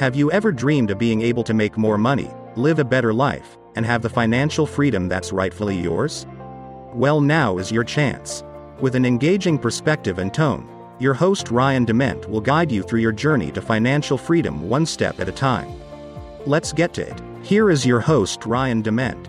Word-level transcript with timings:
Have 0.00 0.16
you 0.16 0.32
ever 0.32 0.50
dreamed 0.50 0.90
of 0.90 0.96
being 0.96 1.20
able 1.20 1.44
to 1.44 1.52
make 1.52 1.76
more 1.76 1.98
money, 1.98 2.30
live 2.56 2.78
a 2.78 2.84
better 2.84 3.12
life, 3.12 3.58
and 3.76 3.84
have 3.84 4.00
the 4.00 4.08
financial 4.08 4.64
freedom 4.64 5.08
that's 5.08 5.30
rightfully 5.30 5.78
yours? 5.78 6.26
Well, 6.94 7.20
now 7.20 7.58
is 7.58 7.70
your 7.70 7.84
chance. 7.84 8.42
With 8.80 8.94
an 8.94 9.04
engaging 9.04 9.58
perspective 9.58 10.18
and 10.18 10.32
tone, 10.32 10.66
your 10.98 11.12
host 11.12 11.50
Ryan 11.50 11.84
Dement 11.84 12.30
will 12.30 12.40
guide 12.40 12.72
you 12.72 12.82
through 12.82 13.00
your 13.00 13.12
journey 13.12 13.52
to 13.52 13.60
financial 13.60 14.16
freedom 14.16 14.70
one 14.70 14.86
step 14.86 15.20
at 15.20 15.28
a 15.28 15.32
time. 15.32 15.70
Let's 16.46 16.72
get 16.72 16.94
to 16.94 17.02
it. 17.02 17.20
Here 17.42 17.68
is 17.68 17.84
your 17.84 18.00
host 18.00 18.46
Ryan 18.46 18.80
Dement. 18.80 19.28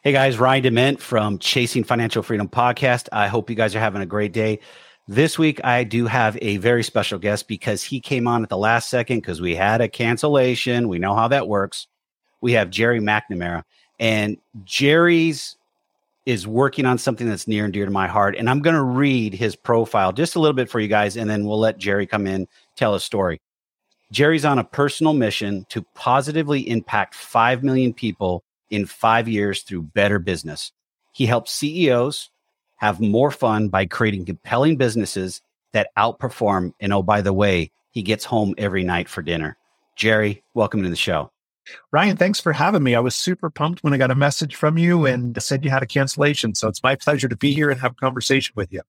Hey 0.00 0.12
guys, 0.12 0.38
Ryan 0.38 0.62
Dement 0.62 1.02
from 1.02 1.38
Chasing 1.38 1.84
Financial 1.84 2.22
Freedom 2.22 2.48
podcast. 2.48 3.08
I 3.12 3.28
hope 3.28 3.50
you 3.50 3.56
guys 3.56 3.76
are 3.76 3.80
having 3.80 4.00
a 4.00 4.06
great 4.06 4.32
day. 4.32 4.60
This 5.08 5.38
week, 5.38 5.60
I 5.64 5.84
do 5.84 6.06
have 6.06 6.36
a 6.42 6.56
very 6.56 6.82
special 6.82 7.20
guest 7.20 7.46
because 7.46 7.84
he 7.84 8.00
came 8.00 8.26
on 8.26 8.42
at 8.42 8.48
the 8.48 8.56
last 8.56 8.90
second 8.90 9.20
because 9.20 9.40
we 9.40 9.54
had 9.54 9.80
a 9.80 9.88
cancellation. 9.88 10.88
We 10.88 10.98
know 10.98 11.14
how 11.14 11.28
that 11.28 11.46
works. 11.46 11.86
We 12.40 12.52
have 12.52 12.70
Jerry 12.70 13.00
Macnamara, 13.00 13.62
and 14.00 14.36
Jerry's 14.64 15.56
is 16.26 16.44
working 16.44 16.86
on 16.86 16.98
something 16.98 17.28
that's 17.28 17.46
near 17.46 17.64
and 17.64 17.72
dear 17.72 17.84
to 17.84 17.90
my 17.90 18.08
heart. 18.08 18.34
And 18.36 18.50
I'm 18.50 18.60
going 18.60 18.74
to 18.74 18.82
read 18.82 19.32
his 19.32 19.54
profile 19.54 20.12
just 20.12 20.34
a 20.34 20.40
little 20.40 20.56
bit 20.56 20.68
for 20.68 20.80
you 20.80 20.88
guys, 20.88 21.16
and 21.16 21.30
then 21.30 21.46
we'll 21.46 21.60
let 21.60 21.78
Jerry 21.78 22.04
come 22.04 22.26
in, 22.26 22.48
tell 22.74 22.96
a 22.96 23.00
story. 23.00 23.40
Jerry's 24.10 24.44
on 24.44 24.58
a 24.58 24.64
personal 24.64 25.12
mission 25.12 25.66
to 25.68 25.82
positively 25.94 26.68
impact 26.68 27.14
5 27.14 27.62
million 27.62 27.94
people 27.94 28.42
in 28.70 28.86
five 28.86 29.28
years 29.28 29.62
through 29.62 29.82
better 29.82 30.18
business. 30.18 30.72
He 31.12 31.26
helps 31.26 31.52
CEOs, 31.52 32.30
have 32.76 33.00
more 33.00 33.30
fun 33.30 33.68
by 33.68 33.86
creating 33.86 34.24
compelling 34.26 34.76
businesses 34.76 35.42
that 35.72 35.90
outperform. 35.96 36.72
And 36.80 36.92
oh, 36.92 37.02
by 37.02 37.20
the 37.20 37.32
way, 37.32 37.70
he 37.90 38.02
gets 38.02 38.24
home 38.24 38.54
every 38.58 38.84
night 38.84 39.08
for 39.08 39.22
dinner. 39.22 39.56
Jerry, 39.96 40.42
welcome 40.54 40.82
to 40.82 40.88
the 40.88 40.96
show. 40.96 41.30
Ryan, 41.90 42.16
thanks 42.16 42.38
for 42.38 42.52
having 42.52 42.82
me. 42.82 42.94
I 42.94 43.00
was 43.00 43.16
super 43.16 43.50
pumped 43.50 43.82
when 43.82 43.92
I 43.92 43.96
got 43.96 44.10
a 44.10 44.14
message 44.14 44.54
from 44.54 44.78
you 44.78 45.06
and 45.06 45.40
said 45.42 45.64
you 45.64 45.70
had 45.70 45.82
a 45.82 45.86
cancellation. 45.86 46.54
So 46.54 46.68
it's 46.68 46.82
my 46.82 46.94
pleasure 46.94 47.28
to 47.28 47.36
be 47.36 47.52
here 47.52 47.70
and 47.70 47.80
have 47.80 47.92
a 47.92 47.96
conversation 47.96 48.52
with 48.56 48.72
you. 48.72 48.82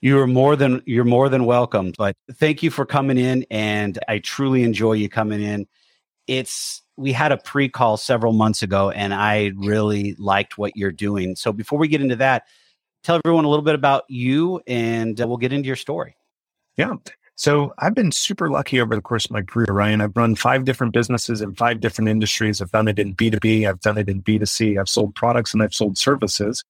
You 0.00 0.18
are 0.20 0.26
more 0.26 0.56
than 0.56 0.82
you're 0.86 1.04
more 1.04 1.28
than 1.28 1.46
welcome. 1.46 1.92
But 1.96 2.16
thank 2.34 2.62
you 2.62 2.70
for 2.70 2.84
coming 2.84 3.18
in 3.18 3.44
and 3.50 3.98
I 4.08 4.18
truly 4.18 4.62
enjoy 4.62 4.92
you 4.92 5.08
coming 5.08 5.42
in. 5.42 5.66
It's 6.26 6.82
we 6.96 7.12
had 7.12 7.32
a 7.32 7.38
pre-call 7.38 7.96
several 7.96 8.32
months 8.32 8.62
ago 8.62 8.90
and 8.90 9.14
I 9.14 9.52
really 9.56 10.14
liked 10.18 10.58
what 10.58 10.76
you're 10.76 10.92
doing. 10.92 11.34
So 11.34 11.52
before 11.52 11.78
we 11.78 11.88
get 11.88 12.02
into 12.02 12.16
that, 12.16 12.44
tell 13.02 13.20
everyone 13.24 13.44
a 13.44 13.48
little 13.48 13.64
bit 13.64 13.74
about 13.74 14.04
you 14.08 14.60
and 14.66 15.20
uh, 15.20 15.26
we'll 15.26 15.36
get 15.36 15.52
into 15.52 15.66
your 15.66 15.76
story. 15.76 16.16
Yeah. 16.76 16.94
So 17.36 17.72
I've 17.78 17.94
been 17.94 18.12
super 18.12 18.50
lucky 18.50 18.80
over 18.80 18.94
the 18.94 19.00
course 19.00 19.24
of 19.24 19.30
my 19.30 19.42
career, 19.42 19.68
Ryan. 19.70 20.02
I've 20.02 20.16
run 20.16 20.34
five 20.34 20.64
different 20.64 20.92
businesses 20.92 21.40
in 21.40 21.54
five 21.54 21.80
different 21.80 22.10
industries. 22.10 22.60
I've 22.60 22.70
done 22.70 22.88
it 22.88 22.98
in 22.98 23.14
B2B, 23.14 23.66
I've 23.66 23.80
done 23.80 23.96
it 23.96 24.10
in 24.10 24.22
B2C, 24.22 24.78
I've 24.78 24.88
sold 24.88 25.14
products 25.14 25.54
and 25.54 25.62
I've 25.62 25.74
sold 25.74 25.96
services. 25.96 26.62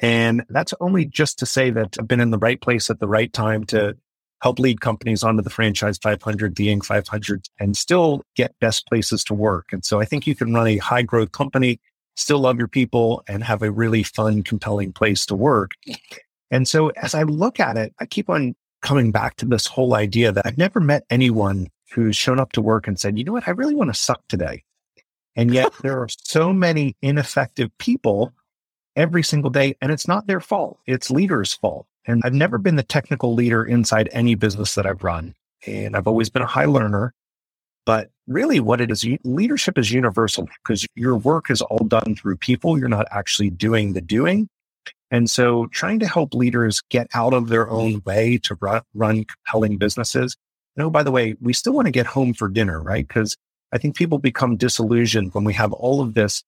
And 0.00 0.44
that's 0.48 0.74
only 0.80 1.04
just 1.04 1.38
to 1.40 1.46
say 1.46 1.70
that 1.70 1.96
I've 1.98 2.08
been 2.08 2.20
in 2.20 2.30
the 2.30 2.38
right 2.38 2.60
place 2.60 2.88
at 2.90 2.98
the 2.98 3.08
right 3.08 3.32
time 3.32 3.64
to 3.66 3.96
help 4.40 4.58
lead 4.58 4.80
companies 4.80 5.22
onto 5.22 5.42
the 5.42 5.50
franchise 5.50 5.98
500, 5.98 6.56
the 6.56 6.68
Inc. 6.68 6.84
500, 6.84 7.48
and 7.58 7.76
still 7.76 8.22
get 8.34 8.54
best 8.60 8.86
places 8.86 9.24
to 9.24 9.34
work. 9.34 9.66
And 9.72 9.84
so 9.84 10.00
I 10.00 10.04
think 10.04 10.26
you 10.26 10.34
can 10.34 10.52
run 10.52 10.66
a 10.66 10.76
high 10.78 11.02
growth 11.02 11.32
company 11.32 11.80
still 12.16 12.40
love 12.40 12.58
your 12.58 12.68
people 12.68 13.22
and 13.28 13.44
have 13.44 13.62
a 13.62 13.70
really 13.70 14.02
fun, 14.02 14.42
compelling 14.42 14.92
place 14.92 15.24
to 15.26 15.34
work. 15.34 15.72
And 16.50 16.66
so 16.66 16.88
as 16.90 17.14
I 17.14 17.22
look 17.22 17.60
at 17.60 17.76
it, 17.76 17.94
I 18.00 18.06
keep 18.06 18.28
on 18.28 18.54
coming 18.82 19.10
back 19.10 19.36
to 19.36 19.46
this 19.46 19.66
whole 19.66 19.94
idea 19.94 20.32
that 20.32 20.46
I've 20.46 20.58
never 20.58 20.80
met 20.80 21.04
anyone 21.10 21.68
who's 21.92 22.16
shown 22.16 22.38
up 22.38 22.52
to 22.52 22.62
work 22.62 22.86
and 22.86 22.98
said, 22.98 23.18
you 23.18 23.24
know 23.24 23.32
what, 23.32 23.48
I 23.48 23.52
really 23.52 23.74
want 23.74 23.92
to 23.92 23.98
suck 23.98 24.22
today. 24.28 24.64
And 25.34 25.52
yet 25.52 25.72
there 25.82 26.00
are 26.00 26.08
so 26.24 26.52
many 26.52 26.96
ineffective 27.02 27.70
people 27.78 28.32
every 28.96 29.22
single 29.22 29.50
day, 29.50 29.76
and 29.80 29.92
it's 29.92 30.08
not 30.08 30.26
their 30.26 30.40
fault. 30.40 30.78
It's 30.86 31.10
leaders' 31.10 31.52
fault. 31.52 31.86
And 32.06 32.22
I've 32.24 32.32
never 32.32 32.58
been 32.58 32.76
the 32.76 32.82
technical 32.82 33.34
leader 33.34 33.64
inside 33.64 34.08
any 34.12 34.34
business 34.34 34.74
that 34.74 34.86
I've 34.86 35.04
run. 35.04 35.34
And 35.66 35.96
I've 35.96 36.06
always 36.06 36.30
been 36.30 36.42
a 36.42 36.46
high 36.46 36.64
learner. 36.64 37.12
But 37.86 38.10
really, 38.26 38.60
what 38.60 38.80
it 38.80 38.90
is, 38.90 39.06
leadership 39.24 39.78
is 39.78 39.92
universal 39.92 40.48
because 40.62 40.86
your 40.96 41.16
work 41.16 41.50
is 41.50 41.62
all 41.62 41.86
done 41.86 42.16
through 42.16 42.36
people. 42.36 42.78
You're 42.78 42.88
not 42.88 43.06
actually 43.10 43.50
doing 43.50 43.92
the 43.94 44.00
doing. 44.00 44.48
And 45.10 45.30
so, 45.30 45.66
trying 45.68 46.00
to 46.00 46.08
help 46.08 46.34
leaders 46.34 46.82
get 46.90 47.06
out 47.14 47.32
of 47.32 47.48
their 47.48 47.70
own 47.70 48.02
way 48.04 48.38
to 48.42 48.58
run, 48.60 48.82
run 48.92 49.24
compelling 49.24 49.78
businesses. 49.78 50.36
And 50.76 50.84
oh, 50.84 50.90
by 50.90 51.04
the 51.04 51.12
way, 51.12 51.36
we 51.40 51.52
still 51.52 51.72
want 51.72 51.86
to 51.86 51.92
get 51.92 52.06
home 52.06 52.34
for 52.34 52.48
dinner, 52.48 52.82
right? 52.82 53.06
Because 53.06 53.36
I 53.72 53.78
think 53.78 53.96
people 53.96 54.18
become 54.18 54.56
disillusioned 54.56 55.32
when 55.32 55.44
we 55.44 55.54
have 55.54 55.72
all 55.72 56.00
of 56.00 56.14
this 56.14 56.42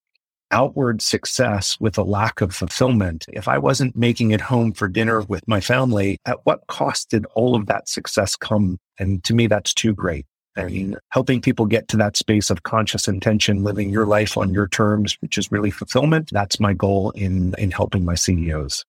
outward 0.50 1.02
success 1.02 1.76
with 1.78 1.98
a 1.98 2.02
lack 2.02 2.40
of 2.40 2.54
fulfillment. 2.54 3.26
If 3.28 3.48
I 3.48 3.58
wasn't 3.58 3.96
making 3.96 4.32
it 4.32 4.40
home 4.40 4.72
for 4.72 4.88
dinner 4.88 5.22
with 5.22 5.46
my 5.46 5.60
family, 5.60 6.18
at 6.26 6.38
what 6.44 6.66
cost 6.66 7.10
did 7.10 7.26
all 7.34 7.54
of 7.54 7.66
that 7.66 7.88
success 7.88 8.34
come? 8.34 8.78
And 8.98 9.22
to 9.24 9.34
me, 9.34 9.46
that's 9.46 9.74
too 9.74 9.94
great. 9.94 10.26
I 10.58 10.64
mean, 10.64 10.96
helping 11.10 11.40
people 11.40 11.66
get 11.66 11.88
to 11.88 11.96
that 11.98 12.16
space 12.16 12.50
of 12.50 12.62
conscious 12.64 13.08
intention, 13.08 13.62
living 13.62 13.90
your 13.90 14.06
life 14.06 14.36
on 14.36 14.52
your 14.52 14.68
terms, 14.68 15.16
which 15.20 15.38
is 15.38 15.52
really 15.52 15.70
fulfillment. 15.70 16.30
That's 16.32 16.58
my 16.58 16.72
goal 16.72 17.10
in, 17.12 17.54
in 17.58 17.70
helping 17.70 18.04
my 18.04 18.14
CEOs. 18.14 18.84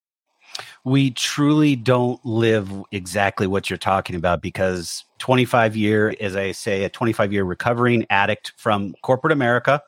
We 0.83 1.11
truly 1.11 1.75
don't 1.75 2.23
live 2.25 2.69
exactly 2.91 3.47
what 3.47 3.69
you're 3.69 3.77
talking 3.77 4.15
about 4.15 4.41
because 4.41 5.05
25 5.19 5.75
year, 5.75 6.15
as 6.19 6.35
I 6.35 6.51
say, 6.51 6.83
a 6.83 6.89
25 6.89 7.31
year 7.31 7.43
recovering 7.43 8.05
addict 8.09 8.53
from 8.57 8.95
corporate 9.03 9.31
America. 9.31 9.81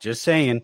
Just 0.00 0.22
saying, 0.22 0.62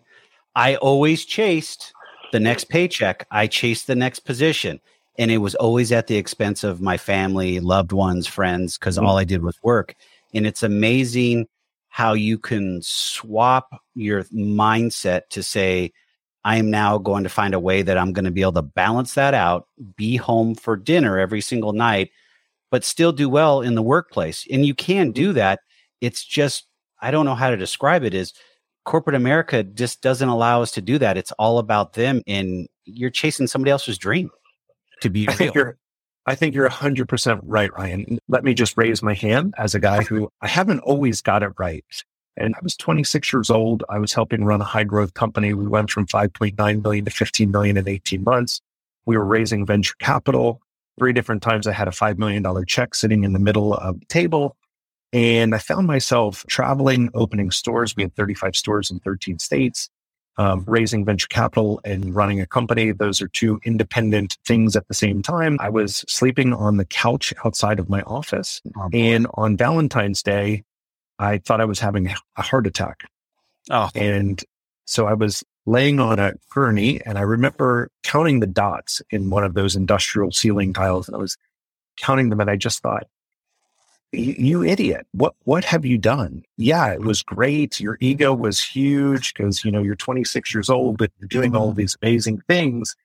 I 0.55 0.75
always 0.75 1.23
chased 1.23 1.93
the 2.31 2.39
next 2.39 2.65
paycheck. 2.65 3.25
I 3.31 3.47
chased 3.47 3.87
the 3.87 3.95
next 3.95 4.19
position 4.21 4.81
and 5.17 5.31
it 5.31 5.39
was 5.39 5.55
always 5.55 5.91
at 5.91 6.07
the 6.07 6.17
expense 6.17 6.63
of 6.63 6.81
my 6.81 6.97
family, 6.97 7.59
loved 7.59 7.91
ones, 7.91 8.27
friends, 8.27 8.77
because 8.77 8.97
mm-hmm. 8.97 9.05
all 9.05 9.17
I 9.17 9.23
did 9.23 9.43
was 9.43 9.57
work. 9.63 9.95
And 10.33 10.45
it's 10.45 10.63
amazing 10.63 11.47
how 11.89 12.13
you 12.13 12.37
can 12.37 12.81
swap 12.83 13.69
your 13.95 14.23
mindset 14.25 15.21
to 15.31 15.41
say, 15.41 15.91
I 16.43 16.57
am 16.57 16.69
now 16.69 16.97
going 16.97 17.23
to 17.23 17.29
find 17.29 17.53
a 17.53 17.59
way 17.59 17.81
that 17.81 17.97
I'm 17.97 18.13
going 18.13 18.25
to 18.25 18.31
be 18.31 18.41
able 18.41 18.53
to 18.53 18.61
balance 18.61 19.15
that 19.15 19.33
out, 19.33 19.67
be 19.95 20.15
home 20.15 20.55
for 20.55 20.77
dinner 20.77 21.17
every 21.17 21.41
single 21.41 21.73
night, 21.73 22.11
but 22.71 22.83
still 22.83 23.11
do 23.11 23.27
well 23.27 23.61
in 23.61 23.75
the 23.75 23.81
workplace. 23.81 24.45
And 24.51 24.65
you 24.65 24.73
can 24.73 25.11
do 25.11 25.29
mm-hmm. 25.29 25.37
that. 25.37 25.59
It's 25.99 26.23
just, 26.23 26.67
I 27.01 27.11
don't 27.11 27.25
know 27.25 27.35
how 27.35 27.49
to 27.49 27.57
describe 27.57 28.03
it 28.03 28.13
is 28.13 28.33
corporate 28.85 29.15
America 29.15 29.63
just 29.63 30.01
doesn't 30.01 30.29
allow 30.29 30.61
us 30.61 30.71
to 30.71 30.81
do 30.81 30.97
that. 30.99 31.17
It's 31.17 31.33
all 31.33 31.59
about 31.59 31.93
them 31.93 32.21
and 32.27 32.67
you're 32.85 33.09
chasing 33.09 33.47
somebody 33.47 33.71
else's 33.71 33.97
dream 33.97 34.29
to 35.01 35.09
be 35.09 35.27
real. 35.39 35.73
I 36.27 36.35
think 36.35 36.53
you're 36.53 36.69
100% 36.69 37.39
right, 37.43 37.71
Ryan. 37.73 38.19
Let 38.27 38.43
me 38.43 38.53
just 38.53 38.75
raise 38.75 39.01
my 39.01 39.13
hand 39.13 39.53
as 39.57 39.73
a 39.73 39.79
guy 39.79 40.03
who 40.03 40.29
I 40.41 40.47
haven't 40.49 40.79
always 40.81 41.21
got 41.21 41.41
it 41.41 41.53
right. 41.57 41.85
And 42.35 42.53
I 42.53 42.59
was 42.61 42.75
26 42.75 43.31
years 43.31 43.49
old. 43.49 43.85
I 43.89 43.97
was 43.97 44.11
helping 44.11 44.43
run 44.43 44.59
a 44.59 44.65
high 44.65 44.83
growth 44.83 45.13
company. 45.13 45.53
We 45.53 45.67
went 45.67 45.89
from 45.89 46.05
5.9 46.05 46.83
million 46.83 47.05
to 47.05 47.11
15 47.11 47.49
million 47.49 47.77
in 47.77 47.87
18 47.87 48.25
months. 48.25 48.61
We 49.05 49.17
were 49.17 49.25
raising 49.25 49.65
venture 49.65 49.95
capital. 49.99 50.59
Three 50.99 51.13
different 51.13 51.43
times 51.43 51.65
I 51.65 51.71
had 51.71 51.87
a 51.87 51.91
$5 51.91 52.17
million 52.17 52.43
check 52.65 52.93
sitting 52.93 53.23
in 53.23 53.31
the 53.31 53.39
middle 53.39 53.73
of 53.75 54.01
the 54.01 54.05
table. 54.07 54.57
And 55.13 55.55
I 55.55 55.59
found 55.59 55.87
myself 55.87 56.43
traveling, 56.49 57.09
opening 57.13 57.51
stores. 57.51 57.95
We 57.95 58.03
had 58.03 58.15
35 58.15 58.53
stores 58.57 58.91
in 58.91 58.99
13 58.99 59.39
states 59.39 59.89
um, 60.37 60.63
raising 60.67 61.03
venture 61.03 61.27
capital 61.27 61.81
and 61.83 62.15
running 62.15 62.39
a 62.39 62.45
company. 62.45 62.91
Those 62.91 63.21
are 63.21 63.27
two 63.27 63.59
independent 63.63 64.37
things 64.45 64.75
at 64.75 64.87
the 64.87 64.93
same 64.93 65.21
time. 65.21 65.57
I 65.59 65.69
was 65.69 66.05
sleeping 66.07 66.53
on 66.53 66.77
the 66.77 66.85
couch 66.85 67.33
outside 67.43 67.79
of 67.79 67.89
my 67.89 68.01
office. 68.03 68.61
Oh, 68.77 68.89
and 68.93 69.27
on 69.33 69.57
Valentine's 69.57 70.21
Day, 70.21 70.63
I 71.19 71.39
thought 71.39 71.61
I 71.61 71.65
was 71.65 71.79
having 71.79 72.13
a 72.35 72.41
heart 72.41 72.67
attack. 72.67 73.09
Oh. 73.69 73.89
And 73.95 74.41
so 74.85 75.07
I 75.07 75.13
was 75.13 75.43
laying 75.65 75.99
on 75.99 76.19
a 76.19 76.33
gurney 76.53 77.01
and 77.05 77.17
I 77.17 77.21
remember 77.21 77.89
counting 78.03 78.39
the 78.39 78.47
dots 78.47 79.01
in 79.09 79.29
one 79.29 79.43
of 79.43 79.53
those 79.53 79.75
industrial 79.75 80.31
ceiling 80.31 80.73
tiles. 80.73 81.07
And 81.07 81.15
I 81.15 81.19
was 81.19 81.35
counting 81.97 82.29
them 82.29 82.39
and 82.39 82.49
I 82.49 82.55
just 82.55 82.81
thought, 82.81 83.07
you 84.11 84.63
idiot. 84.63 85.05
What 85.11 85.33
what 85.43 85.65
have 85.65 85.85
you 85.85 85.97
done? 85.97 86.43
Yeah 86.57 86.91
it 86.93 87.01
was 87.01 87.23
great. 87.23 87.79
Your 87.79 87.97
ego 87.99 88.33
was 88.33 88.63
huge 88.63 89.33
because 89.33 89.65
you 89.65 89.71
know 89.71 89.81
you're 89.81 89.95
26 89.95 90.53
years 90.53 90.69
old 90.69 90.97
but 90.97 91.11
you're 91.19 91.27
doing 91.27 91.55
all 91.55 91.69
mm-hmm. 91.69 91.79
these 91.79 91.97
amazing 92.01 92.41
things 92.47 92.95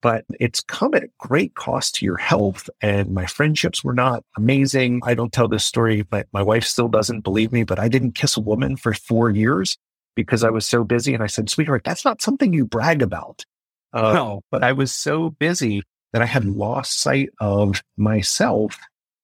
but 0.00 0.24
it's 0.38 0.60
come 0.60 0.94
at 0.94 1.02
a 1.02 1.10
great 1.18 1.54
cost 1.54 1.96
to 1.96 2.04
your 2.04 2.16
health 2.16 2.70
and 2.80 3.10
my 3.10 3.26
friendships 3.26 3.82
were 3.82 3.94
not 3.94 4.22
amazing. 4.36 5.00
I 5.02 5.14
don't 5.14 5.32
tell 5.32 5.48
this 5.48 5.64
story 5.64 6.02
but 6.02 6.26
my 6.32 6.42
wife 6.42 6.64
still 6.64 6.88
doesn't 6.88 7.20
believe 7.20 7.52
me 7.52 7.64
but 7.64 7.78
i 7.78 7.88
didn't 7.88 8.12
kiss 8.12 8.36
a 8.36 8.40
woman 8.40 8.76
for 8.76 8.94
four 8.94 9.30
years 9.30 9.76
because 10.16 10.44
i 10.44 10.50
was 10.50 10.66
so 10.66 10.82
busy 10.82 11.14
and 11.14 11.22
i 11.22 11.26
said 11.26 11.50
sweetheart 11.50 11.82
that's 11.84 12.04
not 12.04 12.22
something 12.22 12.52
you 12.52 12.64
brag 12.64 13.02
about. 13.02 13.44
Uh, 13.92 14.12
no. 14.12 14.40
but 14.50 14.62
i 14.62 14.72
was 14.72 14.94
so 14.94 15.30
busy 15.30 15.82
that 16.12 16.22
i 16.22 16.26
had 16.26 16.44
lost 16.44 17.00
sight 17.00 17.30
of 17.40 17.82
myself 17.96 18.78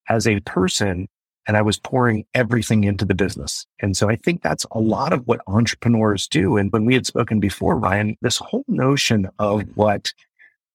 as 0.08 0.26
a 0.26 0.40
person 0.40 1.08
and 1.46 1.56
I 1.56 1.62
was 1.62 1.78
pouring 1.78 2.24
everything 2.34 2.84
into 2.84 3.04
the 3.04 3.14
business. 3.14 3.66
And 3.80 3.96
so 3.96 4.08
I 4.08 4.16
think 4.16 4.42
that's 4.42 4.66
a 4.70 4.80
lot 4.80 5.12
of 5.12 5.26
what 5.26 5.40
entrepreneurs 5.46 6.26
do. 6.26 6.56
And 6.56 6.72
when 6.72 6.84
we 6.84 6.94
had 6.94 7.06
spoken 7.06 7.40
before, 7.40 7.76
Ryan, 7.76 8.16
this 8.22 8.38
whole 8.38 8.64
notion 8.66 9.28
of 9.38 9.62
what 9.74 10.12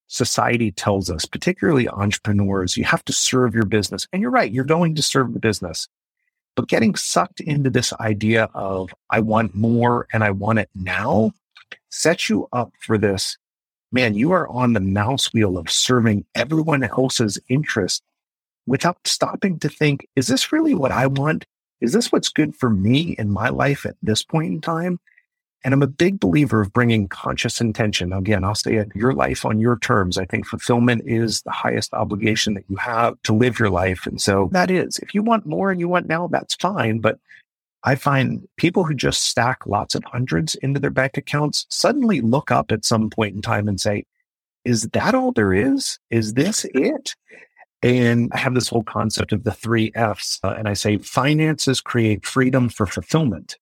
society 0.07 0.71
tells 0.71 1.10
us, 1.10 1.25
particularly 1.25 1.88
entrepreneurs, 1.89 2.77
you 2.77 2.83
have 2.83 3.06
to 3.06 3.13
serve 3.13 3.56
your 3.56 3.66
business. 3.66 4.07
And 4.12 4.21
you're 4.21 4.31
right, 4.31 4.51
you're 4.51 4.63
going 4.63 4.95
to 4.95 5.01
serve 5.01 5.33
the 5.33 5.39
business. 5.39 5.88
But 6.56 6.68
getting 6.68 6.95
sucked 6.95 7.39
into 7.39 7.69
this 7.69 7.94
idea 7.94 8.50
of 8.54 8.89
I 9.10 9.22
want 9.22 9.56
more 9.56 10.07
and 10.12 10.24
I 10.24 10.31
want 10.31 10.60
it 10.60 10.69
now 10.75 11.31
sets 11.89 12.30
you 12.30 12.48
up 12.51 12.74
for 12.80 12.98
this. 12.98 13.38
Man, 13.92 14.13
you 14.13 14.31
are 14.31 14.48
on 14.50 14.74
the 14.74 14.80
mouse 14.80 15.33
wheel 15.33 15.57
of 15.57 15.72
serving 15.72 16.25
everyone 16.36 16.83
else's 16.83 17.39
interest 17.50 18.04
without 18.69 18.98
stopping 19.06 19.57
to 19.60 19.68
think, 19.68 20.07
is 20.16 20.27
this 20.27 20.51
really 20.51 20.75
what 20.75 20.92
I 20.92 21.07
want? 21.07 21.45
Is 21.81 21.92
this 21.92 22.12
what's 22.12 22.30
good 22.30 22.56
for 22.56 22.69
me 22.69 23.16
in 23.18 23.31
my 23.31 23.50
life 23.50 23.86
at 23.86 23.95
this 24.04 24.21
point 24.21 24.54
in 24.54 24.62
time? 24.62 25.00
And 25.63 25.74
I'm 25.74 25.81
a 25.81 25.88
big 25.88 26.19
believer 26.19 26.62
of 26.62 26.71
bringing 26.71 27.07
conscious 27.07 27.60
intention. 27.60 28.13
Again, 28.13 28.44
I'll 28.44 28.56
say 28.56 28.75
it, 28.75 28.92
your 28.95 29.13
life 29.13 29.44
on 29.44 29.60
your 29.60 29.77
terms. 29.80 30.18
I 30.18 30.25
think 30.25 30.45
fulfillment 30.45 31.01
is 31.06 31.42
the 31.42 31.51
highest 31.51 31.94
obligation 31.94 32.54
that 32.54 32.63
you 32.69 32.77
have 32.77 33.21
to 33.24 33.33
live 33.33 33.60
your 33.60 33.71
life. 33.71 34.06
And 34.06 34.21
so 34.21 34.50
that 34.54 34.72
is, 34.72 35.00
if 35.00 35.13
you 35.13 35.24
want 35.24 35.48
more 35.48 35.72
and 35.72 35.80
you 35.80 35.89
want 35.89 36.07
now, 36.07 36.27
that's 36.27 36.56
fine. 36.56 37.00
But 37.00 37.19
I 37.83 37.95
find 37.95 38.48
people 38.57 38.83
who 38.83 38.94
just 38.94 39.24
stack 39.24 39.65
lots 39.65 39.95
of 39.95 40.04
hundreds 40.06 40.56
into 40.56 40.80
their 40.80 40.92
bank 40.92 41.18
accounts 41.18 41.65
suddenly 41.69 42.22
look 42.22 42.51
up 42.51 42.72
at 42.72 42.86
some 42.86 43.10
point 43.10 43.36
in 43.36 43.42
time 43.42 43.68
and 43.68 43.81
say, 43.81 44.06
is 44.63 44.83
that 44.89 45.15
all 45.15 45.31
there 45.31 45.54
is? 45.54 45.98
Is 46.12 46.36
this 46.36 46.65
it? 46.74 47.15
And 47.81 48.31
I 48.34 48.38
have 48.38 48.56
this 48.56 48.68
whole 48.68 48.84
concept 48.84 49.31
of 49.31 49.44
the 49.44 49.52
three 49.52 49.92
F's. 49.96 50.40
Uh, 50.44 50.56
and 50.58 50.68
I 50.68 50.74
say 50.74 50.98
finances 50.98 51.80
create 51.80 52.26
freedom 52.26 52.70
for 52.70 52.86
fulfillment. 52.86 53.58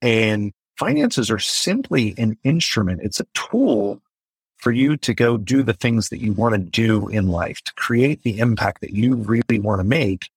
And 0.00 0.52
finances 0.78 1.30
are 1.30 1.38
simply 1.38 2.14
an 2.16 2.38
instrument. 2.42 3.00
It's 3.02 3.20
a 3.20 3.26
tool 3.34 4.00
for 4.56 4.72
you 4.72 4.96
to 4.96 5.12
go 5.12 5.36
do 5.36 5.62
the 5.62 5.74
things 5.74 6.08
that 6.08 6.20
you 6.20 6.32
want 6.32 6.54
to 6.54 6.58
do 6.58 7.06
in 7.08 7.28
life, 7.28 7.60
to 7.64 7.74
create 7.74 8.22
the 8.22 8.38
impact 8.38 8.80
that 8.80 8.94
you 8.94 9.14
really 9.14 9.58
want 9.60 9.80
to 9.80 9.84
make. 9.84 10.30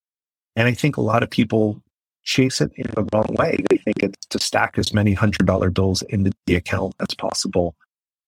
And 0.57 0.67
I 0.67 0.73
think 0.73 0.97
a 0.97 1.01
lot 1.01 1.23
of 1.23 1.29
people 1.29 1.81
chase 2.23 2.59
it 2.59 2.71
in 2.75 2.91
the 2.93 3.07
wrong 3.13 3.33
way. 3.39 3.63
They 3.69 3.77
think 3.77 4.03
it's 4.03 4.25
to 4.27 4.39
stack 4.39 4.77
as 4.77 4.93
many 4.93 5.13
hundred 5.13 5.45
dollar 5.45 5.69
bills 5.69 6.01
into 6.03 6.33
the 6.45 6.55
account 6.55 6.93
as 6.99 7.15
possible. 7.15 7.75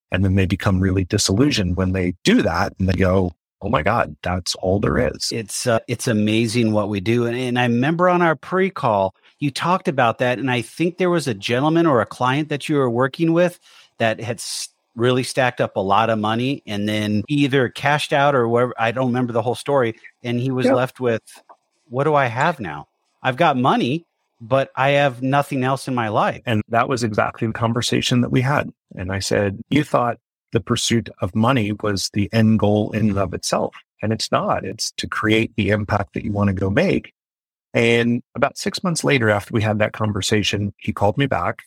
And 0.09 0.23
then 0.23 0.35
they 0.35 0.45
become 0.45 0.79
really 0.79 1.03
disillusioned 1.03 1.75
when 1.75 1.91
they 1.91 2.13
do 2.23 2.41
that 2.43 2.73
and 2.79 2.87
they 2.87 2.93
go, 2.93 3.33
oh 3.61 3.69
my 3.69 3.81
god 3.81 4.15
that's 4.21 4.55
all 4.55 4.79
there 4.79 4.97
is. 4.97 5.31
It's 5.31 5.67
uh, 5.67 5.79
it's 5.87 6.07
amazing 6.07 6.71
what 6.71 6.89
we 6.89 6.99
do 6.99 7.25
and, 7.25 7.37
and 7.37 7.59
i 7.59 7.63
remember 7.63 8.09
on 8.09 8.21
our 8.21 8.35
pre-call 8.35 9.15
you 9.39 9.51
talked 9.51 9.87
about 9.87 10.17
that 10.19 10.39
and 10.39 10.51
i 10.51 10.61
think 10.61 10.97
there 10.97 11.09
was 11.09 11.27
a 11.27 11.33
gentleman 11.33 11.85
or 11.85 12.01
a 12.01 12.05
client 12.05 12.49
that 12.49 12.69
you 12.69 12.75
were 12.75 12.89
working 12.89 13.33
with 13.33 13.59
that 13.97 14.19
had 14.19 14.41
really 14.95 15.23
stacked 15.23 15.61
up 15.61 15.75
a 15.75 15.81
lot 15.81 16.09
of 16.09 16.19
money 16.19 16.63
and 16.65 16.87
then 16.87 17.23
either 17.27 17.69
cashed 17.69 18.13
out 18.13 18.35
or 18.35 18.47
whatever 18.47 18.73
i 18.77 18.91
don't 18.91 19.07
remember 19.07 19.33
the 19.33 19.41
whole 19.41 19.55
story 19.55 19.95
and 20.23 20.39
he 20.39 20.51
was 20.51 20.65
yep. 20.65 20.75
left 20.75 20.99
with 20.99 21.21
what 21.89 22.03
do 22.03 22.15
i 22.15 22.25
have 22.25 22.59
now? 22.59 22.87
I've 23.21 23.37
got 23.37 23.57
money 23.57 24.05
but 24.41 24.71
i 24.75 24.91
have 24.91 25.21
nothing 25.21 25.63
else 25.63 25.87
in 25.87 25.95
my 25.95 26.07
life. 26.07 26.41
And 26.45 26.63
that 26.69 26.87
was 26.87 27.03
exactly 27.03 27.47
the 27.47 27.53
conversation 27.53 28.21
that 28.21 28.29
we 28.29 28.41
had 28.41 28.71
and 28.95 29.11
i 29.11 29.19
said 29.19 29.59
you 29.69 29.83
thought 29.83 30.17
the 30.51 30.59
pursuit 30.59 31.09
of 31.21 31.35
money 31.35 31.71
was 31.81 32.09
the 32.13 32.29
end 32.33 32.59
goal 32.59 32.91
in 32.91 33.09
and 33.09 33.17
of 33.17 33.29
mm-hmm. 33.29 33.35
itself. 33.35 33.75
And 34.01 34.13
it's 34.13 34.31
not. 34.31 34.63
It's 34.63 34.91
to 34.91 35.07
create 35.07 35.51
the 35.55 35.69
impact 35.69 36.13
that 36.13 36.23
you 36.23 36.31
want 36.31 36.47
to 36.47 36.53
go 36.53 36.69
make. 36.69 37.13
And 37.73 38.23
about 38.35 38.57
six 38.57 38.83
months 38.83 39.03
later, 39.03 39.29
after 39.29 39.53
we 39.53 39.61
had 39.61 39.79
that 39.79 39.93
conversation, 39.93 40.73
he 40.77 40.93
called 40.93 41.17
me 41.17 41.27
back 41.27 41.63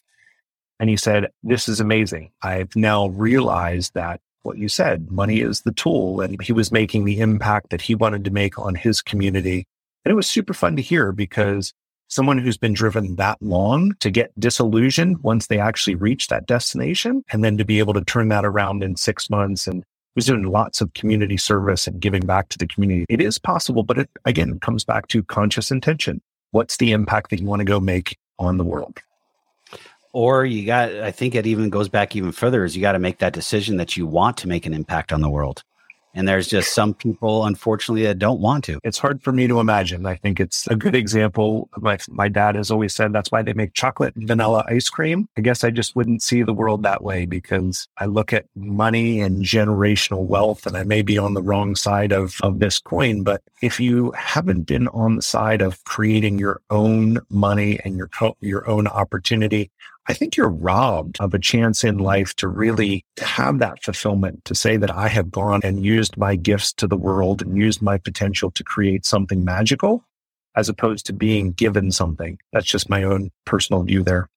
and 0.80 0.90
he 0.90 0.96
said, 0.96 1.28
This 1.42 1.68
is 1.68 1.78
amazing. 1.78 2.32
I've 2.42 2.74
now 2.74 3.08
realized 3.08 3.94
that 3.94 4.20
what 4.42 4.58
you 4.58 4.68
said, 4.68 5.12
money 5.12 5.40
is 5.40 5.60
the 5.60 5.72
tool. 5.72 6.20
And 6.20 6.42
he 6.42 6.52
was 6.52 6.72
making 6.72 7.04
the 7.04 7.20
impact 7.20 7.70
that 7.70 7.82
he 7.82 7.94
wanted 7.94 8.24
to 8.24 8.30
make 8.30 8.58
on 8.58 8.74
his 8.74 9.00
community. 9.00 9.66
And 10.04 10.10
it 10.10 10.16
was 10.16 10.26
super 10.26 10.54
fun 10.54 10.74
to 10.76 10.82
hear 10.82 11.12
because 11.12 11.72
someone 12.12 12.36
who's 12.36 12.58
been 12.58 12.74
driven 12.74 13.16
that 13.16 13.40
long 13.40 13.94
to 14.00 14.10
get 14.10 14.38
disillusioned 14.38 15.16
once 15.22 15.46
they 15.46 15.58
actually 15.58 15.94
reach 15.94 16.28
that 16.28 16.44
destination 16.44 17.24
and 17.32 17.42
then 17.42 17.56
to 17.56 17.64
be 17.64 17.78
able 17.78 17.94
to 17.94 18.04
turn 18.04 18.28
that 18.28 18.44
around 18.44 18.84
in 18.84 18.94
six 18.96 19.30
months 19.30 19.66
and 19.66 19.82
was 20.14 20.26
doing 20.26 20.42
lots 20.42 20.82
of 20.82 20.92
community 20.92 21.38
service 21.38 21.86
and 21.86 22.02
giving 22.02 22.26
back 22.26 22.50
to 22.50 22.58
the 22.58 22.66
community. 22.66 23.06
It 23.08 23.22
is 23.22 23.38
possible, 23.38 23.82
but 23.82 23.96
it 23.96 24.10
again 24.26 24.60
comes 24.60 24.84
back 24.84 25.08
to 25.08 25.22
conscious 25.22 25.70
intention. 25.70 26.20
What's 26.50 26.76
the 26.76 26.92
impact 26.92 27.30
that 27.30 27.40
you 27.40 27.46
want 27.46 27.60
to 27.60 27.64
go 27.64 27.80
make 27.80 28.18
on 28.38 28.58
the 28.58 28.64
world? 28.64 28.98
Or 30.12 30.44
you 30.44 30.66
got, 30.66 30.92
I 30.92 31.12
think 31.12 31.34
it 31.34 31.46
even 31.46 31.70
goes 31.70 31.88
back 31.88 32.14
even 32.14 32.30
further 32.30 32.62
is 32.62 32.76
you 32.76 32.82
got 32.82 32.92
to 32.92 32.98
make 32.98 33.20
that 33.20 33.32
decision 33.32 33.78
that 33.78 33.96
you 33.96 34.06
want 34.06 34.36
to 34.36 34.48
make 34.48 34.66
an 34.66 34.74
impact 34.74 35.14
on 35.14 35.22
the 35.22 35.30
world. 35.30 35.64
And 36.14 36.28
there's 36.28 36.46
just 36.46 36.74
some 36.74 36.94
people, 36.94 37.46
unfortunately, 37.46 38.02
that 38.04 38.18
don't 38.18 38.40
want 38.40 38.64
to. 38.64 38.78
It's 38.84 38.98
hard 38.98 39.22
for 39.22 39.32
me 39.32 39.46
to 39.46 39.60
imagine. 39.60 40.04
I 40.06 40.16
think 40.16 40.40
it's 40.40 40.66
a 40.66 40.76
good 40.76 40.94
example. 40.94 41.68
My, 41.78 41.98
my 42.08 42.28
dad 42.28 42.54
has 42.54 42.70
always 42.70 42.94
said 42.94 43.12
that's 43.12 43.32
why 43.32 43.42
they 43.42 43.54
make 43.54 43.72
chocolate 43.74 44.14
and 44.16 44.28
vanilla 44.28 44.64
ice 44.68 44.90
cream. 44.90 45.28
I 45.36 45.40
guess 45.40 45.64
I 45.64 45.70
just 45.70 45.96
wouldn't 45.96 46.22
see 46.22 46.42
the 46.42 46.52
world 46.52 46.82
that 46.82 47.02
way 47.02 47.24
because 47.24 47.88
I 47.98 48.06
look 48.06 48.32
at 48.32 48.46
money 48.54 49.20
and 49.20 49.42
generational 49.42 50.26
wealth, 50.26 50.66
and 50.66 50.76
I 50.76 50.84
may 50.84 51.02
be 51.02 51.18
on 51.18 51.34
the 51.34 51.42
wrong 51.42 51.76
side 51.76 52.12
of, 52.12 52.36
of 52.42 52.58
this 52.58 52.78
coin. 52.78 53.22
But 53.22 53.42
if 53.62 53.80
you 53.80 54.12
haven't 54.12 54.62
been 54.62 54.88
on 54.88 55.16
the 55.16 55.22
side 55.22 55.62
of 55.62 55.82
creating 55.84 56.38
your 56.38 56.60
own 56.70 57.20
money 57.30 57.80
and 57.84 57.96
your, 57.96 58.10
your 58.40 58.68
own 58.68 58.86
opportunity, 58.86 59.70
I 60.08 60.14
think 60.14 60.36
you're 60.36 60.48
robbed 60.48 61.20
of 61.20 61.32
a 61.32 61.38
chance 61.38 61.84
in 61.84 61.98
life 61.98 62.34
to 62.36 62.48
really 62.48 63.04
have 63.20 63.60
that 63.60 63.82
fulfillment, 63.84 64.44
to 64.46 64.54
say 64.54 64.76
that 64.76 64.90
I 64.90 65.08
have 65.08 65.30
gone 65.30 65.60
and 65.62 65.84
used 65.84 66.16
my 66.16 66.34
gifts 66.34 66.72
to 66.74 66.88
the 66.88 66.96
world 66.96 67.40
and 67.40 67.56
used 67.56 67.82
my 67.82 67.98
potential 67.98 68.50
to 68.52 68.64
create 68.64 69.06
something 69.06 69.44
magical, 69.44 70.04
as 70.56 70.68
opposed 70.68 71.06
to 71.06 71.12
being 71.12 71.52
given 71.52 71.92
something. 71.92 72.38
That's 72.52 72.66
just 72.66 72.90
my 72.90 73.04
own 73.04 73.30
personal 73.44 73.84
view 73.84 74.02
there. 74.02 74.28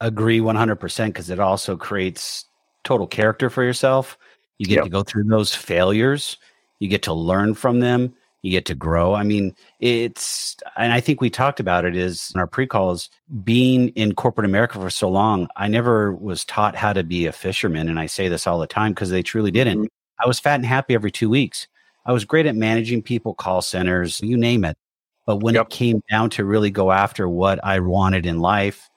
Agree 0.00 0.40
100% 0.40 1.06
because 1.06 1.30
it 1.30 1.38
also 1.38 1.76
creates 1.76 2.46
total 2.82 3.06
character 3.06 3.48
for 3.48 3.62
yourself. 3.62 4.18
You 4.58 4.66
get 4.66 4.76
yep. 4.76 4.84
to 4.84 4.90
go 4.90 5.04
through 5.04 5.24
those 5.24 5.54
failures, 5.54 6.38
you 6.80 6.88
get 6.88 7.02
to 7.04 7.12
learn 7.12 7.54
from 7.54 7.80
them 7.80 8.14
you 8.44 8.50
get 8.50 8.66
to 8.66 8.74
grow. 8.74 9.14
I 9.14 9.22
mean, 9.22 9.56
it's, 9.80 10.54
and 10.76 10.92
I 10.92 11.00
think 11.00 11.22
we 11.22 11.30
talked 11.30 11.60
about 11.60 11.86
it 11.86 11.96
is 11.96 12.30
in 12.34 12.40
our 12.40 12.46
pre 12.46 12.66
calls 12.66 13.08
being 13.42 13.88
in 13.90 14.14
corporate 14.14 14.44
America 14.44 14.78
for 14.78 14.90
so 14.90 15.08
long. 15.08 15.48
I 15.56 15.66
never 15.66 16.12
was 16.12 16.44
taught 16.44 16.76
how 16.76 16.92
to 16.92 17.02
be 17.02 17.24
a 17.24 17.32
fisherman. 17.32 17.88
And 17.88 17.98
I 17.98 18.04
say 18.04 18.28
this 18.28 18.46
all 18.46 18.58
the 18.58 18.66
time 18.66 18.92
because 18.92 19.08
they 19.08 19.22
truly 19.22 19.50
didn't. 19.50 19.78
Mm-hmm. 19.78 20.22
I 20.22 20.28
was 20.28 20.38
fat 20.38 20.56
and 20.56 20.66
happy 20.66 20.94
every 20.94 21.10
two 21.10 21.30
weeks. 21.30 21.68
I 22.04 22.12
was 22.12 22.26
great 22.26 22.44
at 22.44 22.54
managing 22.54 23.02
people, 23.02 23.32
call 23.32 23.62
centers, 23.62 24.20
you 24.20 24.36
name 24.36 24.66
it. 24.66 24.76
But 25.24 25.36
when 25.36 25.54
yep. 25.54 25.68
it 25.68 25.70
came 25.70 26.02
down 26.10 26.28
to 26.30 26.44
really 26.44 26.70
go 26.70 26.92
after 26.92 27.26
what 27.26 27.64
I 27.64 27.78
wanted 27.80 28.26
in 28.26 28.40
life 28.40 28.90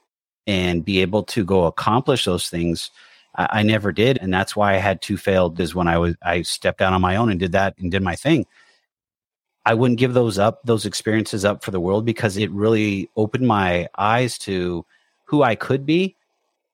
and 0.46 0.84
be 0.84 1.00
able 1.00 1.24
to 1.24 1.46
go 1.46 1.68
accomplish 1.68 2.25
those 2.25 2.50
things, 2.50 2.92
I, 3.38 3.48
I 3.60 3.63
never 3.63 3.94
did. 3.94 4.18
And 4.18 4.34
that's 4.34 4.58
why 4.58 4.74
I 4.74 4.80
had 4.80 5.01
two 5.01 5.16
failed 5.16 5.58
is 5.62 5.74
when 5.74 5.88
I 5.88 6.00
was, 6.00 6.16
I 6.22 6.42
stepped 6.42 6.82
out 6.82 6.92
on 6.92 7.00
my 7.00 7.16
own 7.16 7.32
and 7.32 7.39
did 7.39 7.54
that 7.54 7.75
and 7.77 7.89
did 7.89 8.01
my 8.01 8.18
thing. 8.18 8.46
I 9.68 9.74
wouldn't 9.74 10.00
give 10.00 10.14
those 10.14 10.40
up, 10.40 10.62
those 10.64 10.86
experiences 10.86 11.44
up 11.44 11.62
for 11.62 11.72
the 11.72 11.80
world 11.82 12.06
because 12.06 12.38
it 12.38 12.50
really 12.52 13.10
opened 13.18 13.46
my 13.46 13.90
eyes 13.98 14.38
to 14.40 14.86
who 15.26 15.44
I 15.44 15.56
could 15.56 15.86
be 15.86 16.16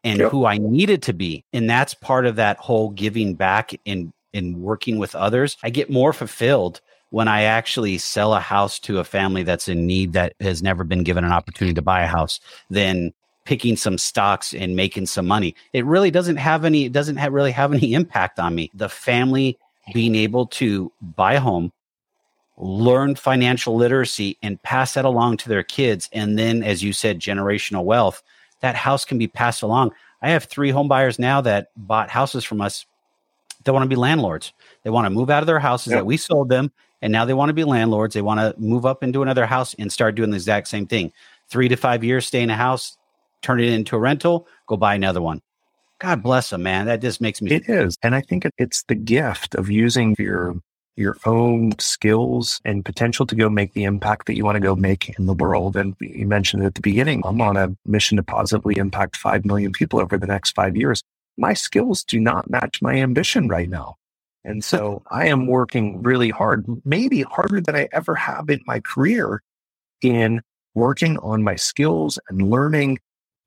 and 0.03 0.19
yep. 0.19 0.29
who 0.29 0.45
I 0.45 0.59
needed 0.59 1.01
to 1.03 1.13
be. 1.13 1.43
And 1.53 1.67
that's 1.67 1.95
part 1.95 2.27
of 2.27 2.35
that 2.35 2.57
whole 2.57 2.91
giving 2.91 3.33
back 3.33 3.71
in 3.83 4.13
in 4.31 4.61
working 4.61 4.99
with 4.99 5.15
others. 5.15 5.57
I 5.63 5.71
get 5.71 5.89
more 5.89 6.13
fulfilled 6.13 6.81
when 7.09 7.27
I 7.27 7.43
actually 7.43 7.97
sell 7.97 8.35
a 8.35 8.39
house 8.39 8.77
to 8.81 8.99
a 8.99 9.03
family 9.03 9.41
that's 9.41 9.67
in 9.67 9.87
need 9.87 10.13
that 10.13 10.33
has 10.39 10.61
never 10.61 10.83
been 10.83 11.03
given 11.03 11.23
an 11.23 11.31
opportunity 11.31 11.73
to 11.73 11.81
buy 11.81 12.03
a 12.03 12.07
house 12.07 12.39
than 12.69 13.11
picking 13.45 13.75
some 13.75 13.97
stocks 13.97 14.53
and 14.53 14.75
making 14.75 15.07
some 15.07 15.25
money. 15.25 15.55
It 15.73 15.83
really 15.85 16.11
doesn't 16.11 16.37
have 16.37 16.63
any, 16.63 16.85
it 16.85 16.91
doesn't 16.91 17.17
have 17.17 17.33
really 17.33 17.51
have 17.51 17.73
any 17.73 17.93
impact 17.95 18.37
on 18.37 18.53
me. 18.53 18.69
The 18.75 18.89
family 18.89 19.57
being 19.93 20.13
able 20.13 20.45
to 20.47 20.91
buy 21.01 21.33
a 21.33 21.39
home, 21.39 21.71
learn 22.57 23.15
financial 23.15 23.75
literacy 23.75 24.37
and 24.41 24.61
pass 24.61 24.93
that 24.93 25.05
along 25.05 25.37
to 25.37 25.49
their 25.49 25.63
kids. 25.63 26.09
And 26.13 26.37
then, 26.37 26.63
as 26.63 26.83
you 26.83 26.93
said, 26.93 27.19
generational 27.19 27.83
wealth, 27.83 28.21
that 28.61 28.75
house 28.75 29.05
can 29.05 29.17
be 29.17 29.27
passed 29.27 29.63
along. 29.63 29.91
I 30.21 30.29
have 30.29 30.45
three 30.45 30.71
homebuyers 30.71 31.19
now 31.19 31.41
that 31.41 31.71
bought 31.75 32.09
houses 32.09 32.43
from 32.43 32.61
us. 32.61 32.85
They 33.63 33.71
want 33.71 33.83
to 33.83 33.89
be 33.89 33.95
landlords. 33.95 34.53
They 34.83 34.89
want 34.89 35.05
to 35.05 35.09
move 35.09 35.29
out 35.29 35.43
of 35.43 35.47
their 35.47 35.59
houses 35.59 35.91
yep. 35.91 35.99
that 35.99 36.05
we 36.05 36.17
sold 36.17 36.49
them. 36.49 36.71
And 37.01 37.11
now 37.11 37.25
they 37.25 37.33
want 37.33 37.49
to 37.49 37.53
be 37.53 37.65
landlords. 37.65 38.13
They 38.13 38.21
want 38.21 38.39
to 38.39 38.59
move 38.59 38.85
up 38.85 39.03
into 39.03 39.21
another 39.21 39.45
house 39.45 39.75
and 39.77 39.91
start 39.91 40.15
doing 40.15 40.29
the 40.29 40.37
exact 40.37 40.67
same 40.69 40.87
thing. 40.87 41.11
Three 41.49 41.67
to 41.67 41.75
five 41.75 42.03
years, 42.03 42.25
stay 42.25 42.41
in 42.41 42.49
a 42.49 42.55
house, 42.55 42.97
turn 43.41 43.59
it 43.59 43.69
into 43.69 43.95
a 43.95 43.99
rental, 43.99 44.47
go 44.67 44.77
buy 44.77 44.95
another 44.95 45.21
one. 45.21 45.41
God 45.99 46.23
bless 46.23 46.49
them, 46.49 46.63
man. 46.63 46.85
That 46.85 47.01
just 47.01 47.21
makes 47.21 47.41
me. 47.41 47.51
It 47.51 47.69
is. 47.69 47.97
And 48.03 48.15
I 48.15 48.21
think 48.21 48.45
it's 48.57 48.83
the 48.83 48.95
gift 48.95 49.55
of 49.55 49.69
using 49.69 50.15
your 50.17 50.55
your 50.95 51.17
own 51.25 51.77
skills 51.79 52.61
and 52.65 52.85
potential 52.85 53.25
to 53.25 53.35
go 53.35 53.49
make 53.49 53.73
the 53.73 53.83
impact 53.83 54.27
that 54.27 54.35
you 54.35 54.45
want 54.45 54.55
to 54.55 54.61
go 54.61 54.75
make 54.75 55.17
in 55.17 55.25
the 55.25 55.33
world. 55.33 55.75
And 55.75 55.95
you 55.99 56.27
mentioned 56.27 56.63
at 56.63 56.75
the 56.75 56.81
beginning, 56.81 57.23
I'm 57.25 57.41
on 57.41 57.57
a 57.57 57.75
mission 57.85 58.17
to 58.17 58.23
positively 58.23 58.77
impact 58.77 59.17
5 59.17 59.45
million 59.45 59.71
people 59.71 59.99
over 59.99 60.17
the 60.17 60.27
next 60.27 60.51
five 60.51 60.77
years. 60.77 61.03
My 61.37 61.53
skills 61.53 62.03
do 62.03 62.19
not 62.19 62.49
match 62.49 62.81
my 62.81 62.95
ambition 62.95 63.47
right 63.47 63.69
now. 63.69 63.95
And 64.45 64.63
so 64.63 65.01
I 65.09 65.27
am 65.27 65.47
working 65.47 66.03
really 66.03 66.29
hard, 66.29 66.65
maybe 66.85 67.21
harder 67.21 67.61
than 67.61 67.75
I 67.75 67.87
ever 67.91 68.13
have 68.15 68.49
in 68.49 68.61
my 68.67 68.79
career 68.81 69.41
in 70.01 70.41
working 70.75 71.17
on 71.19 71.43
my 71.43 71.55
skills 71.55 72.19
and 72.29 72.49
learning 72.49 72.99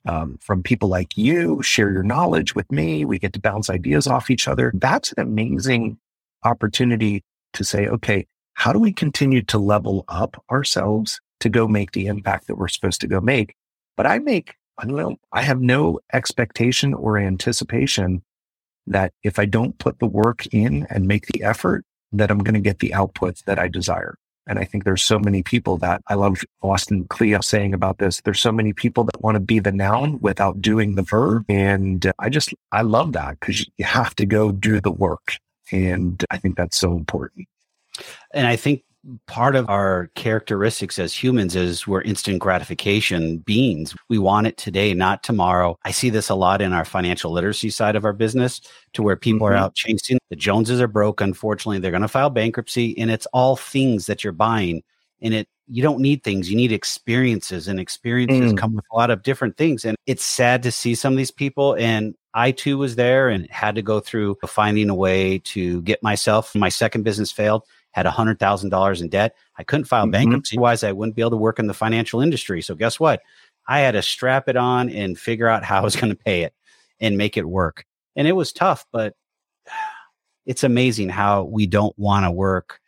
um, 0.06 0.38
from 0.40 0.62
people 0.62 0.88
like 0.88 1.16
you, 1.16 1.62
share 1.62 1.90
your 1.90 2.02
knowledge 2.02 2.54
with 2.54 2.70
me. 2.70 3.04
We 3.04 3.18
get 3.18 3.32
to 3.34 3.40
bounce 3.40 3.68
ideas 3.68 4.06
off 4.06 4.30
each 4.30 4.48
other. 4.48 4.72
That's 4.74 5.12
an 5.12 5.20
amazing 5.20 5.98
opportunity 6.44 7.24
to 7.56 7.64
say, 7.64 7.86
okay, 7.88 8.26
how 8.54 8.72
do 8.72 8.78
we 8.78 8.92
continue 8.92 9.42
to 9.42 9.58
level 9.58 10.04
up 10.08 10.42
ourselves 10.50 11.20
to 11.40 11.48
go 11.48 11.68
make 11.68 11.92
the 11.92 12.06
impact 12.06 12.46
that 12.46 12.56
we're 12.56 12.68
supposed 12.68 13.00
to 13.02 13.06
go 13.06 13.20
make? 13.20 13.54
But 13.96 14.06
I 14.06 14.18
make, 14.18 14.54
I 14.78 14.86
don't 14.86 14.96
know, 14.96 15.16
I 15.32 15.42
have 15.42 15.60
no 15.60 16.00
expectation 16.12 16.94
or 16.94 17.18
anticipation 17.18 18.22
that 18.86 19.12
if 19.22 19.38
I 19.38 19.44
don't 19.44 19.78
put 19.78 19.98
the 19.98 20.06
work 20.06 20.46
in 20.52 20.86
and 20.90 21.08
make 21.08 21.26
the 21.26 21.42
effort, 21.42 21.84
that 22.12 22.30
I'm 22.30 22.38
going 22.38 22.54
to 22.54 22.60
get 22.60 22.78
the 22.78 22.90
outputs 22.90 23.44
that 23.44 23.58
I 23.58 23.68
desire. 23.68 24.16
And 24.46 24.58
I 24.60 24.64
think 24.64 24.84
there's 24.84 25.02
so 25.02 25.18
many 25.18 25.42
people 25.42 25.76
that 25.78 26.00
I 26.06 26.14
love 26.14 26.38
Austin 26.62 27.04
Kleon 27.08 27.42
saying 27.42 27.74
about 27.74 27.98
this. 27.98 28.20
There's 28.20 28.40
so 28.40 28.52
many 28.52 28.72
people 28.72 29.02
that 29.04 29.20
want 29.20 29.34
to 29.34 29.40
be 29.40 29.58
the 29.58 29.72
noun 29.72 30.20
without 30.20 30.62
doing 30.62 30.94
the 30.94 31.02
verb. 31.02 31.44
And 31.48 32.12
I 32.20 32.28
just, 32.28 32.54
I 32.70 32.82
love 32.82 33.12
that 33.14 33.40
because 33.40 33.66
you 33.76 33.84
have 33.84 34.14
to 34.16 34.26
go 34.26 34.52
do 34.52 34.80
the 34.80 34.92
work. 34.92 35.38
And 35.72 36.24
I 36.30 36.38
think 36.38 36.56
that's 36.56 36.76
so 36.76 36.92
important. 36.92 37.48
And 38.32 38.46
I 38.46 38.56
think 38.56 38.82
part 39.26 39.54
of 39.54 39.68
our 39.68 40.10
characteristics 40.14 40.98
as 40.98 41.14
humans 41.14 41.54
is 41.54 41.86
we're 41.86 42.02
instant 42.02 42.40
gratification 42.40 43.38
beings. 43.38 43.94
We 44.08 44.18
want 44.18 44.46
it 44.46 44.56
today, 44.56 44.94
not 44.94 45.22
tomorrow. 45.22 45.78
I 45.84 45.92
see 45.92 46.10
this 46.10 46.28
a 46.28 46.34
lot 46.34 46.60
in 46.60 46.72
our 46.72 46.84
financial 46.84 47.30
literacy 47.30 47.70
side 47.70 47.96
of 47.96 48.04
our 48.04 48.12
business 48.12 48.60
to 48.94 49.02
where 49.02 49.16
people 49.16 49.46
mm-hmm. 49.46 49.54
are 49.54 49.58
out 49.58 49.74
chasing 49.74 50.18
the 50.30 50.36
Joneses 50.36 50.80
are 50.80 50.88
broke. 50.88 51.20
Unfortunately, 51.20 51.78
they're 51.78 51.90
going 51.90 52.02
to 52.02 52.08
file 52.08 52.30
bankruptcy 52.30 52.98
and 52.98 53.10
it's 53.10 53.26
all 53.26 53.56
things 53.56 54.06
that 54.06 54.24
you're 54.24 54.32
buying. 54.32 54.82
And 55.22 55.34
it, 55.34 55.48
you 55.66 55.82
don't 55.82 56.00
need 56.00 56.22
things, 56.22 56.50
you 56.50 56.56
need 56.56 56.72
experiences 56.72 57.68
and 57.68 57.80
experiences 57.80 58.52
mm. 58.52 58.58
come 58.58 58.74
with 58.74 58.84
a 58.92 58.96
lot 58.96 59.10
of 59.10 59.22
different 59.22 59.56
things. 59.56 59.84
And 59.84 59.96
it's 60.06 60.24
sad 60.24 60.62
to 60.62 60.70
see 60.70 60.94
some 60.94 61.12
of 61.12 61.16
these 61.16 61.30
people. 61.30 61.74
And 61.74 62.14
I 62.34 62.52
too 62.52 62.78
was 62.78 62.96
there 62.96 63.28
and 63.28 63.50
had 63.50 63.74
to 63.76 63.82
go 63.82 63.98
through 63.98 64.36
finding 64.46 64.90
a 64.90 64.94
way 64.94 65.38
to 65.38 65.82
get 65.82 66.02
myself, 66.02 66.54
my 66.54 66.68
second 66.68 67.02
business 67.02 67.32
failed 67.32 67.62
had 67.96 68.04
$100,000 68.04 69.00
in 69.00 69.08
debt. 69.08 69.34
I 69.56 69.64
couldn't 69.64 69.86
file 69.86 70.04
mm-hmm. 70.04 70.10
bankruptcy. 70.10 70.56
Otherwise, 70.56 70.84
I 70.84 70.92
wouldn't 70.92 71.16
be 71.16 71.22
able 71.22 71.30
to 71.30 71.36
work 71.38 71.58
in 71.58 71.66
the 71.66 71.74
financial 71.74 72.20
industry. 72.20 72.60
So, 72.60 72.74
guess 72.74 73.00
what? 73.00 73.22
I 73.66 73.80
had 73.80 73.92
to 73.92 74.02
strap 74.02 74.48
it 74.48 74.56
on 74.56 74.90
and 74.90 75.18
figure 75.18 75.48
out 75.48 75.64
how 75.64 75.78
I 75.78 75.82
was 75.82 75.96
going 75.96 76.10
to 76.10 76.16
pay 76.16 76.42
it 76.42 76.52
and 77.00 77.16
make 77.16 77.38
it 77.38 77.48
work. 77.48 77.86
And 78.14 78.28
it 78.28 78.32
was 78.32 78.52
tough, 78.52 78.84
but 78.92 79.14
it's 80.46 80.62
amazing 80.62 81.08
how 81.08 81.44
we 81.44 81.66
don't 81.66 81.98
want 81.98 82.26
to 82.26 82.30
work 82.30 82.80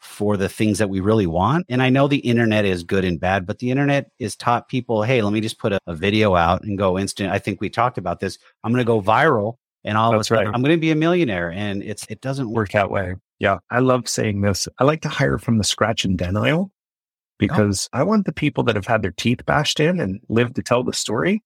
for 0.00 0.36
the 0.36 0.48
things 0.48 0.78
that 0.78 0.88
we 0.88 1.00
really 1.00 1.26
want. 1.26 1.66
And 1.68 1.82
I 1.82 1.90
know 1.90 2.08
the 2.08 2.18
internet 2.18 2.64
is 2.64 2.84
good 2.84 3.04
and 3.04 3.18
bad, 3.18 3.46
but 3.46 3.58
the 3.58 3.70
internet 3.70 4.10
is 4.18 4.36
taught 4.36 4.68
people, 4.68 5.02
hey, 5.02 5.22
let 5.22 5.32
me 5.32 5.40
just 5.40 5.58
put 5.58 5.72
a, 5.72 5.80
a 5.86 5.94
video 5.94 6.34
out 6.34 6.62
and 6.62 6.78
go 6.78 6.98
instant. 6.98 7.32
I 7.32 7.38
think 7.38 7.60
we 7.60 7.70
talked 7.70 7.98
about 7.98 8.20
this. 8.20 8.38
I'm 8.62 8.72
going 8.72 8.84
to 8.84 8.86
go 8.86 9.00
viral 9.00 9.56
and 9.84 9.96
all 9.96 10.12
That's 10.12 10.30
right. 10.30 10.46
I'm 10.46 10.62
going 10.62 10.76
to 10.76 10.80
be 10.80 10.90
a 10.90 10.96
millionaire. 10.96 11.50
And 11.50 11.82
it's 11.82 12.06
it 12.08 12.20
doesn't 12.20 12.50
work 12.50 12.72
that 12.72 12.90
way. 12.90 13.14
Yeah, 13.38 13.58
I 13.70 13.80
love 13.80 14.08
saying 14.08 14.40
this. 14.40 14.68
I 14.78 14.84
like 14.84 15.02
to 15.02 15.08
hire 15.08 15.38
from 15.38 15.58
the 15.58 15.64
scratch 15.64 16.04
and 16.04 16.18
den 16.18 16.36
aisle 16.36 16.70
oh. 16.70 16.72
because 17.38 17.88
oh. 17.92 17.98
I 17.98 18.02
want 18.02 18.26
the 18.26 18.32
people 18.32 18.64
that 18.64 18.76
have 18.76 18.86
had 18.86 19.02
their 19.02 19.12
teeth 19.12 19.44
bashed 19.46 19.80
in 19.80 20.00
and 20.00 20.20
live 20.28 20.54
to 20.54 20.62
tell 20.62 20.82
the 20.82 20.92
story 20.92 21.42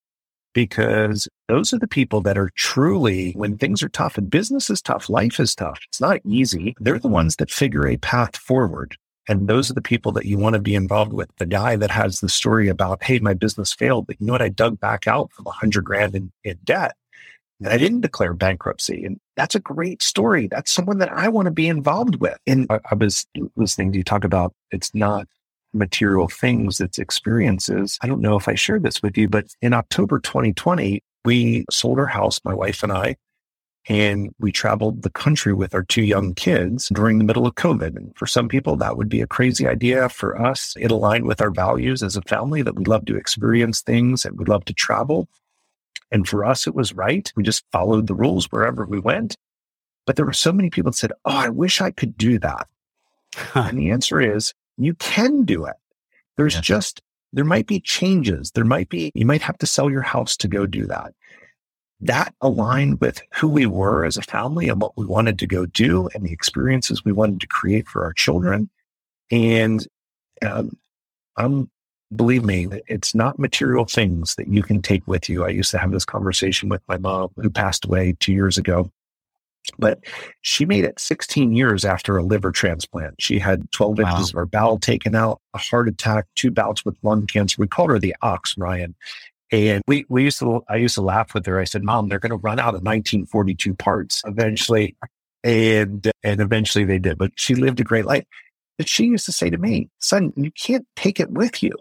because 0.53 1.29
those 1.49 1.73
are 1.73 1.79
the 1.79 1.89
people 1.89 2.21
that 2.23 2.39
are 2.39 2.51
truly, 2.55 3.33
when 3.33 3.57
things 3.57 3.83
are 3.83 3.89
tough 3.89 4.19
and 4.19 4.31
business 4.31 4.71
is 4.71 4.83
tough, 4.83 5.09
life 5.09 5.39
is 5.41 5.55
tough, 5.55 5.81
it's 5.89 6.01
not 6.01 6.21
easy. 6.25 6.75
They're 6.81 6.99
the 6.99 7.09
ones 7.09 7.37
that 7.37 7.51
figure 7.51 7.87
a 7.87 7.97
path 7.97 8.37
forward. 8.37 8.97
And 9.29 9.47
those 9.47 9.71
are 9.71 9.75
the 9.75 9.83
people 9.83 10.11
that 10.13 10.27
you 10.27 10.39
want 10.39 10.55
to 10.55 10.61
be 10.61 10.75
involved 10.75 11.13
with. 11.13 11.31
The 11.39 11.47
guy 11.47 11.77
that 11.77 11.91
has 11.91 12.21
the 12.21 12.29
story 12.29 12.69
about, 12.69 13.03
hey, 13.03 13.21
my 13.21 13.35
business 13.35 13.73
failed, 13.73 14.07
but 14.07 14.21
you 14.21 14.27
know 14.27 14.33
what? 14.33 14.43
I 14.43 14.49
dug 14.49 14.81
back 14.81 15.07
out 15.07 15.31
from 15.33 15.47
a 15.47 15.53
hundred 15.53 15.85
grand 15.85 16.17
in, 16.17 16.33
in 16.43 16.59
debt 16.65 16.97
and 17.61 17.69
I 17.69 17.77
didn't 17.77 18.01
declare 18.01 18.33
bankruptcy. 18.33 19.05
And 19.05 19.21
that's 19.37 19.55
a 19.55 19.61
great 19.61 20.03
story. 20.03 20.49
That's 20.49 20.73
someone 20.73 20.99
that 20.99 21.13
I 21.13 21.29
want 21.29 21.47
to 21.47 21.53
be 21.53 21.69
involved 21.69 22.17
with. 22.17 22.39
And 22.47 22.67
I, 22.71 22.81
I 22.91 22.95
was 22.95 23.27
listening 23.57 23.93
to 23.93 23.99
you 23.99 24.05
talk 24.05 24.25
about 24.25 24.55
it's 24.71 24.95
not 24.95 25.29
material 25.73 26.29
things, 26.29 26.81
it's 26.81 26.99
experiences. 26.99 27.99
I 28.03 28.07
don't 28.07 28.21
know 28.21 28.37
if 28.37 28.49
I 28.49 28.55
shared 28.55 28.83
this 28.83 29.03
with 29.03 29.17
you, 29.17 29.29
but 29.29 29.47
in 29.63 29.73
October 29.73 30.19
2020, 30.21 31.03
we 31.25 31.65
sold 31.71 31.99
our 31.99 32.07
house, 32.07 32.41
my 32.45 32.55
wife 32.55 32.83
and 32.83 32.93
I, 32.93 33.17
and 33.89 34.35
we 34.39 34.53
traveled 34.53 35.03
the 35.03 35.11
country 35.11 35.53
with 35.53 35.75
our 35.75 35.83
two 35.83 36.03
young 36.03 36.35
kids 36.35 36.89
during 36.93 37.19
the 37.19 37.25
middle 37.25 37.47
of 37.47 37.55
COVID. 37.55 37.97
And 37.97 38.13
for 38.17 38.27
some 38.27 38.49
people, 38.49 38.77
that 38.77 38.97
would 38.97 39.09
be 39.09 39.21
a 39.21 39.27
crazy 39.27 39.67
idea. 39.67 40.09
For 40.09 40.41
us, 40.41 40.75
it 40.79 40.91
aligned 40.91 41.27
with 41.27 41.41
our 41.41 41.51
values 41.51 42.03
as 42.03 42.17
a 42.17 42.23
family 42.23 42.63
that 42.63 42.77
we 42.77 42.85
love 42.85 43.07
to 43.07 43.17
experience 43.17 43.81
things 43.81 44.25
and 44.25 44.39
we 44.39 44.45
love 44.45 44.65
to 44.67 44.75
travel. 44.75 45.29
And 46.13 46.29
for 46.29 46.45
us, 46.45 46.67
it 46.67 46.75
was 46.75 46.93
right. 46.93 47.33
We 47.37 47.43
just 47.43 47.65
followed 47.73 48.07
the 48.07 48.15
rules 48.15 48.47
wherever 48.47 48.85
we 48.85 48.99
went. 48.99 49.37
But 50.07 50.17
there 50.17 50.27
were 50.27 50.33
so 50.33 50.53
many 50.53 50.71
people 50.71 50.91
that 50.91 50.97
said, 50.97 51.13
Oh, 51.25 51.37
I 51.37 51.49
wish 51.49 51.81
I 51.81 51.91
could 51.91 52.17
do 52.17 52.39
that. 52.41 52.69
and 53.55 53.79
the 53.79 53.91
answer 53.91 54.21
is 54.21 54.53
you 54.85 54.95
can 54.95 55.45
do 55.45 55.65
it. 55.65 55.77
There's 56.37 56.55
yeah. 56.55 56.61
just, 56.61 57.03
there 57.33 57.45
might 57.45 57.67
be 57.67 57.81
changes. 57.81 58.53
There 58.53 58.65
might 58.65 58.89
be, 58.89 59.13
you 59.15 59.27
might 59.27 59.43
have 59.43 59.59
to 59.59 59.67
sell 59.67 59.91
your 59.91 60.03
house 60.03 60.37
to 60.39 60.49
go 60.49 60.67
do 60.67 60.87
that. 60.87 61.15
That 62.01 62.35
aligned 62.41 63.01
with 63.01 63.21
who 63.35 63.49
we 63.49 63.67
were 63.67 64.05
as 64.05 64.17
a 64.17 64.23
family 64.23 64.69
and 64.69 64.81
what 64.81 64.97
we 64.97 65.05
wanted 65.05 65.39
to 65.41 65.47
go 65.47 65.67
do 65.67 66.09
and 66.15 66.25
the 66.25 66.33
experiences 66.33 67.05
we 67.05 67.13
wanted 67.13 67.41
to 67.41 67.47
create 67.47 67.89
for 67.89 68.05
our 68.05 68.15
children. 68.15 68.71
And 69.31 69.87
um, 70.43 70.77
I'm 71.37 71.71
believe 72.15 72.45
me, 72.45 72.69
it's 72.89 73.15
not 73.15 73.39
material 73.39 73.85
things 73.85 74.35
that 74.35 74.49
you 74.49 74.63
can 74.63 74.83
take 74.83 75.07
with 75.07 75.29
you. 75.29 75.45
I 75.45 75.49
used 75.51 75.71
to 75.71 75.79
have 75.79 75.93
this 75.93 76.05
conversation 76.05 76.69
with 76.69 76.83
my 76.89 76.97
mom 76.97 77.31
who 77.37 77.51
passed 77.51 77.85
away 77.85 78.17
two 78.19 78.33
years 78.33 78.59
ago. 78.59 78.91
But 79.81 80.01
she 80.43 80.65
made 80.65 80.85
it 80.85 81.01
16 81.01 81.53
years 81.53 81.85
after 81.85 82.17
a 82.17 82.23
liver 82.23 82.53
transplant. 82.53 83.15
She 83.21 83.39
had 83.39 83.71
12 83.73 83.99
wow. 83.99 84.11
inches 84.11 84.31
of 84.31 84.35
her 84.37 84.47
bowel 84.47 84.79
taken 84.79 85.15
out, 85.15 85.41
a 85.55 85.59
heart 85.59 85.89
attack, 85.89 86.27
two 86.37 86.51
bouts 86.51 86.85
with 86.85 86.97
lung 87.03 87.27
cancer. 87.27 87.57
We 87.59 87.67
called 87.67 87.91
her 87.91 87.99
the 87.99 88.15
ox, 88.23 88.55
Ryan. 88.57 88.95
And 89.53 89.83
we, 89.89 90.07
we 90.09 90.23
used 90.23 90.39
to, 90.39 90.63
I 90.69 90.77
used 90.77 90.95
to 90.95 91.03
laugh 91.03 91.35
with 91.35 91.47
her. 91.47 91.59
I 91.59 91.65
said, 91.65 91.83
Mom, 91.83 92.09
they're 92.09 92.21
going 92.21 92.31
to 92.31 92.37
run 92.37 92.61
out 92.61 92.75
of 92.75 92.83
1942 92.83 93.75
parts 93.75 94.23
eventually. 94.25 94.97
And, 95.43 96.11
and 96.23 96.41
eventually 96.41 96.85
they 96.85 96.99
did, 96.99 97.19
but 97.19 97.33
she 97.37 97.55
lived 97.55 97.81
a 97.81 97.85
great 97.85 98.05
life. 98.05 98.25
But 98.79 98.89
she 98.89 99.05
used 99.05 99.27
to 99.27 99.33
say 99.33 99.51
to 99.51 99.59
me, 99.59 99.89
son, 99.99 100.33
you 100.37 100.51
can't 100.53 100.87
take 100.97 101.19
it 101.21 101.31
with 101.31 101.63
you. 101.63 101.73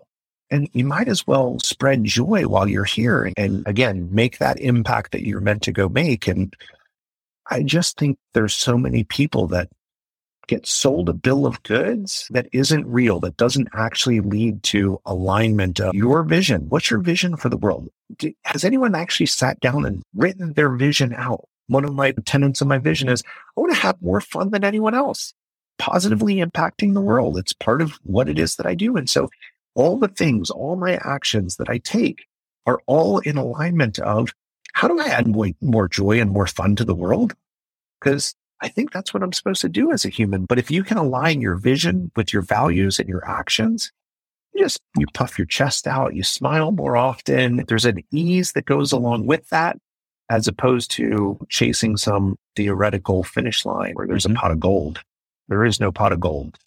And 0.52 0.68
you 0.74 0.84
might 0.84 1.08
as 1.08 1.28
well 1.28 1.60
spread 1.60 2.04
joy 2.04 2.44
while 2.48 2.68
you're 2.68 2.84
here 2.84 3.32
and 3.38 3.66
again, 3.68 4.10
make 4.12 4.40
that 4.40 4.60
impact 4.60 5.12
that 5.12 5.22
you're 5.22 5.42
meant 5.42 5.62
to 5.64 5.72
go 5.72 5.88
make. 5.88 6.28
And 6.28 6.54
I 7.50 7.64
just 7.64 7.98
think 7.98 8.18
there's 8.34 8.54
so 8.54 8.78
many 8.78 9.04
people 9.04 9.48
that 9.48 9.70
get 10.48 10.66
sold 10.68 11.10
a 11.10 11.14
bill 11.14 11.46
of 11.46 11.62
goods 11.64 12.28
that 12.32 12.48
isn't 12.52 12.88
real, 12.88 13.20
that 13.20 13.38
doesn't 13.38 13.70
actually 13.74 14.20
lead 14.20 14.64
to 14.64 15.00
alignment 15.06 15.80
of 15.80 15.94
your 15.94 16.24
vision. 16.24 16.66
What's 16.70 16.90
your 16.90 17.00
vision 17.00 17.38
for 17.38 17.50
the 17.50 17.58
world? 17.58 17.88
Has 18.46 18.64
anyone 18.64 18.96
actually 18.96 19.28
sat 19.28 19.60
down 19.60 19.86
and 19.86 20.02
written 20.16 20.54
their 20.54 20.70
vision 20.70 21.14
out? 21.14 21.48
One 21.68 21.86
of 21.86 21.94
my 21.94 22.14
tenets 22.26 22.62
of 22.62 22.68
my 22.68 22.80
vision 22.80 23.10
is 23.10 23.22
I 23.56 23.62
want 23.62 23.74
to 23.74 23.80
have 23.80 24.02
more 24.02 24.22
fun 24.22 24.50
than 24.50 24.64
anyone 24.64 24.96
else, 24.96 25.34
positively 25.78 26.38
impacting 26.38 26.96
the 26.96 27.02
world. 27.02 27.38
It's 27.38 27.54
part 27.54 27.82
of 27.82 28.00
what 28.04 28.28
it 28.28 28.40
is 28.40 28.56
that 28.56 28.66
I 28.66 28.74
do. 28.74 28.98
And 28.98 29.08
so 29.08 29.30
all 29.76 29.98
the 29.98 30.08
things, 30.08 30.50
all 30.50 30.76
my 30.76 31.00
actions 31.04 31.58
that 31.58 31.70
I 31.70 31.78
take 31.78 32.26
are 32.66 32.82
all 32.88 33.20
in 33.20 33.38
alignment 33.38 34.00
of 34.00 34.34
how 34.80 34.88
do 34.88 34.98
I 34.98 35.08
add 35.08 35.28
more, 35.28 35.50
more 35.60 35.90
joy 35.90 36.22
and 36.22 36.32
more 36.32 36.48
fun 36.48 36.78
to 36.78 36.86
the 36.86 36.96
world? 36.96 37.36
Because 38.00 38.34
I 38.62 38.70
think 38.70 38.94
that's 38.94 39.14
what 39.14 39.22
I'm 39.22 39.34
supposed 39.34 39.60
to 39.60 39.68
do 39.68 39.92
as 39.92 40.06
a 40.06 40.10
human. 40.10 40.46
But 40.46 40.58
if 40.58 40.72
you 40.72 40.86
can 40.86 40.96
align 40.96 41.42
your 41.42 41.56
vision 41.56 42.14
with 42.16 42.32
your 42.32 42.44
values 42.44 42.98
and 42.98 43.10
your 43.10 43.28
actions, 43.30 43.92
you 44.54 44.64
just 44.64 44.80
you 44.98 45.06
puff 45.14 45.38
your 45.38 45.48
chest 45.48 45.86
out, 45.86 46.16
you 46.16 46.24
smile 46.24 46.72
more 46.72 46.96
often. 46.96 47.66
There's 47.68 47.84
an 47.84 48.02
ease 48.14 48.54
that 48.54 48.64
goes 48.64 48.94
along 48.94 49.26
with 49.26 49.50
that, 49.50 49.78
as 50.30 50.48
opposed 50.48 50.92
to 50.92 51.38
chasing 51.50 51.98
some 51.98 52.38
theoretical 52.56 53.26
finish 53.26 53.66
line 53.66 53.96
where 53.96 54.08
there's 54.08 54.26
mm-hmm. 54.26 54.38
a 54.38 54.40
pot 54.40 54.52
of 54.52 54.62
gold. 54.62 55.02
There 55.50 55.66
is 55.66 55.82
no 55.82 55.92
pot 55.92 56.14
of 56.14 56.22
gold. 56.22 56.58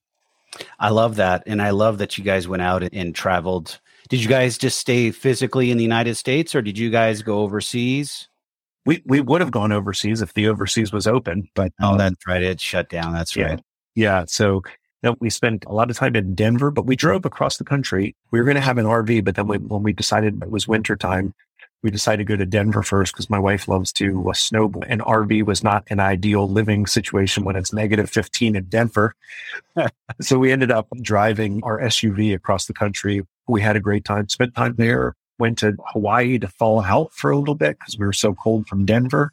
I 0.78 0.90
love 0.90 1.16
that. 1.16 1.44
And 1.46 1.62
I 1.62 1.70
love 1.70 1.96
that 1.96 2.18
you 2.18 2.24
guys 2.24 2.46
went 2.46 2.60
out 2.60 2.82
and 2.82 3.14
traveled. 3.14 3.80
Did 4.08 4.22
you 4.22 4.28
guys 4.28 4.58
just 4.58 4.78
stay 4.78 5.10
physically 5.10 5.70
in 5.70 5.76
the 5.76 5.82
United 5.82 6.16
States 6.16 6.54
or 6.54 6.62
did 6.62 6.76
you 6.78 6.90
guys 6.90 7.22
go 7.22 7.40
overseas? 7.40 8.28
We 8.84 9.02
we 9.06 9.20
would 9.20 9.40
have 9.40 9.52
gone 9.52 9.70
overseas 9.70 10.22
if 10.22 10.34
the 10.34 10.48
overseas 10.48 10.92
was 10.92 11.06
open, 11.06 11.48
but 11.54 11.72
oh, 11.80 11.92
um, 11.92 11.98
that's 11.98 12.26
right. 12.26 12.42
It 12.42 12.60
shut 12.60 12.88
down. 12.88 13.12
That's 13.12 13.36
yeah. 13.36 13.46
right. 13.46 13.60
Yeah. 13.94 14.24
So 14.26 14.62
we 15.20 15.30
spent 15.30 15.64
a 15.66 15.72
lot 15.72 15.90
of 15.90 15.96
time 15.96 16.14
in 16.16 16.34
Denver, 16.34 16.70
but 16.70 16.86
we 16.86 16.96
drove 16.96 17.24
across 17.24 17.56
the 17.56 17.64
country. 17.64 18.14
We 18.30 18.38
were 18.38 18.44
going 18.44 18.56
to 18.56 18.60
have 18.60 18.78
an 18.78 18.86
RV, 18.86 19.24
but 19.24 19.34
then 19.34 19.48
we, 19.48 19.58
when 19.58 19.82
we 19.82 19.92
decided 19.92 20.42
it 20.42 20.50
was 20.50 20.68
winter 20.68 20.96
time, 20.96 21.34
we 21.82 21.90
decided 21.90 22.18
to 22.18 22.24
go 22.24 22.36
to 22.36 22.46
Denver 22.46 22.82
first 22.82 23.12
because 23.12 23.28
my 23.28 23.38
wife 23.38 23.68
loves 23.68 23.92
to 23.94 24.30
uh, 24.30 24.32
snowboard. 24.32 24.84
And 24.88 25.00
RV 25.02 25.44
was 25.44 25.64
not 25.64 25.84
an 25.90 26.00
ideal 26.00 26.48
living 26.48 26.86
situation 26.86 27.44
when 27.44 27.56
it's 27.56 27.72
negative 27.72 28.08
15 28.08 28.56
in 28.56 28.64
Denver. 28.64 29.14
so 30.20 30.38
we 30.38 30.52
ended 30.52 30.70
up 30.70 30.88
driving 31.00 31.60
our 31.64 31.80
SUV 31.80 32.34
across 32.34 32.66
the 32.66 32.74
country. 32.74 33.26
We 33.48 33.60
had 33.60 33.76
a 33.76 33.80
great 33.80 34.04
time, 34.04 34.28
spent 34.28 34.54
time 34.54 34.74
there, 34.76 35.16
went 35.38 35.58
to 35.58 35.76
Hawaii 35.88 36.38
to 36.38 36.46
thaw 36.46 36.82
out 36.82 37.12
for 37.12 37.30
a 37.30 37.38
little 37.38 37.56
bit 37.56 37.78
because 37.78 37.98
we 37.98 38.06
were 38.06 38.12
so 38.12 38.34
cold 38.34 38.68
from 38.68 38.84
Denver. 38.84 39.32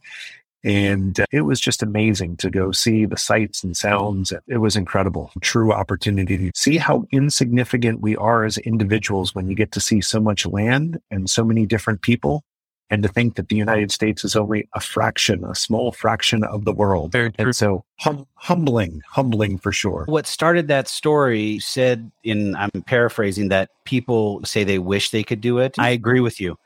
And 0.64 1.20
uh, 1.20 1.26
it 1.32 1.42
was 1.42 1.60
just 1.60 1.82
amazing 1.82 2.38
to 2.38 2.50
go 2.50 2.72
see 2.72 3.06
the 3.06 3.18
sights 3.18 3.64
and 3.64 3.76
sounds. 3.76 4.34
It 4.48 4.58
was 4.58 4.76
incredible. 4.76 5.32
True 5.42 5.72
opportunity 5.72 6.38
to 6.38 6.52
see 6.54 6.78
how 6.78 7.06
insignificant 7.12 8.02
we 8.02 8.16
are 8.18 8.44
as 8.44 8.58
individuals 8.58 9.34
when 9.34 9.50
you 9.50 9.56
get 9.56 9.72
to 9.74 9.80
see 9.80 10.02
so 10.02 10.20
much 10.20 10.46
land 10.46 11.00
and 11.12 11.30
so 11.30 11.44
many 11.44 11.66
different 11.66 12.02
people. 12.02 12.44
And 12.92 13.04
to 13.04 13.10
think 13.10 13.36
that 13.36 13.50
the 13.50 13.56
United 13.56 13.92
States 13.92 14.26
is 14.26 14.36
only 14.36 14.68
a 14.74 14.80
fraction, 14.80 15.44
a 15.46 15.54
small 15.54 15.92
fraction 15.92 16.44
of 16.44 16.66
the 16.66 16.74
world. 16.74 17.12
Very 17.12 17.32
true. 17.32 17.46
And 17.46 17.56
so 17.56 17.86
hum- 18.00 18.26
humbling, 18.34 19.04
humbling 19.08 19.60
for 19.60 19.72
sure. 19.72 20.06
What 20.08 20.26
started 20.26 20.68
that 20.70 20.88
story 20.88 21.60
said 21.60 22.12
in, 22.24 22.56
I'm 22.56 22.72
paraphrasing, 22.88 23.50
that 23.50 23.70
people 23.86 24.44
say 24.44 24.64
they 24.64 24.80
wish 24.80 25.12
they 25.12 25.24
could 25.24 25.40
do 25.40 25.60
it. 25.60 25.76
I 25.78 25.90
agree 25.90 26.20
with 26.20 26.42
you 26.42 26.58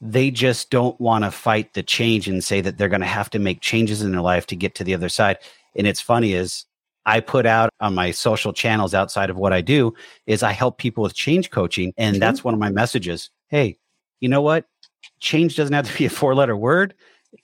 they 0.00 0.30
just 0.30 0.70
don't 0.70 0.98
want 1.00 1.24
to 1.24 1.30
fight 1.30 1.74
the 1.74 1.82
change 1.82 2.28
and 2.28 2.42
say 2.42 2.60
that 2.60 2.78
they're 2.78 2.88
going 2.88 3.00
to 3.00 3.06
have 3.06 3.30
to 3.30 3.38
make 3.38 3.60
changes 3.60 4.02
in 4.02 4.12
their 4.12 4.20
life 4.20 4.46
to 4.46 4.56
get 4.56 4.74
to 4.76 4.84
the 4.84 4.94
other 4.94 5.08
side. 5.08 5.38
And 5.74 5.86
it's 5.86 6.00
funny 6.00 6.34
is 6.34 6.64
I 7.04 7.20
put 7.20 7.46
out 7.46 7.70
on 7.80 7.94
my 7.94 8.10
social 8.10 8.52
channels 8.52 8.94
outside 8.94 9.30
of 9.30 9.36
what 9.36 9.52
I 9.52 9.60
do 9.60 9.94
is 10.26 10.42
I 10.42 10.52
help 10.52 10.78
people 10.78 11.02
with 11.02 11.14
change 11.14 11.50
coaching. 11.50 11.92
And 11.96 12.14
mm-hmm. 12.14 12.20
that's 12.20 12.44
one 12.44 12.54
of 12.54 12.60
my 12.60 12.70
messages. 12.70 13.30
Hey, 13.48 13.78
you 14.20 14.28
know 14.28 14.42
what? 14.42 14.66
Change 15.20 15.56
doesn't 15.56 15.74
have 15.74 15.90
to 15.90 15.98
be 15.98 16.04
a 16.04 16.10
four 16.10 16.34
letter 16.34 16.56
word. 16.56 16.94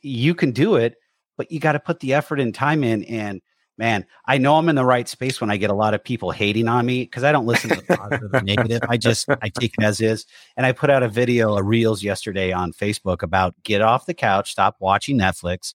You 0.03 0.35
can 0.35 0.53
do 0.53 0.77
it, 0.77 0.97
but 1.37 1.51
you 1.51 1.61
got 1.61 1.73
to 1.73 1.81
put 1.81 2.01
the 2.01 2.15
effort 2.15 2.41
and 2.41 2.55
time 2.55 2.85
in. 2.85 3.05
And 3.05 3.41
man, 3.77 4.07
I 4.27 4.39
know 4.39 4.57
I'm 4.57 4.69
in 4.69 4.77
the 4.77 4.85
right 4.85 5.09
space 5.09 5.41
when 5.41 5.51
I 5.51 5.57
get 5.57 5.71
a 5.71 5.75
lot 5.75 5.95
of 5.95 6.05
people 6.05 6.31
hating 6.31 6.69
on 6.69 6.87
me 6.87 7.03
because 7.03 7.25
I 7.25 7.33
don't 7.33 7.47
listen 7.47 7.71
to 7.71 7.77
the 7.77 7.97
positive 7.97 8.31
or 8.33 8.41
negative. 8.43 8.83
I 8.89 8.97
just 8.97 9.29
I 9.29 9.49
take 9.49 9.75
it 9.79 9.85
as 9.85 10.01
is. 10.01 10.27
And 10.57 10.65
I 10.65 10.73
put 10.73 10.91
out 10.91 11.03
a 11.03 11.09
video, 11.09 11.57
a 11.57 11.63
reels 11.63 12.03
yesterday 12.03 12.53
on 12.53 12.73
Facebook 12.73 13.23
about 13.23 13.55
get 13.65 13.83
off 13.83 14.07
the 14.07 14.15
couch, 14.15 14.51
stop 14.51 14.77
watching 14.79 15.19
Netflix. 15.19 15.75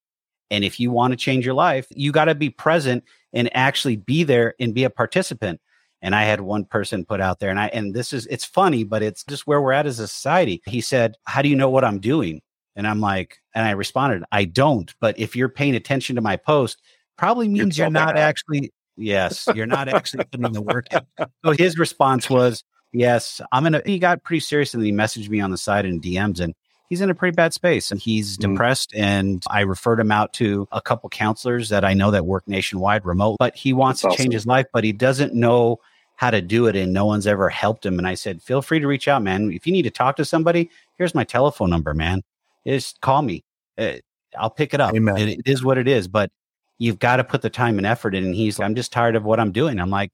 And 0.52 0.64
if 0.64 0.80
you 0.80 0.92
want 0.92 1.12
to 1.12 1.18
change 1.18 1.46
your 1.46 1.54
life, 1.54 1.88
you 1.92 2.12
got 2.12 2.26
to 2.26 2.36
be 2.36 2.50
present 2.50 3.04
and 3.34 3.56
actually 3.56 3.98
be 3.98 4.24
there 4.24 4.56
and 4.60 4.74
be 4.74 4.84
a 4.84 4.90
participant. 4.90 5.62
And 6.02 6.16
I 6.16 6.24
had 6.24 6.42
one 6.42 6.64
person 6.64 7.06
put 7.06 7.20
out 7.20 7.40
there, 7.40 7.50
and 7.50 7.60
I 7.60 7.68
and 7.68 7.94
this 7.94 8.14
is 8.14 8.26
it's 8.28 8.46
funny, 8.46 8.86
but 8.86 9.04
it's 9.04 9.26
just 9.26 9.46
where 9.46 9.62
we're 9.62 9.74
at 9.74 9.86
as 9.86 10.00
a 10.00 10.08
society. 10.08 10.62
He 10.66 10.80
said, 10.80 11.18
How 11.26 11.42
do 11.42 11.50
you 11.50 11.58
know 11.58 11.70
what 11.70 11.84
I'm 11.84 12.00
doing? 12.00 12.42
And 12.78 12.88
I'm 12.88 13.02
like, 13.02 13.40
and 13.54 13.68
I 13.68 13.72
responded, 13.72 14.24
I 14.32 14.46
don't. 14.46 14.94
But 15.02 15.20
if 15.20 15.36
you're 15.36 15.50
paying 15.50 15.76
attention 15.76 16.16
to 16.16 16.22
my 16.22 16.38
post, 16.38 16.82
probably 17.20 17.50
means 17.50 17.78
you're, 17.78 17.86
you're 17.86 17.92
not 17.92 18.18
actually 18.18 18.72
yes 18.96 19.48
you're 19.54 19.68
not 19.68 19.88
actually 19.88 20.24
putting 20.26 20.52
the 20.54 20.62
work 20.62 20.86
in. 20.92 21.02
So 21.46 21.52
his 21.52 21.78
response 21.78 22.30
was 22.30 22.64
yes 22.92 23.40
i'm 23.52 23.64
gonna 23.64 23.82
he 23.86 24.00
got 24.00 24.24
pretty 24.24 24.40
serious 24.40 24.74
and 24.74 24.84
he 24.84 24.92
messaged 24.92 25.30
me 25.30 25.40
on 25.40 25.52
the 25.52 25.58
side 25.58 25.86
in 25.86 26.02
dms 26.02 26.40
and 26.40 26.56
he's 26.90 27.02
in 27.02 27.10
a 27.10 27.16
pretty 27.16 27.36
bad 27.36 27.54
space 27.54 27.92
and 27.92 28.02
he's 28.02 28.38
mm. 28.38 28.42
depressed 28.42 28.94
and 28.96 29.44
i 29.50 29.62
referred 29.62 30.00
him 30.00 30.12
out 30.12 30.34
to 30.34 30.68
a 30.72 30.82
couple 30.82 31.10
counselors 31.10 31.70
that 31.70 31.86
i 31.86 31.94
know 31.94 32.10
that 32.10 32.26
work 32.26 32.48
nationwide 32.48 33.06
remote 33.06 33.36
but 33.38 33.56
he 33.56 33.74
wants 33.74 34.02
That's 34.02 34.16
to 34.16 34.16
awesome. 34.16 34.24
change 34.24 34.34
his 34.34 34.48
life 34.48 34.66
but 34.74 34.84
he 34.84 34.92
doesn't 34.92 35.34
know 35.34 35.80
how 36.16 36.32
to 36.32 36.42
do 36.42 36.66
it 36.66 36.76
and 36.76 36.92
no 36.92 37.06
one's 37.06 37.28
ever 37.28 37.50
helped 37.50 37.86
him 37.86 38.00
and 38.00 38.08
i 38.08 38.16
said 38.16 38.42
feel 38.42 38.62
free 38.62 38.80
to 38.80 38.88
reach 38.88 39.08
out 39.08 39.22
man. 39.22 39.52
If 39.52 39.68
you 39.68 39.74
need 39.74 39.84
to 39.84 39.92
talk 39.92 40.16
to 40.16 40.26
somebody 40.26 40.70
here's 40.98 41.14
my 41.14 41.24
telephone 41.24 41.70
number 41.70 41.94
man. 41.94 42.24
Just 42.66 43.00
call 43.02 43.22
me. 43.22 43.44
Uh, 43.78 43.94
i'll 44.38 44.50
pick 44.50 44.74
it 44.74 44.82
up. 44.82 44.94
It, 44.96 45.40
it 45.40 45.42
is 45.46 45.64
what 45.64 45.78
it 45.78 45.88
is 45.88 46.08
but 46.08 46.32
you've 46.80 47.00
got 47.00 47.18
to 47.18 47.24
put 47.24 47.42
the 47.42 47.50
time 47.50 47.78
and 47.78 47.86
effort 47.86 48.16
in. 48.16 48.24
And 48.24 48.36
he's 48.36 48.58
like, 48.58 48.66
I'm 48.66 48.76
just 48.76 48.92
tired 48.92 49.16
of 49.16 49.24
what 49.24 49.40
I'm 49.40 49.52
doing. 49.52 49.80
I'm 49.80 49.90
like, 49.90 50.12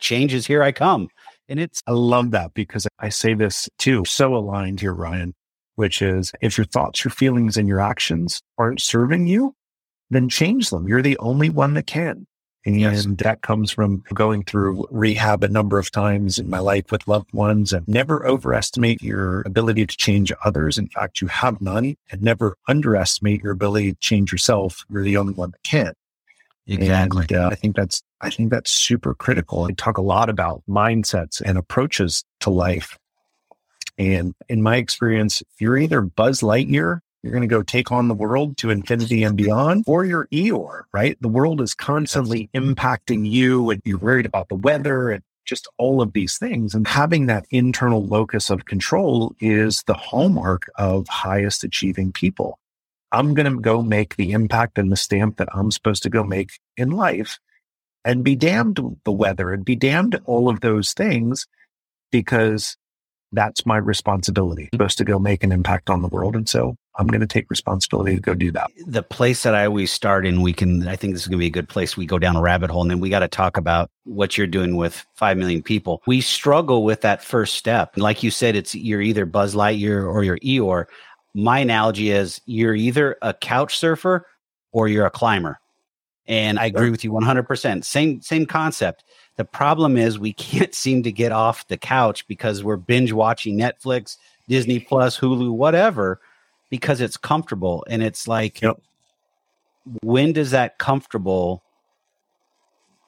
change 0.00 0.34
is 0.34 0.46
here 0.46 0.62
I 0.62 0.72
come. 0.72 1.08
And 1.48 1.58
it's, 1.58 1.82
I 1.86 1.92
love 1.92 2.32
that 2.32 2.52
because 2.54 2.86
I 2.98 3.08
say 3.08 3.34
this 3.34 3.68
too, 3.78 4.04
so 4.04 4.34
aligned 4.36 4.80
here, 4.80 4.92
Ryan, 4.92 5.34
which 5.76 6.02
is 6.02 6.32
if 6.40 6.58
your 6.58 6.66
thoughts, 6.66 7.04
your 7.04 7.10
feelings, 7.10 7.56
and 7.56 7.68
your 7.68 7.80
actions 7.80 8.42
aren't 8.58 8.80
serving 8.80 9.26
you, 9.26 9.54
then 10.10 10.28
change 10.28 10.70
them. 10.70 10.86
You're 10.86 11.02
the 11.02 11.18
only 11.18 11.48
one 11.48 11.74
that 11.74 11.86
can. 11.86 12.26
And 12.64 12.80
yes. 12.80 13.06
that 13.08 13.42
comes 13.42 13.72
from 13.72 14.04
going 14.14 14.44
through 14.44 14.86
rehab 14.90 15.42
a 15.42 15.48
number 15.48 15.78
of 15.80 15.90
times 15.90 16.38
in 16.38 16.48
my 16.48 16.60
life 16.60 16.92
with 16.92 17.08
loved 17.08 17.32
ones 17.32 17.72
and 17.72 17.86
never 17.88 18.24
overestimate 18.24 19.02
your 19.02 19.40
ability 19.42 19.86
to 19.86 19.96
change 19.96 20.32
others. 20.44 20.78
In 20.78 20.88
fact, 20.88 21.20
you 21.20 21.26
have 21.26 21.60
none 21.60 21.96
and 22.10 22.22
never 22.22 22.56
underestimate 22.68 23.42
your 23.42 23.52
ability 23.52 23.92
to 23.92 23.98
change 23.98 24.30
yourself. 24.30 24.84
You're 24.88 25.02
the 25.02 25.16
only 25.16 25.34
one 25.34 25.50
that 25.50 25.62
can. 25.64 25.94
Exactly. 26.68 27.26
And, 27.30 27.32
uh, 27.32 27.48
I 27.50 27.56
think 27.56 27.74
that's, 27.74 28.02
I 28.20 28.30
think 28.30 28.50
that's 28.50 28.70
super 28.70 29.14
critical. 29.14 29.64
I 29.64 29.72
talk 29.72 29.98
a 29.98 30.02
lot 30.02 30.28
about 30.28 30.62
mindsets 30.68 31.42
and 31.44 31.58
approaches 31.58 32.24
to 32.40 32.50
life. 32.50 32.96
And 33.98 34.34
in 34.48 34.62
my 34.62 34.76
experience, 34.76 35.40
if 35.40 35.60
you're 35.60 35.76
either 35.76 36.00
Buzz 36.00 36.40
Lightyear 36.40 37.00
you're 37.22 37.32
going 37.32 37.42
to 37.42 37.46
go 37.46 37.62
take 37.62 37.92
on 37.92 38.08
the 38.08 38.14
world 38.14 38.56
to 38.58 38.70
infinity 38.70 39.22
and 39.22 39.36
beyond, 39.36 39.84
or 39.86 40.04
you're 40.04 40.26
Eeyore, 40.32 40.82
right? 40.92 41.16
The 41.20 41.28
world 41.28 41.60
is 41.60 41.74
constantly 41.74 42.50
impacting 42.54 43.28
you 43.30 43.70
and 43.70 43.80
you're 43.84 43.98
worried 43.98 44.26
about 44.26 44.48
the 44.48 44.56
weather 44.56 45.10
and 45.10 45.22
just 45.44 45.68
all 45.78 46.02
of 46.02 46.12
these 46.12 46.38
things. 46.38 46.74
And 46.74 46.86
having 46.86 47.26
that 47.26 47.46
internal 47.50 48.04
locus 48.04 48.50
of 48.50 48.64
control 48.64 49.34
is 49.40 49.82
the 49.86 49.94
hallmark 49.94 50.68
of 50.76 51.06
highest 51.08 51.62
achieving 51.62 52.12
people. 52.12 52.58
I'm 53.12 53.34
going 53.34 53.52
to 53.52 53.60
go 53.60 53.82
make 53.82 54.16
the 54.16 54.32
impact 54.32 54.78
and 54.78 54.90
the 54.90 54.96
stamp 54.96 55.36
that 55.36 55.48
I'm 55.54 55.70
supposed 55.70 56.02
to 56.04 56.10
go 56.10 56.24
make 56.24 56.58
in 56.76 56.90
life 56.90 57.38
and 58.04 58.24
be 58.24 58.34
damned 58.34 58.80
the 59.04 59.12
weather 59.12 59.52
and 59.52 59.64
be 59.64 59.76
damned 59.76 60.20
all 60.24 60.48
of 60.48 60.60
those 60.60 60.92
things 60.92 61.46
because 62.10 62.76
that's 63.30 63.64
my 63.64 63.76
responsibility. 63.76 64.68
I'm 64.72 64.78
supposed 64.78 64.98
to 64.98 65.04
go 65.04 65.18
make 65.18 65.44
an 65.44 65.52
impact 65.52 65.88
on 65.88 66.02
the 66.02 66.08
world. 66.08 66.34
And 66.34 66.48
so 66.48 66.76
I'm 66.96 67.06
going 67.06 67.20
to 67.20 67.26
take 67.26 67.48
responsibility 67.48 68.16
to 68.16 68.20
go 68.20 68.34
do 68.34 68.50
that. 68.52 68.70
The 68.86 69.02
place 69.02 69.42
that 69.44 69.54
I 69.54 69.64
always 69.64 69.90
start 69.90 70.26
in, 70.26 70.42
we 70.42 70.52
can, 70.52 70.86
I 70.86 70.96
think 70.96 71.14
this 71.14 71.22
is 71.22 71.28
going 71.28 71.38
to 71.38 71.42
be 71.42 71.46
a 71.46 71.50
good 71.50 71.68
place. 71.68 71.96
We 71.96 72.04
go 72.04 72.18
down 72.18 72.36
a 72.36 72.40
rabbit 72.40 72.70
hole 72.70 72.82
and 72.82 72.90
then 72.90 73.00
we 73.00 73.08
got 73.08 73.20
to 73.20 73.28
talk 73.28 73.56
about 73.56 73.90
what 74.04 74.36
you're 74.36 74.46
doing 74.46 74.76
with 74.76 75.06
5 75.16 75.38
million 75.38 75.62
people. 75.62 76.02
We 76.06 76.20
struggle 76.20 76.84
with 76.84 77.00
that 77.00 77.24
first 77.24 77.54
step. 77.54 77.96
Like 77.96 78.22
you 78.22 78.30
said, 78.30 78.56
it's 78.56 78.74
you're 78.74 79.00
either 79.00 79.24
Buzz 79.24 79.54
Lightyear 79.54 80.06
or 80.06 80.22
you're 80.22 80.38
Eeyore. 80.38 80.84
My 81.34 81.60
analogy 81.60 82.10
is 82.10 82.42
you're 82.44 82.74
either 82.74 83.16
a 83.22 83.32
couch 83.32 83.78
surfer 83.78 84.26
or 84.72 84.88
you're 84.88 85.06
a 85.06 85.10
climber. 85.10 85.58
And 86.26 86.58
I 86.58 86.66
agree 86.66 86.90
with 86.90 87.04
you 87.04 87.10
100%. 87.10 87.84
Same, 87.84 88.20
same 88.20 88.44
concept. 88.46 89.04
The 89.36 89.44
problem 89.46 89.96
is 89.96 90.18
we 90.18 90.32
can't 90.34 90.74
seem 90.74 91.02
to 91.04 91.12
get 91.12 91.32
off 91.32 91.66
the 91.68 91.78
couch 91.78 92.28
because 92.28 92.62
we're 92.62 92.76
binge 92.76 93.12
watching 93.12 93.56
Netflix, 93.56 94.18
Disney 94.46 94.78
Plus, 94.78 95.18
Hulu, 95.18 95.52
whatever 95.52 96.20
because 96.72 97.02
it's 97.02 97.18
comfortable 97.18 97.84
and 97.86 98.02
it's 98.02 98.26
like 98.26 98.62
yep. 98.62 98.80
when 100.02 100.32
does 100.32 100.52
that 100.52 100.78
comfortable 100.78 101.62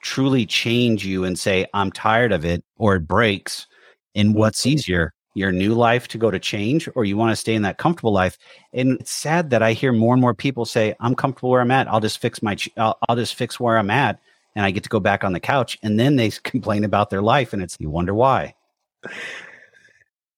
truly 0.02 0.44
change 0.44 1.06
you 1.06 1.24
and 1.24 1.38
say 1.38 1.64
i'm 1.72 1.90
tired 1.90 2.30
of 2.30 2.44
it 2.44 2.62
or 2.76 2.96
it 2.96 3.08
breaks 3.08 3.66
and 4.14 4.34
what's 4.34 4.60
mm-hmm. 4.60 4.74
easier 4.74 5.14
your 5.32 5.50
new 5.50 5.72
life 5.72 6.06
to 6.06 6.18
go 6.18 6.30
to 6.30 6.38
change 6.38 6.90
or 6.94 7.06
you 7.06 7.16
want 7.16 7.32
to 7.32 7.36
stay 7.36 7.54
in 7.54 7.62
that 7.62 7.78
comfortable 7.78 8.12
life 8.12 8.36
and 8.74 9.00
it's 9.00 9.10
sad 9.10 9.48
that 9.48 9.62
i 9.62 9.72
hear 9.72 9.94
more 9.94 10.12
and 10.12 10.20
more 10.20 10.34
people 10.34 10.66
say 10.66 10.94
i'm 11.00 11.14
comfortable 11.14 11.48
where 11.48 11.62
i'm 11.62 11.70
at 11.70 11.88
i'll 11.88 12.00
just 12.00 12.18
fix 12.18 12.42
my 12.42 12.54
I'll, 12.76 12.98
I'll 13.08 13.16
just 13.16 13.34
fix 13.34 13.58
where 13.58 13.78
i'm 13.78 13.90
at 13.90 14.20
and 14.54 14.66
i 14.66 14.70
get 14.72 14.82
to 14.82 14.90
go 14.90 15.00
back 15.00 15.24
on 15.24 15.32
the 15.32 15.40
couch 15.40 15.78
and 15.82 15.98
then 15.98 16.16
they 16.16 16.30
complain 16.44 16.84
about 16.84 17.08
their 17.08 17.22
life 17.22 17.54
and 17.54 17.62
it's 17.62 17.78
you 17.80 17.88
wonder 17.88 18.12
why 18.12 18.54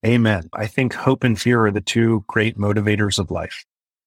Amen. 0.06 0.48
I 0.52 0.68
think 0.68 0.94
hope 0.94 1.24
and 1.24 1.40
fear 1.40 1.66
are 1.66 1.72
the 1.72 1.80
two 1.80 2.24
great 2.28 2.56
motivators 2.56 3.18
of 3.18 3.32
life. 3.32 3.64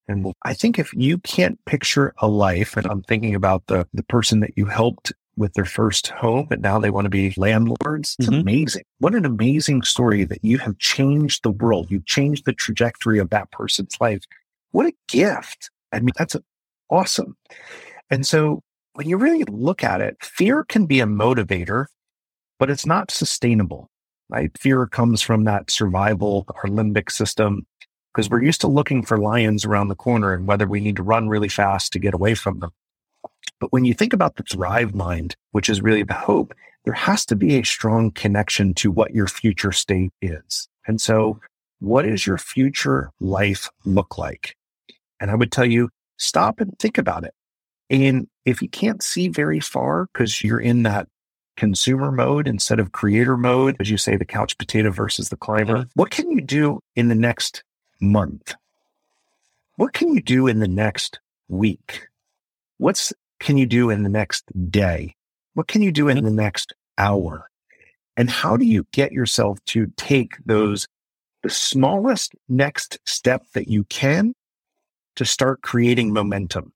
And 0.08 0.32
I 0.44 0.54
think 0.54 0.80
if 0.80 0.94
you 0.94 1.18
can't 1.18 1.64
picture 1.66 2.14
a 2.20 2.28
life, 2.28 2.78
and 2.78 2.88
I'm 2.88 3.04
thinking 3.04 3.36
about 3.36 3.68
the, 3.68 3.86
the 3.94 4.04
person 4.04 4.40
that 4.40 4.54
you 4.56 4.66
helped 4.66 5.12
with 5.36 5.54
their 5.54 5.66
first 5.66 6.08
home 6.08 6.48
and 6.52 6.62
now 6.62 6.80
they 6.80 6.90
want 6.90 7.06
to 7.06 7.10
be 7.10 7.34
landlords. 7.36 8.16
It's 8.18 8.30
mm-hmm. 8.30 8.42
amazing. 8.42 8.84
What 9.00 9.14
an 9.14 9.26
amazing 9.26 9.84
story 9.84 10.24
that 10.24 10.44
you 10.44 10.58
have 10.60 10.78
changed 10.78 11.44
the 11.44 11.52
world. 11.52 11.92
You've 11.92 12.06
changed 12.06 12.46
the 12.46 12.54
trajectory 12.54 13.20
of 13.20 13.30
that 13.32 13.52
person's 13.52 13.96
life. 14.00 14.24
What 14.72 14.86
a 14.86 14.94
gift. 15.10 15.70
I 15.92 16.00
mean, 16.00 16.14
that's 16.18 16.36
awesome. 16.90 17.36
And 18.10 18.26
so 18.26 18.64
when 18.94 19.10
you 19.10 19.18
really 19.18 19.44
look 19.44 19.84
at 19.84 20.00
it, 20.00 20.18
fear 20.22 20.64
can 20.64 20.86
be 20.86 21.02
a 21.02 21.06
motivator, 21.06 21.88
but 22.58 22.70
it's 22.70 22.86
not 22.86 23.12
sustainable 23.12 23.90
right? 24.30 24.52
Fear 24.58 24.88
comes 24.88 25.22
from 25.22 25.44
that 25.46 25.72
survival, 25.72 26.46
our 26.56 26.70
limbic 26.70 27.12
system, 27.12 27.66
because 28.14 28.30
we're 28.30 28.44
used 28.44 28.62
to 28.62 28.68
looking 28.68 29.04
for 29.04 29.18
lions 29.18 29.66
around 29.66 29.88
the 29.88 29.96
corner 29.96 30.34
and 30.34 30.48
whether 30.48 30.68
we 30.68 30.80
need 30.80 30.96
to 30.98 31.04
run 31.04 31.30
really 31.30 31.50
fast 31.50 31.94
to 31.94 32.00
get 32.00 32.14
away 32.14 32.36
from 32.36 32.60
them. 32.60 32.72
But 33.60 33.72
when 33.72 33.86
you 33.86 33.94
think 33.94 34.14
about 34.14 34.36
the 34.36 34.44
thrive 34.44 34.96
mind, 34.96 35.36
which 35.52 35.70
is 35.70 35.82
really 35.82 36.04
the 36.04 36.14
hope, 36.14 36.54
there 36.86 36.94
has 36.94 37.26
to 37.26 37.36
be 37.36 37.58
a 37.58 37.64
strong 37.64 38.12
connection 38.12 38.74
to 38.76 38.92
what 38.92 39.14
your 39.14 39.28
future 39.28 39.72
state 39.72 40.12
is. 40.22 40.68
And 40.88 41.02
so 41.02 41.40
what 41.80 42.04
does 42.04 42.26
your 42.26 42.38
future 42.38 43.12
life 43.20 43.70
look 43.86 44.18
like? 44.18 44.56
And 45.20 45.30
I 45.30 45.36
would 45.36 45.52
tell 45.52 45.66
you, 45.66 45.90
stop 46.18 46.60
and 46.60 46.78
think 46.80 46.98
about 46.98 47.26
it. 47.26 47.34
And 47.90 48.28
if 48.46 48.62
you 48.62 48.70
can't 48.70 49.04
see 49.04 49.28
very 49.28 49.60
far 49.60 50.08
because 50.14 50.44
you're 50.44 50.60
in 50.60 50.84
that 50.84 51.08
consumer 51.60 52.12
mode 52.12 52.48
instead 52.48 52.80
of 52.80 52.94
creator 52.94 53.38
mode, 53.38 53.76
as 53.80 53.90
you 53.90 53.98
say, 53.98 54.16
the 54.16 54.26
couch 54.26 54.58
potato 54.58 54.90
versus 54.90 55.30
the 55.30 55.38
climber, 55.38 55.80
mm-hmm. 55.80 55.90
what 55.94 56.10
can 56.10 56.32
you 56.32 56.42
do 56.42 56.80
in 56.96 57.10
the 57.10 57.16
next 57.16 57.64
month? 58.00 58.56
What 59.76 59.94
can 59.94 60.14
you 60.14 60.22
do 60.22 60.48
in 60.48 60.60
the 60.60 60.68
next 60.68 61.20
week? 61.48 62.08
What's 62.78 63.14
can 63.40 63.58
you 63.58 63.66
do 63.66 63.90
in 63.90 64.04
the 64.04 64.10
next 64.10 64.46
day? 64.72 65.16
What 65.54 65.68
can 65.68 65.82
you 65.82 65.92
do 65.92 66.08
in 66.08 66.24
the 66.24 66.32
next 66.32 66.74
hour? 66.98 67.50
And 68.18 68.30
how 68.30 68.58
do 68.58 68.66
you 68.66 68.86
get 68.92 69.12
yourself 69.12 69.64
to 69.66 69.92
take 69.98 70.34
those, 70.46 70.88
the 71.44 71.50
smallest 71.50 72.36
next 72.48 73.00
step 73.06 73.44
that 73.54 73.68
you 73.68 73.84
can 73.86 74.34
to 75.16 75.26
start 75.26 75.62
creating 75.62 76.14
momentum? 76.14 76.74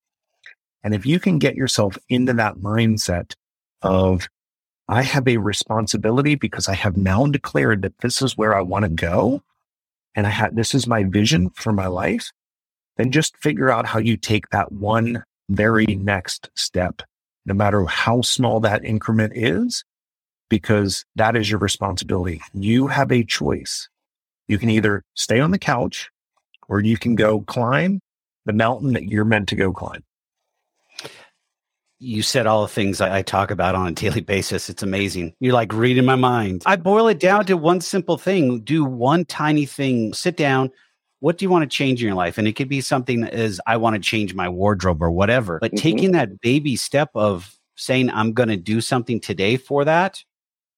And 0.84 0.94
if 0.94 1.06
you 1.06 1.20
can 1.20 1.40
get 1.40 1.56
yourself 1.56 1.98
into 2.10 2.34
that 2.34 2.56
mindset 2.56 3.34
of, 3.82 4.28
I 4.94 5.02
have 5.02 5.28
a 5.28 5.38
responsibility 5.38 6.36
because 6.36 6.70
I 6.70 6.76
have 6.76 6.98
now 6.98 7.26
declared 7.26 7.82
that 7.82 7.98
this 8.02 8.22
is 8.22 8.38
where 8.38 8.56
I 8.56 8.62
want 8.62 8.84
to 8.84 8.90
go. 8.90 9.42
And 10.14 10.28
I 10.28 10.30
had, 10.30 10.56
this 10.56 10.76
is 10.76 10.86
my 10.86 11.04
vision 11.04 11.50
for 11.50 11.74
my 11.74 11.88
life. 11.88 12.32
Then 12.98 13.10
just 13.10 13.36
figure 13.38 13.72
out 13.72 13.88
how 13.88 13.98
you 13.98 14.18
take 14.18 14.50
that 14.50 14.72
one 14.72 15.24
very 15.50 15.88
next 15.88 16.52
step, 16.54 17.02
no 17.44 17.56
matter 17.56 17.84
how 17.86 18.22
small 18.22 18.60
that 18.60 18.86
increment 18.86 19.34
is, 19.36 19.84
because 20.48 21.06
that 21.16 21.36
is 21.36 21.50
your 21.50 21.60
responsibility. 21.60 22.40
You 22.54 22.86
have 22.86 23.12
a 23.12 23.24
choice. 23.24 23.90
You 24.48 24.60
can 24.60 24.70
either 24.70 25.02
stay 25.16 25.40
on 25.40 25.50
the 25.50 25.58
couch 25.58 26.12
or 26.70 26.82
you 26.82 26.98
can 26.98 27.16
go 27.16 27.42
climb 27.42 28.00
the 28.46 28.54
mountain 28.54 28.94
that 28.94 29.06
you're 29.06 29.26
meant 29.26 29.50
to 29.50 29.56
go 29.56 29.74
climb. 29.74 30.04
You 32.04 32.22
said 32.22 32.46
all 32.46 32.62
the 32.64 32.68
things 32.68 33.00
I, 33.00 33.20
I, 33.20 33.22
talk 33.22 33.50
about 33.50 33.76
on 33.76 33.88
a 33.88 33.92
daily 33.92 34.22
basis. 34.36 34.70
It's 34.70 34.84
amazing. 34.84 35.34
You're 35.40 35.54
like 35.54 35.74
reading 35.74 36.06
my 36.06 36.16
mind. 36.16 36.64
I 36.66 36.76
boil 36.76 37.08
it 37.08 37.20
down 37.20 37.46
to 37.46 37.56
one 37.56 37.82
simple 37.82 38.18
thing 38.18 38.60
do 38.62 38.84
one 38.84 39.26
tiny 39.26 39.66
thing, 39.66 40.14
sit 40.14 40.38
down, 40.38 40.72
what 41.24 41.38
do 41.38 41.46
you 41.46 41.50
want 41.50 41.64
to 41.64 41.74
change 41.74 42.02
in 42.02 42.08
your 42.08 42.18
life? 42.18 42.38
And 42.38 42.50
it 42.50 42.58
could 42.58 42.68
be 42.68 42.82
something 42.82 43.24
as 43.24 43.62
I 43.66 43.78
want 43.78 43.94
to 43.94 44.02
change 44.02 44.34
my 44.34 44.50
wardrobe 44.50 45.02
or 45.02 45.10
whatever. 45.10 45.58
But 45.62 45.72
mm-hmm. 45.72 45.82
taking 45.82 46.12
that 46.12 46.42
baby 46.42 46.76
step 46.76 47.12
of 47.16 47.58
saying, 47.78 48.10
I'm 48.10 48.34
going 48.34 48.50
to 48.50 48.58
do 48.58 48.82
something 48.82 49.22
today 49.22 49.56
for 49.56 49.86
that 49.86 50.22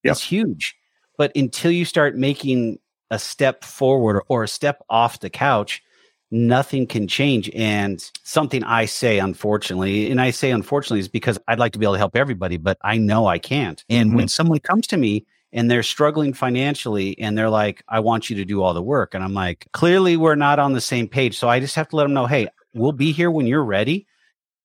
yep. 0.04 0.12
is 0.12 0.22
huge. 0.22 0.76
But 1.18 1.32
until 1.34 1.72
you 1.72 1.84
start 1.84 2.16
making 2.16 2.78
a 3.10 3.18
step 3.18 3.64
forward 3.64 4.22
or 4.28 4.44
a 4.44 4.48
step 4.48 4.84
off 4.88 5.18
the 5.18 5.30
couch, 5.30 5.82
nothing 6.30 6.86
can 6.86 7.06
change. 7.06 7.50
And 7.54 8.02
something 8.24 8.64
I 8.64 8.86
say, 8.86 9.18
unfortunately, 9.18 10.10
and 10.10 10.20
I 10.20 10.30
say 10.30 10.50
unfortunately 10.50 11.00
is 11.00 11.08
because 11.08 11.38
I'd 11.48 11.58
like 11.58 11.72
to 11.72 11.78
be 11.78 11.86
able 11.86 11.94
to 11.94 11.98
help 11.98 12.16
everybody, 12.16 12.56
but 12.56 12.78
I 12.82 12.98
know 12.98 13.26
I 13.26 13.38
can't. 13.38 13.84
And 13.88 14.08
mm-hmm. 14.08 14.16
when 14.16 14.28
someone 14.28 14.58
comes 14.60 14.86
to 14.88 14.96
me 14.96 15.24
and 15.52 15.70
they're 15.70 15.82
struggling 15.82 16.32
financially 16.32 17.18
and 17.18 17.38
they're 17.38 17.50
like, 17.50 17.82
I 17.88 18.00
want 18.00 18.28
you 18.28 18.36
to 18.36 18.44
do 18.44 18.62
all 18.62 18.74
the 18.74 18.82
work. 18.82 19.14
And 19.14 19.22
I'm 19.22 19.34
like, 19.34 19.66
clearly 19.72 20.16
we're 20.16 20.34
not 20.34 20.58
on 20.58 20.72
the 20.72 20.80
same 20.80 21.08
page. 21.08 21.38
So 21.38 21.48
I 21.48 21.60
just 21.60 21.76
have 21.76 21.88
to 21.90 21.96
let 21.96 22.04
them 22.04 22.14
know, 22.14 22.26
hey, 22.26 22.48
we'll 22.74 22.92
be 22.92 23.12
here 23.12 23.30
when 23.30 23.46
you're 23.46 23.64
ready. 23.64 24.06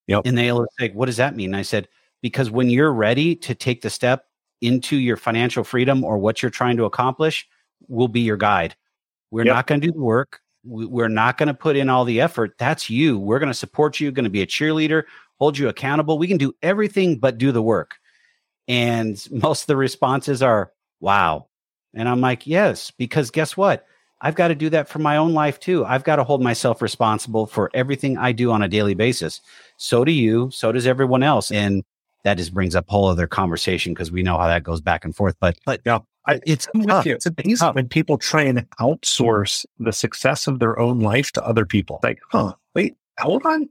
Yep. 0.07 0.23
And 0.25 0.37
they'll 0.37 0.65
say, 0.79 0.89
what 0.89 1.05
does 1.05 1.17
that 1.17 1.35
mean? 1.35 1.49
And 1.49 1.55
I 1.55 1.61
said, 1.61 1.87
because 2.21 2.51
when 2.51 2.69
you're 2.69 2.93
ready 2.93 3.35
to 3.35 3.55
take 3.55 3.81
the 3.81 3.89
step 3.89 4.25
into 4.61 4.97
your 4.97 5.17
financial 5.17 5.63
freedom 5.63 6.03
or 6.03 6.17
what 6.17 6.41
you're 6.41 6.51
trying 6.51 6.77
to 6.77 6.85
accomplish, 6.85 7.47
we'll 7.87 8.07
be 8.07 8.21
your 8.21 8.37
guide. 8.37 8.75
We're 9.31 9.45
yep. 9.45 9.55
not 9.55 9.67
going 9.67 9.81
to 9.81 9.87
do 9.87 9.93
the 9.93 9.99
work. 9.99 10.41
We're 10.63 11.09
not 11.09 11.37
going 11.37 11.47
to 11.47 11.53
put 11.53 11.75
in 11.75 11.89
all 11.89 12.05
the 12.05 12.21
effort. 12.21 12.55
That's 12.57 12.89
you. 12.89 13.17
We're 13.17 13.39
going 13.39 13.51
to 13.51 13.53
support 13.53 13.99
you, 13.99 14.11
going 14.11 14.25
to 14.25 14.29
be 14.29 14.41
a 14.41 14.47
cheerleader, 14.47 15.03
hold 15.39 15.57
you 15.57 15.69
accountable. 15.69 16.17
We 16.17 16.27
can 16.27 16.37
do 16.37 16.53
everything 16.61 17.17
but 17.17 17.37
do 17.37 17.51
the 17.51 17.61
work. 17.61 17.95
And 18.67 19.25
most 19.31 19.63
of 19.63 19.67
the 19.67 19.77
responses 19.77 20.41
are, 20.41 20.71
wow. 20.99 21.47
And 21.93 22.07
I'm 22.07 22.21
like, 22.21 22.47
yes, 22.47 22.91
because 22.91 23.31
guess 23.31 23.57
what? 23.57 23.85
I've 24.21 24.35
got 24.35 24.49
to 24.49 24.55
do 24.55 24.69
that 24.69 24.87
for 24.87 24.99
my 24.99 25.17
own 25.17 25.33
life 25.33 25.59
too. 25.59 25.83
I've 25.83 26.03
got 26.03 26.17
to 26.17 26.23
hold 26.23 26.43
myself 26.43 26.81
responsible 26.81 27.47
for 27.47 27.71
everything 27.73 28.17
I 28.17 28.31
do 28.31 28.51
on 28.51 28.61
a 28.61 28.67
daily 28.67 28.93
basis. 28.93 29.41
So 29.77 30.05
do 30.05 30.11
you. 30.11 30.51
So 30.51 30.71
does 30.71 30.85
everyone 30.85 31.23
else. 31.23 31.51
And 31.51 31.83
that 32.23 32.37
just 32.37 32.53
brings 32.53 32.75
up 32.75 32.85
whole 32.87 33.07
other 33.07 33.25
conversation 33.25 33.93
because 33.93 34.11
we 34.11 34.21
know 34.21 34.37
how 34.37 34.45
that 34.45 34.63
goes 34.63 34.79
back 34.79 35.03
and 35.03 35.15
forth. 35.15 35.35
But, 35.39 35.57
but 35.65 35.81
yeah, 35.85 35.99
I, 36.27 36.39
it's, 36.45 36.67
it's 36.73 37.25
amazing 37.25 37.73
when 37.73 37.87
people 37.87 38.17
try 38.17 38.43
and 38.43 38.69
outsource 38.79 39.65
the 39.79 39.91
success 39.91 40.47
of 40.47 40.59
their 40.59 40.77
own 40.79 40.99
life 40.99 41.31
to 41.33 41.45
other 41.45 41.65
people. 41.65 41.99
Like, 42.03 42.19
huh, 42.31 42.53
wait, 42.75 42.95
hold 43.19 43.45
on. 43.45 43.69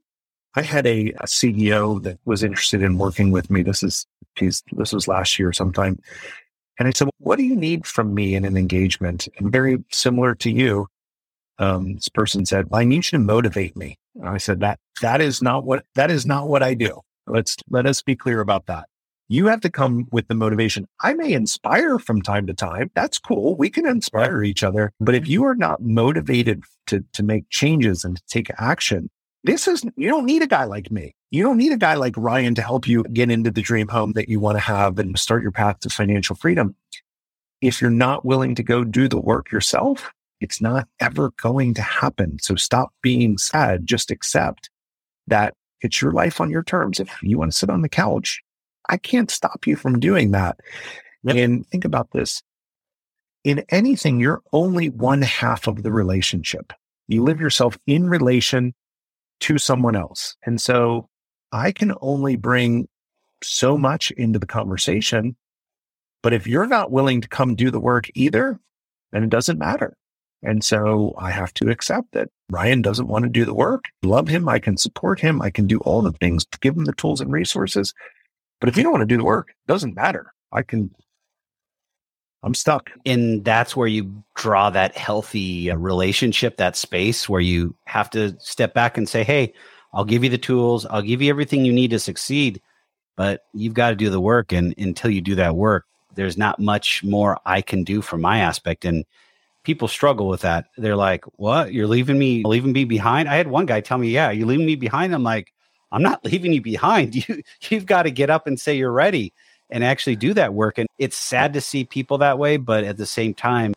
I 0.56 0.62
had 0.62 0.86
a, 0.86 1.10
a 1.12 1.26
CEO 1.26 2.02
that 2.02 2.18
was 2.24 2.42
interested 2.42 2.82
in 2.82 2.98
working 2.98 3.30
with 3.30 3.50
me. 3.50 3.62
This 3.62 3.82
is, 3.84 4.04
geez, 4.36 4.64
this 4.72 4.92
was 4.92 5.06
last 5.06 5.38
year 5.38 5.52
sometime. 5.52 6.00
And 6.78 6.88
I 6.88 6.90
said, 6.90 7.04
well, 7.04 7.12
what 7.18 7.36
do 7.36 7.44
you 7.44 7.54
need 7.54 7.86
from 7.86 8.14
me 8.14 8.34
in 8.34 8.44
an 8.44 8.56
engagement? 8.56 9.28
And 9.38 9.52
very 9.52 9.78
similar 9.92 10.34
to 10.36 10.50
you, 10.50 10.88
um, 11.58 11.94
this 11.94 12.08
person 12.08 12.46
said, 12.46 12.68
well, 12.70 12.80
I 12.80 12.84
need 12.84 12.96
you 12.96 13.02
to 13.12 13.18
motivate 13.18 13.76
me. 13.76 13.96
And 14.16 14.28
I 14.28 14.38
said, 14.38 14.60
that, 14.60 14.80
that 15.02 15.20
is 15.20 15.40
not 15.40 15.64
what, 15.64 15.84
that 15.94 16.10
is 16.10 16.26
not 16.26 16.48
what 16.48 16.62
I 16.62 16.74
do. 16.74 17.00
Let's, 17.28 17.56
let 17.68 17.86
us 17.86 18.02
be 18.02 18.16
clear 18.16 18.40
about 18.40 18.66
that. 18.66 18.88
You 19.32 19.46
have 19.46 19.60
to 19.60 19.70
come 19.70 20.08
with 20.10 20.26
the 20.26 20.34
motivation. 20.34 20.88
I 21.02 21.14
may 21.14 21.32
inspire 21.32 22.00
from 22.00 22.20
time 22.20 22.48
to 22.48 22.52
time. 22.52 22.90
That's 22.96 23.16
cool. 23.16 23.54
We 23.54 23.70
can 23.70 23.86
inspire 23.86 24.42
each 24.42 24.64
other. 24.64 24.92
But 24.98 25.14
if 25.14 25.22
mm-hmm. 25.22 25.30
you 25.30 25.44
are 25.44 25.54
not 25.54 25.80
motivated 25.80 26.64
to, 26.88 27.04
to 27.12 27.22
make 27.22 27.48
changes 27.48 28.04
and 28.04 28.16
to 28.16 28.22
take 28.28 28.50
action, 28.58 29.08
this 29.44 29.68
is, 29.68 29.84
you 29.96 30.08
don't 30.08 30.26
need 30.26 30.42
a 30.42 30.48
guy 30.48 30.64
like 30.64 30.90
me. 30.90 31.14
You 31.30 31.44
don't 31.44 31.58
need 31.58 31.70
a 31.70 31.76
guy 31.76 31.94
like 31.94 32.14
Ryan 32.16 32.56
to 32.56 32.62
help 32.62 32.88
you 32.88 33.04
get 33.04 33.30
into 33.30 33.52
the 33.52 33.62
dream 33.62 33.86
home 33.86 34.14
that 34.14 34.28
you 34.28 34.40
want 34.40 34.56
to 34.56 34.60
have 34.60 34.98
and 34.98 35.16
start 35.16 35.42
your 35.42 35.52
path 35.52 35.78
to 35.80 35.90
financial 35.90 36.34
freedom. 36.34 36.74
If 37.60 37.80
you're 37.80 37.88
not 37.88 38.24
willing 38.24 38.56
to 38.56 38.64
go 38.64 38.82
do 38.82 39.06
the 39.06 39.20
work 39.20 39.52
yourself, 39.52 40.10
it's 40.40 40.60
not 40.60 40.88
ever 40.98 41.30
going 41.40 41.74
to 41.74 41.82
happen. 41.82 42.40
So 42.40 42.56
stop 42.56 42.92
being 43.00 43.38
sad. 43.38 43.86
Just 43.86 44.10
accept 44.10 44.70
that 45.28 45.54
it's 45.82 46.02
your 46.02 46.10
life 46.10 46.40
on 46.40 46.50
your 46.50 46.64
terms. 46.64 46.98
If 46.98 47.16
you 47.22 47.38
want 47.38 47.52
to 47.52 47.56
sit 47.56 47.70
on 47.70 47.82
the 47.82 47.88
couch, 47.88 48.42
I 48.90 48.96
can't 48.96 49.30
stop 49.30 49.66
you 49.66 49.76
from 49.76 50.00
doing 50.00 50.32
that. 50.32 50.58
Yep. 51.22 51.36
And 51.36 51.66
think 51.68 51.84
about 51.84 52.10
this. 52.12 52.42
In 53.44 53.64
anything, 53.70 54.20
you're 54.20 54.42
only 54.52 54.90
one 54.90 55.22
half 55.22 55.66
of 55.66 55.82
the 55.82 55.92
relationship. 55.92 56.72
You 57.08 57.22
live 57.22 57.40
yourself 57.40 57.78
in 57.86 58.08
relation 58.08 58.74
to 59.40 59.58
someone 59.58 59.96
else. 59.96 60.36
And 60.44 60.60
so 60.60 61.08
I 61.52 61.72
can 61.72 61.94
only 62.00 62.36
bring 62.36 62.88
so 63.42 63.78
much 63.78 64.10
into 64.12 64.38
the 64.38 64.46
conversation. 64.46 65.36
But 66.22 66.32
if 66.32 66.46
you're 66.46 66.66
not 66.66 66.90
willing 66.90 67.20
to 67.22 67.28
come 67.28 67.54
do 67.54 67.70
the 67.70 67.80
work 67.80 68.10
either, 68.14 68.58
then 69.12 69.22
it 69.22 69.30
doesn't 69.30 69.58
matter. 69.58 69.96
And 70.42 70.64
so 70.64 71.14
I 71.18 71.30
have 71.30 71.54
to 71.54 71.70
accept 71.70 72.12
that 72.12 72.28
Ryan 72.50 72.82
doesn't 72.82 73.08
want 73.08 73.24
to 73.24 73.30
do 73.30 73.44
the 73.44 73.54
work. 73.54 73.84
Love 74.02 74.28
him. 74.28 74.48
I 74.48 74.58
can 74.58 74.76
support 74.76 75.20
him. 75.20 75.40
I 75.40 75.50
can 75.50 75.66
do 75.66 75.78
all 75.80 76.02
the 76.02 76.12
things, 76.12 76.44
give 76.60 76.76
him 76.76 76.86
the 76.86 76.92
tools 76.92 77.20
and 77.20 77.32
resources. 77.32 77.94
But 78.60 78.68
if 78.68 78.76
you 78.76 78.82
don't 78.82 78.92
want 78.92 79.02
to 79.02 79.06
do 79.06 79.16
the 79.16 79.24
work, 79.24 79.50
it 79.50 79.72
doesn't 79.72 79.96
matter. 79.96 80.32
I 80.52 80.62
can, 80.62 80.90
I'm 82.42 82.54
stuck. 82.54 82.90
And 83.06 83.44
that's 83.44 83.74
where 83.74 83.88
you 83.88 84.22
draw 84.34 84.70
that 84.70 84.96
healthy 84.96 85.70
uh, 85.70 85.76
relationship, 85.76 86.56
that 86.58 86.76
space 86.76 87.28
where 87.28 87.40
you 87.40 87.74
have 87.86 88.10
to 88.10 88.38
step 88.38 88.74
back 88.74 88.98
and 88.98 89.08
say, 89.08 89.24
Hey, 89.24 89.54
I'll 89.92 90.04
give 90.04 90.22
you 90.22 90.30
the 90.30 90.38
tools. 90.38 90.86
I'll 90.86 91.02
give 91.02 91.22
you 91.22 91.30
everything 91.30 91.64
you 91.64 91.72
need 91.72 91.90
to 91.90 91.98
succeed, 91.98 92.60
but 93.16 93.42
you've 93.52 93.74
got 93.74 93.90
to 93.90 93.96
do 93.96 94.10
the 94.10 94.20
work. 94.20 94.52
And 94.52 94.74
until 94.78 95.10
you 95.10 95.20
do 95.20 95.34
that 95.36 95.56
work, 95.56 95.86
there's 96.14 96.36
not 96.36 96.60
much 96.60 97.02
more 97.02 97.38
I 97.44 97.62
can 97.62 97.82
do 97.82 98.02
from 98.02 98.20
my 98.20 98.38
aspect. 98.38 98.84
And 98.84 99.04
people 99.64 99.88
struggle 99.88 100.28
with 100.28 100.42
that. 100.42 100.66
They're 100.76 100.96
like, 100.96 101.24
what? 101.36 101.72
You're 101.72 101.86
leaving 101.86 102.18
me, 102.18 102.42
leaving 102.44 102.72
me 102.72 102.84
behind? 102.84 103.28
I 103.28 103.36
had 103.36 103.48
one 103.48 103.66
guy 103.66 103.80
tell 103.80 103.98
me, 103.98 104.08
yeah, 104.08 104.30
you're 104.30 104.46
leaving 104.46 104.66
me 104.66 104.76
behind. 104.76 105.14
I'm 105.14 105.22
like, 105.22 105.52
I'm 105.92 106.02
not 106.02 106.24
leaving 106.24 106.52
you 106.52 106.62
behind. 106.62 107.14
You, 107.28 107.42
you've 107.68 107.86
got 107.86 108.04
to 108.04 108.10
get 108.10 108.30
up 108.30 108.46
and 108.46 108.58
say 108.58 108.76
you're 108.76 108.92
ready 108.92 109.32
and 109.70 109.84
actually 109.84 110.16
do 110.16 110.34
that 110.34 110.54
work. 110.54 110.78
And 110.78 110.88
it's 110.98 111.16
sad 111.16 111.52
to 111.54 111.60
see 111.60 111.84
people 111.84 112.18
that 112.18 112.38
way, 112.38 112.56
but 112.56 112.84
at 112.84 112.96
the 112.96 113.06
same 113.06 113.34
time, 113.34 113.74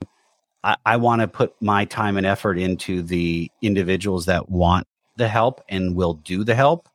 I, 0.63 0.77
I 0.85 0.97
want 0.97 1.21
to 1.21 1.27
put 1.27 1.53
my 1.61 1.85
time 1.85 2.17
and 2.17 2.25
effort 2.25 2.57
into 2.57 3.01
the 3.01 3.51
individuals 3.61 4.25
that 4.25 4.49
want 4.49 4.87
the 5.17 5.27
help 5.27 5.63
and 5.69 5.95
will 5.95 6.15
do 6.15 6.43
the 6.43 6.55
help. 6.55 6.89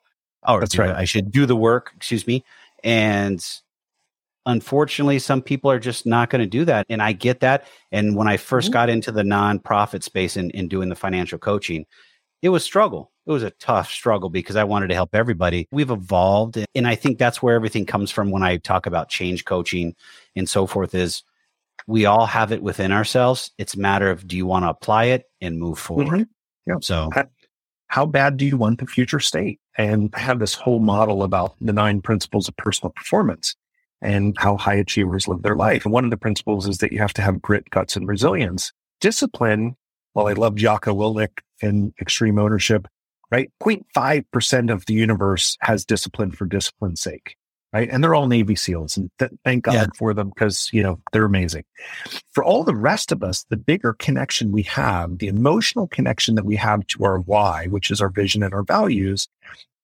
Oh, 0.44 0.58
that's 0.60 0.78
right. 0.78 0.90
I 0.90 1.04
should 1.04 1.30
do 1.30 1.46
the 1.46 1.56
work, 1.56 1.92
excuse 1.96 2.26
me. 2.26 2.44
And 2.82 3.44
unfortunately, 4.46 5.18
some 5.18 5.42
people 5.42 5.70
are 5.70 5.78
just 5.78 6.06
not 6.06 6.30
going 6.30 6.40
to 6.40 6.46
do 6.46 6.64
that. 6.64 6.86
And 6.88 7.02
I 7.02 7.12
get 7.12 7.40
that. 7.40 7.66
And 7.92 8.16
when 8.16 8.28
I 8.28 8.36
1st 8.36 8.64
mm-hmm. 8.64 8.72
got 8.72 8.88
into 8.88 9.12
the 9.12 9.22
nonprofit 9.22 10.02
space 10.02 10.36
and, 10.36 10.50
and 10.54 10.70
doing 10.70 10.88
the 10.88 10.94
financial 10.94 11.38
coaching, 11.38 11.86
it 12.40 12.48
was 12.48 12.64
struggle. 12.64 13.10
It 13.28 13.32
was 13.32 13.42
a 13.42 13.50
tough 13.50 13.90
struggle 13.90 14.30
because 14.30 14.56
I 14.56 14.64
wanted 14.64 14.88
to 14.88 14.94
help 14.94 15.14
everybody. 15.14 15.68
We've 15.70 15.90
evolved. 15.90 16.64
And 16.74 16.88
I 16.88 16.94
think 16.94 17.18
that's 17.18 17.42
where 17.42 17.54
everything 17.54 17.84
comes 17.84 18.10
from 18.10 18.30
when 18.30 18.42
I 18.42 18.56
talk 18.56 18.86
about 18.86 19.10
change 19.10 19.44
coaching 19.44 19.94
and 20.34 20.48
so 20.48 20.66
forth 20.66 20.94
is 20.94 21.22
we 21.86 22.06
all 22.06 22.24
have 22.24 22.52
it 22.52 22.62
within 22.62 22.90
ourselves. 22.90 23.52
It's 23.58 23.74
a 23.74 23.78
matter 23.78 24.10
of 24.10 24.26
do 24.26 24.34
you 24.34 24.46
want 24.46 24.64
to 24.64 24.70
apply 24.70 25.04
it 25.04 25.24
and 25.42 25.58
move 25.58 25.78
forward? 25.78 26.06
Mm-hmm. 26.06 26.70
Yeah. 26.70 26.76
So 26.80 27.10
how, 27.88 28.06
bad 28.06 28.38
do 28.38 28.46
you 28.46 28.56
want 28.56 28.80
the 28.80 28.86
future 28.86 29.20
state? 29.20 29.60
And 29.76 30.10
I 30.14 30.20
have 30.20 30.38
this 30.38 30.54
whole 30.54 30.80
model 30.80 31.22
about 31.22 31.54
the 31.60 31.72
nine 31.72 32.00
principles 32.00 32.48
of 32.48 32.56
personal 32.56 32.92
performance 32.92 33.54
and 34.00 34.36
how 34.38 34.56
high 34.56 34.74
achievers 34.74 35.28
live 35.28 35.42
their 35.42 35.56
life. 35.56 35.84
And 35.84 35.92
one 35.92 36.04
of 36.04 36.10
the 36.10 36.16
principles 36.16 36.66
is 36.66 36.78
that 36.78 36.92
you 36.92 36.98
have 36.98 37.14
to 37.14 37.22
have 37.22 37.42
grit, 37.42 37.68
guts, 37.70 37.94
and 37.94 38.08
resilience. 38.08 38.72
Discipline, 39.00 39.76
while 40.14 40.28
I 40.28 40.32
love 40.32 40.54
Jocko 40.54 40.94
Willink 40.94 41.40
and 41.60 41.92
extreme 42.00 42.38
ownership, 42.38 42.88
right? 43.30 43.50
0.5% 43.60 44.72
of 44.72 44.86
the 44.86 44.94
universe 44.94 45.56
has 45.60 45.84
discipline 45.84 46.30
for 46.30 46.46
discipline's 46.46 47.00
sake, 47.00 47.36
right? 47.72 47.88
And 47.90 48.02
they're 48.02 48.14
all 48.14 48.26
Navy 48.26 48.56
SEALs 48.56 48.96
and 48.96 49.10
th- 49.18 49.32
thank 49.44 49.64
God 49.64 49.74
yeah. 49.74 49.86
for 49.96 50.14
them 50.14 50.30
because, 50.30 50.70
you 50.72 50.82
know, 50.82 51.00
they're 51.12 51.24
amazing. 51.24 51.64
For 52.32 52.42
all 52.42 52.64
the 52.64 52.76
rest 52.76 53.12
of 53.12 53.22
us, 53.22 53.44
the 53.50 53.56
bigger 53.56 53.94
connection 53.94 54.52
we 54.52 54.62
have, 54.62 55.18
the 55.18 55.28
emotional 55.28 55.88
connection 55.88 56.34
that 56.36 56.46
we 56.46 56.56
have 56.56 56.86
to 56.88 57.04
our 57.04 57.18
why, 57.20 57.66
which 57.66 57.90
is 57.90 58.00
our 58.00 58.08
vision 58.08 58.42
and 58.42 58.54
our 58.54 58.62
values, 58.62 59.28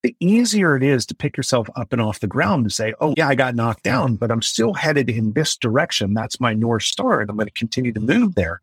the 0.03 0.15
easier 0.21 0.77
it 0.77 0.83
is 0.83 1.07
to 1.07 1.15
pick 1.15 1.37
yourself 1.37 1.69
up 1.77 1.93
and 1.93 2.01
off 2.01 2.21
the 2.21 2.27
ground 2.27 2.65
and 2.65 2.73
say, 2.73 2.93
Oh, 3.01 3.15
yeah, 3.17 3.27
I 3.27 3.35
got 3.35 3.55
knocked 3.55 3.85
down, 3.85 4.17
but 4.17 4.31
I'm 4.31 4.43
still 4.43 4.75
headed 4.75 5.09
in 5.09 5.33
this 5.33 5.57
direction. 5.57 6.13
That's 6.13 6.39
my 6.39 6.53
North 6.53 6.83
Star. 6.83 7.23
And 7.23 7.31
I'm 7.31 7.37
going 7.37 7.47
to 7.47 7.53
continue 7.55 7.93
to 7.93 8.01
move 8.01 8.35
there. 8.35 8.61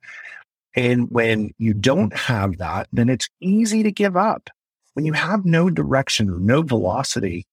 And 0.75 1.09
when 1.09 1.53
you 1.57 1.73
don't 1.73 2.15
have 2.15 2.57
that, 2.57 2.87
then 2.93 3.09
it's 3.09 3.27
easy 3.41 3.81
to 3.83 3.91
give 3.91 4.15
up 4.15 4.51
when 4.93 5.05
you 5.05 5.13
have 5.13 5.45
no 5.45 5.69
direction 5.69 6.45
no 6.45 6.61
velocity, 6.61 7.45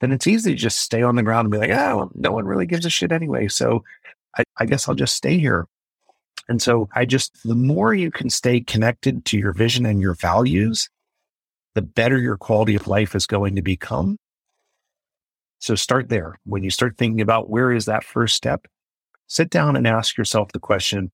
then 0.00 0.12
it's 0.12 0.26
easy 0.26 0.52
to 0.52 0.56
just 0.56 0.80
stay 0.80 1.02
on 1.02 1.16
the 1.16 1.22
ground 1.22 1.46
and 1.46 1.52
be 1.52 1.58
like, 1.58 1.70
oh, 1.70 2.10
no 2.14 2.32
one 2.32 2.46
really 2.46 2.66
gives 2.66 2.86
a 2.86 2.90
shit 2.90 3.12
anyway. 3.12 3.48
So 3.48 3.84
I, 4.36 4.44
I 4.58 4.66
guess 4.66 4.88
I'll 4.88 4.94
just 4.94 5.16
stay 5.16 5.38
here. 5.38 5.66
And 6.48 6.62
so 6.62 6.88
I 6.94 7.04
just, 7.06 7.42
the 7.44 7.54
more 7.54 7.92
you 7.94 8.10
can 8.10 8.30
stay 8.30 8.60
connected 8.60 9.24
to 9.26 9.38
your 9.38 9.52
vision 9.52 9.84
and 9.84 10.00
your 10.00 10.14
values, 10.14 10.88
the 11.74 11.82
better 11.82 12.18
your 12.18 12.36
quality 12.36 12.74
of 12.74 12.86
life 12.86 13.14
is 13.14 13.26
going 13.26 13.56
to 13.56 13.62
become. 13.62 14.16
So 15.58 15.74
start 15.74 16.08
there. 16.08 16.38
When 16.44 16.62
you 16.62 16.70
start 16.70 16.96
thinking 16.96 17.20
about 17.20 17.50
where 17.50 17.72
is 17.72 17.86
that 17.86 18.04
first 18.04 18.36
step, 18.36 18.66
sit 19.26 19.50
down 19.50 19.76
and 19.76 19.86
ask 19.86 20.16
yourself 20.16 20.52
the 20.52 20.60
question, 20.60 21.10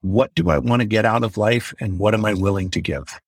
what 0.00 0.34
do 0.34 0.50
I 0.50 0.58
want 0.58 0.80
to 0.80 0.86
get 0.86 1.04
out 1.04 1.22
of 1.22 1.36
life 1.36 1.72
and 1.80 1.98
what 1.98 2.14
am 2.14 2.24
I 2.24 2.34
willing 2.34 2.70
to 2.70 2.80
give? 2.80 3.20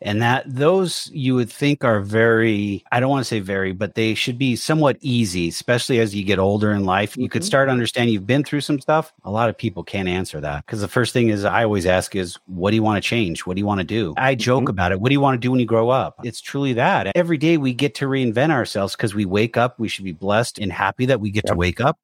And 0.00 0.20
that 0.20 0.44
those 0.46 1.10
you 1.12 1.34
would 1.34 1.50
think 1.50 1.84
are 1.84 2.00
very 2.00 2.84
i 2.92 3.00
don't 3.00 3.10
want 3.10 3.20
to 3.20 3.28
say 3.28 3.40
very 3.40 3.72
but 3.72 3.94
they 3.94 4.14
should 4.14 4.38
be 4.38 4.56
somewhat 4.56 4.96
easy 5.00 5.48
especially 5.48 6.00
as 6.00 6.14
you 6.14 6.24
get 6.24 6.38
older 6.38 6.72
in 6.72 6.84
life. 6.84 7.16
You 7.16 7.28
could 7.28 7.42
mm-hmm. 7.42 7.46
start 7.46 7.68
understanding 7.68 8.12
you've 8.12 8.26
been 8.26 8.44
through 8.44 8.60
some 8.62 8.80
stuff. 8.80 9.12
A 9.24 9.30
lot 9.30 9.48
of 9.48 9.56
people 9.56 9.84
can't 9.84 10.08
answer 10.08 10.40
that 10.40 10.66
because 10.66 10.80
the 10.80 10.88
first 10.88 11.12
thing 11.12 11.28
is 11.28 11.44
i 11.44 11.64
always 11.64 11.86
ask 11.86 12.14
is 12.16 12.38
what 12.46 12.70
do 12.70 12.76
you 12.76 12.82
want 12.82 13.02
to 13.02 13.08
change? 13.08 13.46
What 13.46 13.54
do 13.54 13.60
you 13.60 13.66
want 13.66 13.80
to 13.80 13.86
do? 13.86 14.14
I 14.16 14.34
joke 14.34 14.62
mm-hmm. 14.62 14.70
about 14.70 14.92
it. 14.92 15.00
What 15.00 15.08
do 15.08 15.14
you 15.14 15.20
want 15.20 15.34
to 15.34 15.44
do 15.44 15.50
when 15.50 15.60
you 15.60 15.66
grow 15.66 15.90
up? 15.90 16.16
It's 16.24 16.40
truly 16.40 16.72
that. 16.74 17.12
Every 17.14 17.38
day 17.38 17.56
we 17.56 17.72
get 17.72 17.94
to 17.96 18.06
reinvent 18.06 18.50
ourselves 18.50 18.96
because 18.96 19.14
we 19.14 19.24
wake 19.24 19.56
up 19.56 19.78
we 19.78 19.88
should 19.88 20.04
be 20.04 20.12
blessed 20.12 20.58
and 20.58 20.72
happy 20.72 21.06
that 21.06 21.20
we 21.20 21.30
get 21.30 21.44
yep. 21.44 21.52
to 21.52 21.56
wake 21.56 21.80
up 21.80 21.98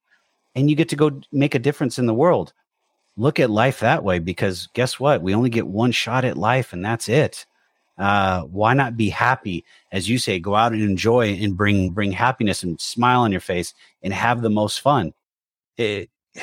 and 0.55 0.71
you 0.71 0.77
get 0.77 0.88
to 0.90 0.97
go 0.97 1.21
make 1.33 1.55
a 1.55 1.59
difference 1.59 1.99
in 1.99 2.07
the 2.07 2.14
world 2.14 2.53
look 3.18 3.40
at 3.40 3.50
life 3.50 3.81
that 3.81 4.04
way 4.04 4.20
because 4.20 4.68
guess 4.72 4.98
what? 4.98 5.20
We 5.20 5.35
only 5.35 5.50
get 5.50 5.66
one 5.66 5.92
shot 5.92 6.24
at 6.24 6.38
life 6.38 6.72
and 6.72 6.85
that's 6.85 7.09
it. 7.09 7.44
Uh, 7.98 8.42
why 8.42 8.74
not 8.74 8.96
be 8.96 9.09
happy? 9.09 9.64
As 9.90 10.09
you 10.09 10.18
say 10.18 10.38
go 10.38 10.54
out 10.54 10.72
and 10.72 10.81
enjoy 10.83 11.35
and 11.35 11.57
bring 11.57 11.90
bring 11.90 12.12
happiness 12.12 12.62
and 12.62 12.81
smile 12.81 13.20
on 13.22 13.33
your 13.33 13.40
face 13.40 13.74
and 14.02 14.14
have 14.14 14.40
the 14.40 14.50
most 14.50 14.81
fun. 14.81 15.12
It, 15.76 16.09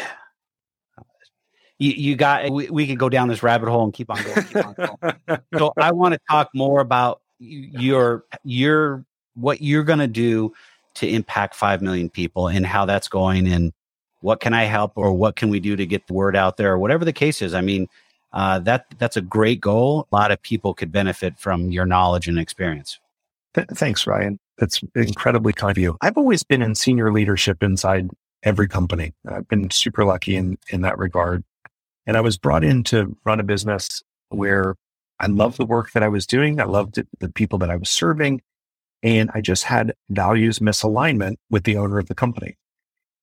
you, 1.80 1.92
you 1.92 2.16
got 2.18 2.52
we, 2.52 2.70
we 2.70 2.86
could 2.86 3.00
go 3.00 3.08
down 3.08 3.30
this 3.30 3.42
rabbit 3.42 3.70
hole 3.70 3.86
and 3.86 3.94
keep 3.94 4.12
on 4.12 4.22
going, 4.22 4.44
keep 4.44 4.66
on 4.66 4.74
going. 4.74 5.40
so 5.58 5.74
i 5.78 5.92
want 5.92 6.14
to 6.14 6.20
talk 6.30 6.50
more 6.54 6.82
about 6.82 7.22
your 7.40 8.26
your 8.44 9.06
what 9.36 9.62
you're 9.62 9.84
going 9.84 10.00
to 10.00 10.08
do 10.08 10.54
to 10.96 11.08
impact 11.08 11.56
5 11.56 11.82
million 11.82 12.10
people 12.10 12.48
and 12.48 12.66
how 12.66 12.86
that's 12.86 13.10
going 13.10 13.48
and 13.48 13.74
what 14.26 14.40
can 14.40 14.54
i 14.54 14.64
help 14.64 14.92
or 14.96 15.14
what 15.14 15.36
can 15.36 15.50
we 15.50 15.60
do 15.60 15.76
to 15.76 15.86
get 15.86 16.08
the 16.08 16.14
word 16.14 16.36
out 16.36 16.58
there 16.58 16.74
or 16.74 16.80
whatever 16.80 17.06
the 17.06 17.14
case 17.14 17.42
is 17.42 17.54
i 17.54 17.62
mean 17.62 17.88
uh, 18.36 18.60
that 18.60 18.86
that's 19.00 19.16
a 19.16 19.22
great 19.22 19.62
goal. 19.62 20.08
A 20.12 20.16
lot 20.16 20.30
of 20.30 20.42
people 20.42 20.74
could 20.74 20.92
benefit 20.92 21.40
from 21.40 21.72
your 21.72 21.86
knowledge 21.86 22.28
and 22.28 22.38
experience. 22.38 23.00
Th- 23.54 23.68
thanks, 23.74 24.06
Ryan. 24.06 24.38
That's 24.58 24.82
incredibly 24.94 25.54
kind 25.54 25.72
of 25.72 25.82
you. 25.82 25.98
I've 26.02 26.18
always 26.18 26.44
been 26.44 26.62
in 26.62 26.76
senior 26.76 27.14
leadership 27.14 27.64
inside 27.64 28.10
every 28.44 28.68
company. 28.68 29.14
I've 29.26 29.48
been 29.48 29.72
super 29.72 30.04
lucky 30.04 30.36
in 30.36 30.58
in 30.70 30.82
that 30.82 30.98
regard. 30.98 31.46
And 32.06 32.18
I 32.18 32.22
was 32.22 32.38
brought 32.38 32.64
in 32.64 32.84
to 32.86 33.18
run 33.24 33.40
a 33.40 33.44
business 33.44 34.04
where 34.30 34.76
I 35.20 35.28
loved 35.28 35.58
the 35.58 35.66
work 35.66 35.94
that 35.94 36.04
I 36.04 36.10
was 36.10 36.28
doing. 36.28 36.60
I 36.60 36.66
loved 36.66 36.98
it, 36.98 37.08
the 37.20 37.30
people 37.30 37.58
that 37.60 37.72
I 37.72 37.78
was 37.78 37.90
serving. 37.90 38.42
And 39.02 39.32
I 39.34 39.40
just 39.40 39.64
had 39.64 39.94
values 40.10 40.60
misalignment 40.60 41.36
with 41.50 41.64
the 41.64 41.78
owner 41.78 42.00
of 42.00 42.08
the 42.08 42.16
company. 42.16 42.58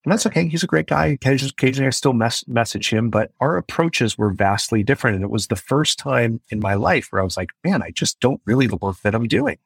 And 0.04 0.12
that's 0.12 0.26
okay. 0.26 0.48
He's 0.48 0.64
a 0.64 0.68
great 0.68 0.88
guy. 0.88 1.06
Occasionally, 1.06 1.52
occasionally 1.56 1.86
I 1.86 1.90
still 1.90 2.12
mess, 2.12 2.46
message 2.48 2.90
him, 2.90 3.08
but 3.08 3.30
our 3.40 3.56
approaches 3.56 4.18
were 4.18 4.30
vastly 4.30 4.82
different. 4.82 5.16
And 5.16 5.24
it 5.24 5.30
was 5.30 5.46
the 5.46 5.56
first 5.56 5.98
time 5.98 6.40
in 6.50 6.58
my 6.58 6.74
life 6.74 7.08
where 7.10 7.20
I 7.20 7.24
was 7.24 7.36
like, 7.36 7.50
man, 7.62 7.82
I 7.82 7.90
just 7.90 8.18
don't 8.18 8.40
really 8.44 8.66
love 8.66 9.00
that 9.02 9.14
I'm 9.14 9.28
doing. 9.28 9.58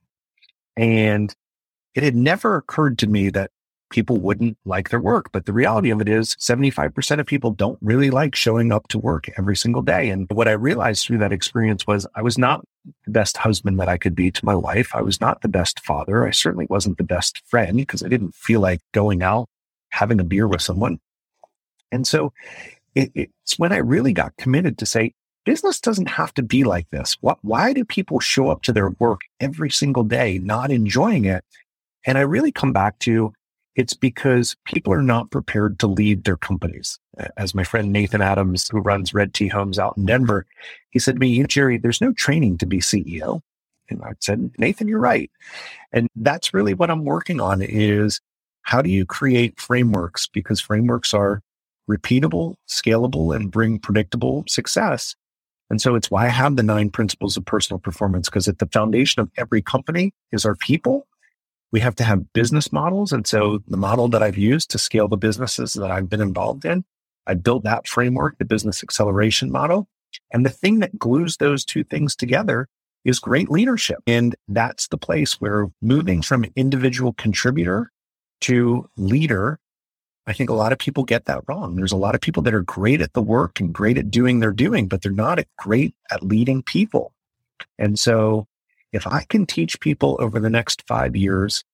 And 0.77 1.35
it 1.95 2.03
had 2.03 2.15
never 2.15 2.57
occurred 2.57 2.99
to 2.99 3.07
me 3.07 3.31
that 3.31 3.51
people 3.91 4.19
wouldn't 4.19 4.59
like 4.67 4.91
their 4.91 5.01
work. 5.01 5.31
But 5.33 5.47
the 5.47 5.55
reality 5.55 5.91
of 5.91 6.03
it 6.03 6.09
is 6.09 6.37
75% 6.37 7.21
of 7.21 7.27
people 7.27 7.53
don't 7.53 7.79
really 7.81 8.11
like 8.11 8.35
showing 8.35 8.73
up 8.73 8.89
to 8.89 8.99
work 8.99 9.31
every 9.39 9.57
single 9.57 9.81
day. 9.81 10.11
And 10.11 10.27
what 10.31 10.49
I 10.49 10.53
realized 10.53 11.07
through 11.07 11.19
that 11.19 11.33
experience 11.33 11.87
was 11.87 12.07
I 12.15 12.21
was 12.21 12.37
not 12.37 12.63
the 13.07 13.11
best 13.11 13.39
husband 13.39 13.81
that 13.81 13.89
I 13.89 13.97
could 13.97 14.15
be 14.15 14.31
to 14.31 14.45
my 14.45 14.55
wife. 14.55 14.95
I 14.95 15.01
was 15.01 15.21
not 15.21 15.41
the 15.41 15.49
best 15.49 15.81
father. 15.81 16.27
I 16.27 16.31
certainly 16.33 16.67
wasn't 16.69 16.99
the 16.99 17.05
best 17.05 17.41
friend 17.47 17.77
because 17.79 18.03
I 18.03 18.09
didn't 18.09 18.35
feel 18.35 18.61
like 18.61 18.81
going 18.93 19.23
out 19.23 19.49
having 19.97 20.21
a 20.21 20.25
beer 20.25 20.47
with 20.47 20.63
someone. 20.63 21.01
And 21.91 22.07
so 22.07 22.33
it, 22.95 23.11
it's 23.15 23.59
when 23.59 23.73
I 23.73 23.79
really 23.79 24.13
got 24.13 24.37
committed 24.37 24.79
to 24.79 24.87
say, 24.87 25.15
business 25.45 25.81
doesn't 25.81 26.09
have 26.09 26.35
to 26.35 26.43
be 26.43 26.65
like 26.65 26.89
this. 26.91 27.17
What, 27.21 27.39
why 27.43 27.73
do 27.73 27.85
people 27.85 28.21
show 28.21 28.51
up 28.51 28.63
to 28.63 28.73
their 28.73 28.91
work 28.99 29.23
every 29.41 29.71
single 29.71 30.05
day, 30.05 30.39
not 30.39 30.71
enjoying 30.71 31.25
it? 31.25 31.45
And 32.05 32.19
I 32.19 32.23
really 32.23 32.53
come 32.53 32.73
back 32.73 32.99
to 33.01 33.33
it's 33.75 33.95
because 33.95 34.57
people 34.65 34.93
are 34.93 35.03
not 35.03 35.31
prepared 35.31 35.79
to 35.79 35.87
lead 35.87 36.25
their 36.25 36.39
companies. 36.39 36.99
As 37.37 37.55
my 37.55 37.63
friend 37.63 37.93
Nathan 37.93 38.23
Adams, 38.23 38.69
who 38.71 38.81
runs 38.81 39.13
Red 39.13 39.35
Tea 39.35 39.49
Homes 39.49 39.79
out 39.79 39.97
in 39.99 40.07
Denver, 40.07 40.47
he 40.91 40.99
said 40.99 41.17
to 41.17 41.21
me, 41.21 41.43
Jerry, 41.45 41.77
there's 41.77 42.01
no 42.01 42.13
training 42.13 42.57
to 42.59 42.67
be 42.67 42.79
CEO. 42.79 43.43
And 43.91 44.03
I 44.03 44.13
said, 44.21 44.51
Nathan, 44.59 44.89
you're 44.89 44.99
right. 44.99 45.31
And 45.93 46.09
that's 46.17 46.55
really 46.55 46.73
what 46.73 46.91
I'm 46.91 47.05
working 47.05 47.41
on 47.41 47.61
is 47.61 48.21
how 48.67 48.83
do 48.83 48.91
you 48.91 49.07
create 49.07 49.61
frameworks? 49.61 50.27
Because 50.27 50.61
frameworks 50.61 51.15
are 51.15 51.41
repeatable, 51.89 52.57
scalable, 52.69 53.35
and 53.35 53.49
bring 53.49 53.79
predictable 53.79 54.45
success. 54.49 55.15
And 55.71 55.81
so 55.81 55.95
it's 55.95 56.11
why 56.11 56.27
I 56.27 56.31
have 56.31 56.57
the 56.57 56.65
nine 56.65 56.91
principles 56.91 57.37
of 57.37 57.45
personal 57.45 57.79
performance, 57.79 58.29
because 58.29 58.49
at 58.49 58.59
the 58.59 58.67
foundation 58.67 59.23
of 59.23 59.31
every 59.37 59.63
company 59.63 60.13
is 60.33 60.45
our 60.45 60.57
people. 60.57 61.07
We 61.71 61.79
have 61.79 61.95
to 61.97 62.05
have 62.05 62.33
business 62.33 62.73
models. 62.73 63.13
And 63.13 63.25
so 63.25 63.61
the 63.69 63.77
model 63.77 64.09
that 64.09 64.23
I've 64.23 64.37
used 64.37 64.69
to 64.73 64.79
scale 64.79 65.07
the 65.07 65.17
businesses 65.17 65.75
that 65.75 65.93
I've 65.93 66.09
been 66.09 66.21
involved 66.21 66.65
in, 66.65 66.85
I 67.29 67.35
built 67.35 67.63
that 67.63 67.87
framework, 67.87 68.39
the 68.39 68.45
business 68.45 68.83
acceleration 68.83 69.53
model. 69.53 69.87
And 70.33 70.45
the 70.45 70.51
thing 70.51 70.81
that 70.81 70.99
glues 70.99 71.37
those 71.37 71.65
two 71.65 71.85
things 71.85 72.17
together 72.17 72.67
is 73.05 73.21
great 73.21 73.49
leadership. 73.49 73.99
And 74.09 74.35
that's 74.49 74.89
the 74.89 74.99
place 74.99 75.35
where 75.41 75.69
moving 75.81 76.21
from 76.21 76.47
individual 76.57 77.13
contributor 77.13 77.93
to 78.43 78.89
leader, 78.97 79.59
I 80.27 80.33
think 80.33 80.51
a 80.51 80.55
lot 80.55 80.73
of 80.73 80.79
people 80.79 81.05
get 81.05 81.27
that 81.27 81.45
wrong. 81.47 81.77
There's 81.77 81.93
a 81.93 81.97
lot 81.97 82.15
of 82.15 82.21
people 82.21 82.43
that 82.45 82.55
are 82.55 82.63
great 82.63 83.01
at 83.01 83.13
the 83.13 83.23
work 83.23 83.61
and 83.61 83.73
great 83.73 83.99
at 83.99 84.11
doing 84.11 84.41
their 84.41 84.53
doing, 84.53 84.89
but 84.89 85.03
they're 85.03 85.13
not 85.13 85.43
great 85.57 85.95
at 86.11 86.23
leading 86.23 86.63
people. 86.63 87.13
And 87.79 87.99
so 87.99 88.47
if 88.93 89.07
I 89.07 89.25
can 89.29 89.47
teach 89.47 89.81
people 89.81 90.17
over 90.21 90.41
the 90.41 90.51
next 90.51 90.83
five 90.87 91.15
years 91.15 91.65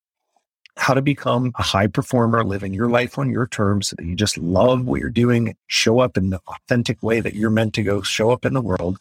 how 0.77 0.93
to 0.93 1.01
become 1.01 1.51
a 1.55 1.63
high 1.63 1.87
performer, 1.87 2.43
living 2.43 2.73
your 2.73 2.89
life 2.89 3.17
on 3.17 3.29
your 3.29 3.47
terms 3.47 3.89
so 3.89 3.95
that 3.97 4.05
you 4.05 4.15
just 4.15 4.37
love 4.37 4.85
what 4.85 4.99
you're 4.99 5.09
doing, 5.09 5.55
show 5.67 5.99
up 5.99 6.17
in 6.17 6.29
the 6.29 6.39
authentic 6.47 7.01
way 7.03 7.19
that 7.19 7.35
you're 7.35 7.49
meant 7.49 7.73
to 7.75 7.83
go 7.83 8.01
show 8.01 8.31
up 8.31 8.45
in 8.45 8.53
the 8.53 8.61
world, 8.61 8.97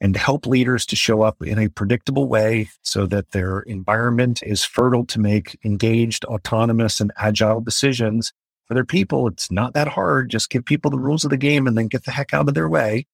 and 0.00 0.16
help 0.16 0.46
leaders 0.46 0.86
to 0.86 0.96
show 0.96 1.22
up 1.22 1.42
in 1.42 1.58
a 1.58 1.68
predictable 1.68 2.28
way 2.28 2.68
so 2.82 3.06
that 3.06 3.32
their 3.32 3.60
environment 3.60 4.42
is 4.42 4.64
fertile 4.64 5.04
to 5.06 5.18
make 5.18 5.58
engaged, 5.64 6.24
autonomous, 6.26 7.00
and 7.00 7.12
agile 7.16 7.60
decisions 7.60 8.32
for 8.66 8.74
their 8.74 8.84
people. 8.84 9.26
It's 9.26 9.50
not 9.50 9.74
that 9.74 9.88
hard. 9.88 10.30
Just 10.30 10.50
give 10.50 10.64
people 10.64 10.90
the 10.90 10.98
rules 10.98 11.24
of 11.24 11.30
the 11.30 11.36
game 11.36 11.66
and 11.66 11.76
then 11.76 11.88
get 11.88 12.04
the 12.04 12.12
heck 12.12 12.32
out 12.32 12.48
of 12.48 12.54
their 12.54 12.68
way. 12.68 13.06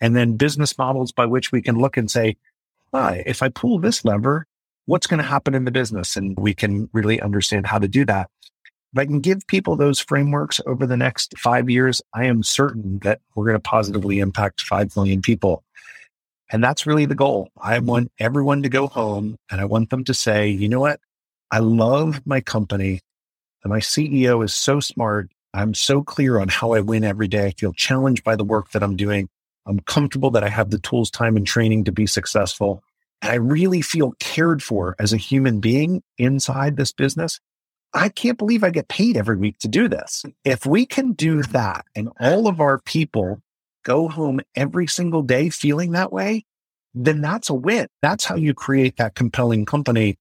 And 0.00 0.16
then 0.16 0.36
business 0.36 0.78
models 0.78 1.12
by 1.12 1.26
which 1.26 1.52
we 1.52 1.60
can 1.60 1.76
look 1.76 1.96
and 1.96 2.10
say, 2.10 2.36
ah, 2.94 3.16
if 3.26 3.42
I 3.42 3.50
pull 3.50 3.78
this 3.78 4.04
lever, 4.04 4.46
what's 4.86 5.06
going 5.06 5.18
to 5.18 5.28
happen 5.28 5.54
in 5.54 5.66
the 5.66 5.70
business? 5.70 6.16
And 6.16 6.38
we 6.38 6.54
can 6.54 6.88
really 6.92 7.20
understand 7.20 7.66
how 7.66 7.78
to 7.78 7.88
do 7.88 8.06
that. 8.06 8.30
If 8.92 8.98
I 8.98 9.04
can 9.04 9.20
give 9.20 9.46
people 9.46 9.76
those 9.76 10.00
frameworks 10.00 10.60
over 10.66 10.86
the 10.86 10.96
next 10.96 11.38
five 11.38 11.68
years, 11.68 12.00
I 12.14 12.24
am 12.24 12.42
certain 12.42 12.98
that 13.02 13.20
we're 13.34 13.44
going 13.44 13.56
to 13.56 13.60
positively 13.60 14.18
impact 14.18 14.62
5 14.62 14.96
million 14.96 15.22
people. 15.22 15.62
And 16.50 16.62
that's 16.62 16.86
really 16.86 17.06
the 17.06 17.14
goal. 17.14 17.48
I 17.60 17.78
want 17.78 18.10
everyone 18.18 18.62
to 18.64 18.68
go 18.68 18.88
home 18.88 19.36
and 19.50 19.60
I 19.60 19.64
want 19.64 19.90
them 19.90 20.04
to 20.04 20.14
say, 20.14 20.48
you 20.48 20.68
know 20.68 20.80
what? 20.80 21.00
I 21.50 21.60
love 21.60 22.20
my 22.26 22.40
company 22.40 23.00
and 23.62 23.70
my 23.70 23.78
CEO 23.78 24.44
is 24.44 24.52
so 24.54 24.80
smart. 24.80 25.30
I'm 25.54 25.74
so 25.74 26.02
clear 26.02 26.38
on 26.40 26.48
how 26.48 26.72
I 26.72 26.80
win 26.80 27.04
every 27.04 27.28
day. 27.28 27.46
I 27.46 27.50
feel 27.52 27.72
challenged 27.72 28.24
by 28.24 28.36
the 28.36 28.44
work 28.44 28.70
that 28.72 28.82
I'm 28.82 28.96
doing. 28.96 29.28
I'm 29.66 29.80
comfortable 29.80 30.30
that 30.32 30.44
I 30.44 30.48
have 30.48 30.70
the 30.70 30.78
tools, 30.78 31.10
time, 31.10 31.36
and 31.36 31.46
training 31.46 31.84
to 31.84 31.92
be 31.92 32.06
successful. 32.06 32.82
And 33.22 33.30
I 33.30 33.34
really 33.36 33.82
feel 33.82 34.12
cared 34.18 34.62
for 34.62 34.96
as 34.98 35.12
a 35.12 35.18
human 35.18 35.60
being 35.60 36.02
inside 36.18 36.76
this 36.76 36.92
business. 36.92 37.40
I 37.92 38.08
can't 38.08 38.38
believe 38.38 38.64
I 38.64 38.70
get 38.70 38.88
paid 38.88 39.16
every 39.16 39.36
week 39.36 39.58
to 39.58 39.68
do 39.68 39.88
this. 39.88 40.24
If 40.44 40.64
we 40.64 40.86
can 40.86 41.12
do 41.12 41.42
that 41.42 41.84
and 41.94 42.08
all 42.20 42.46
of 42.46 42.60
our 42.60 42.78
people 42.78 43.42
go 43.84 44.08
home 44.08 44.40
every 44.54 44.86
single 44.86 45.22
day 45.22 45.50
feeling 45.50 45.92
that 45.92 46.12
way, 46.12 46.44
then 46.94 47.20
that's 47.20 47.50
a 47.50 47.54
win. 47.54 47.86
That's 48.02 48.24
how 48.24 48.36
you 48.36 48.54
create 48.54 48.96
that 48.96 49.14
compelling 49.14 49.64
company. 49.64 50.18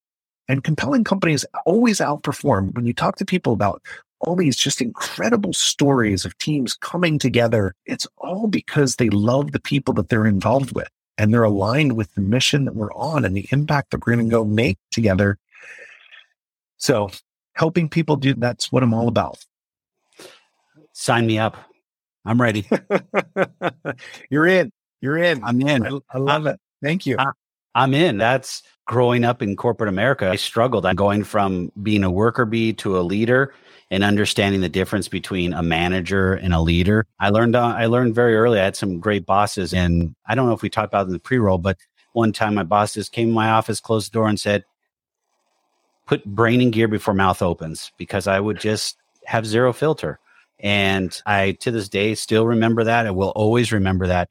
And 0.48 0.64
compelling 0.64 1.04
companies 1.04 1.46
always 1.66 2.00
outperform 2.00 2.74
when 2.76 2.86
you 2.86 2.94
talk 2.94 3.18
to 3.18 3.26
people 3.26 3.54
about 3.54 3.82
all 4.22 4.36
these 4.36 4.58
just 4.58 4.82
incredible 4.82 5.54
stories 5.54 6.26
of 6.26 6.38
teams 6.38 6.76
coming 6.76 7.20
together. 7.20 7.74
It's 7.86 8.08
all 8.18 8.48
because 8.48 8.96
they 8.96 9.10
love 9.10 9.52
the 9.52 9.60
people 9.60 9.94
that 9.96 10.10
they're 10.10 10.26
involved 10.26 10.76
with 10.76 10.90
and 11.18 11.34
they're 11.34 11.44
aligned 11.44 11.96
with 11.96 12.14
the 12.16 12.22
mission 12.22 12.66
that 12.66 12.76
we're 12.76 12.94
on 12.94 13.26
and 13.26 13.36
the 13.36 13.48
impact 13.52 13.92
that 13.92 14.06
we're 14.06 14.16
going 14.16 14.26
to 14.26 14.32
go 14.32 14.44
make 14.44 14.78
together. 14.92 15.38
So 16.78 17.12
helping 17.54 17.90
people 17.90 18.16
do 18.16 18.34
that's 18.34 18.72
what 18.72 18.84
I'm 18.84 18.94
all 18.94 19.08
about. 19.08 19.38
Sign 20.94 21.28
me 21.28 21.38
up. 21.38 21.69
I'm 22.26 22.42
ready. 22.42 22.68
You're 24.30 24.48
in. 24.48 24.72
You're 25.02 25.18
in. 25.18 25.44
I'm 25.44 25.62
in. 25.62 25.86
I, 25.86 26.00
I 26.12 26.18
love 26.18 26.46
I'm, 26.46 26.54
it. 26.54 26.60
Thank 26.84 27.06
you. 27.06 27.18
I, 27.18 27.32
I'm 27.76 27.94
in. 27.94 28.18
That's 28.18 28.64
growing 28.86 29.24
up 29.24 29.42
in 29.42 29.56
corporate 29.56 29.90
America. 29.90 30.30
I 30.30 30.36
struggled. 30.36 30.86
I'm 30.86 30.96
going 30.96 31.24
from 31.24 31.72
being 31.82 32.04
a 32.04 32.12
worker 32.12 32.46
bee 32.46 32.74
to 32.74 32.98
a 32.98 33.02
leader 33.02 33.54
and 33.92 34.04
understanding 34.04 34.62
the 34.62 34.70
difference 34.70 35.08
between 35.08 35.54
a 35.54 35.64
manager 35.64 36.34
and 36.34 36.54
a 36.54 36.60
leader. 36.60 37.06
I 37.20 37.30
learned 37.30 37.56
uh, 37.56 37.66
I 37.66 37.86
learned 37.86 38.16
very 38.16 38.36
early. 38.36 38.60
I 38.60 38.66
had 38.66 38.76
some 38.76 39.00
great 39.00 39.26
bosses, 39.26 39.74
and 39.74 40.16
I 40.28 40.36
don't 40.36 40.48
know 40.48 40.54
if 40.54 40.62
we 40.62 40.70
talked 40.70 40.92
about 40.94 41.08
in 41.08 41.14
the 41.14 41.20
pre-roll, 41.20 41.58
but 41.58 41.78
one 42.14 42.34
time 42.34 42.56
my 42.56 42.64
boss 42.64 42.94
just 42.94 43.12
came 43.12 43.30
in 43.30 43.34
my 43.34 43.50
office, 43.50 43.80
closed 43.80 44.12
the 44.12 44.18
door, 44.18 44.28
and 44.28 44.40
said, 44.40 44.64
"Put 46.06 46.26
brain 46.26 46.62
in 46.62 46.72
gear 46.72 46.88
before 46.88 47.14
mouth 47.14 47.42
opens," 47.42 47.92
because 47.98 48.28
I 48.28 48.40
would 48.40 48.60
just 48.60 48.98
have 49.26 49.46
zero 49.46 49.74
filter. 49.74 50.20
And 50.60 51.20
I, 51.26 51.54
to 51.62 51.72
this 51.72 51.90
day, 51.90 52.16
still 52.16 52.46
remember 52.46 52.84
that. 52.84 53.08
I 53.08 53.12
will 53.12 53.30
always 53.30 53.72
remember 53.72 54.08
that. 54.08 54.30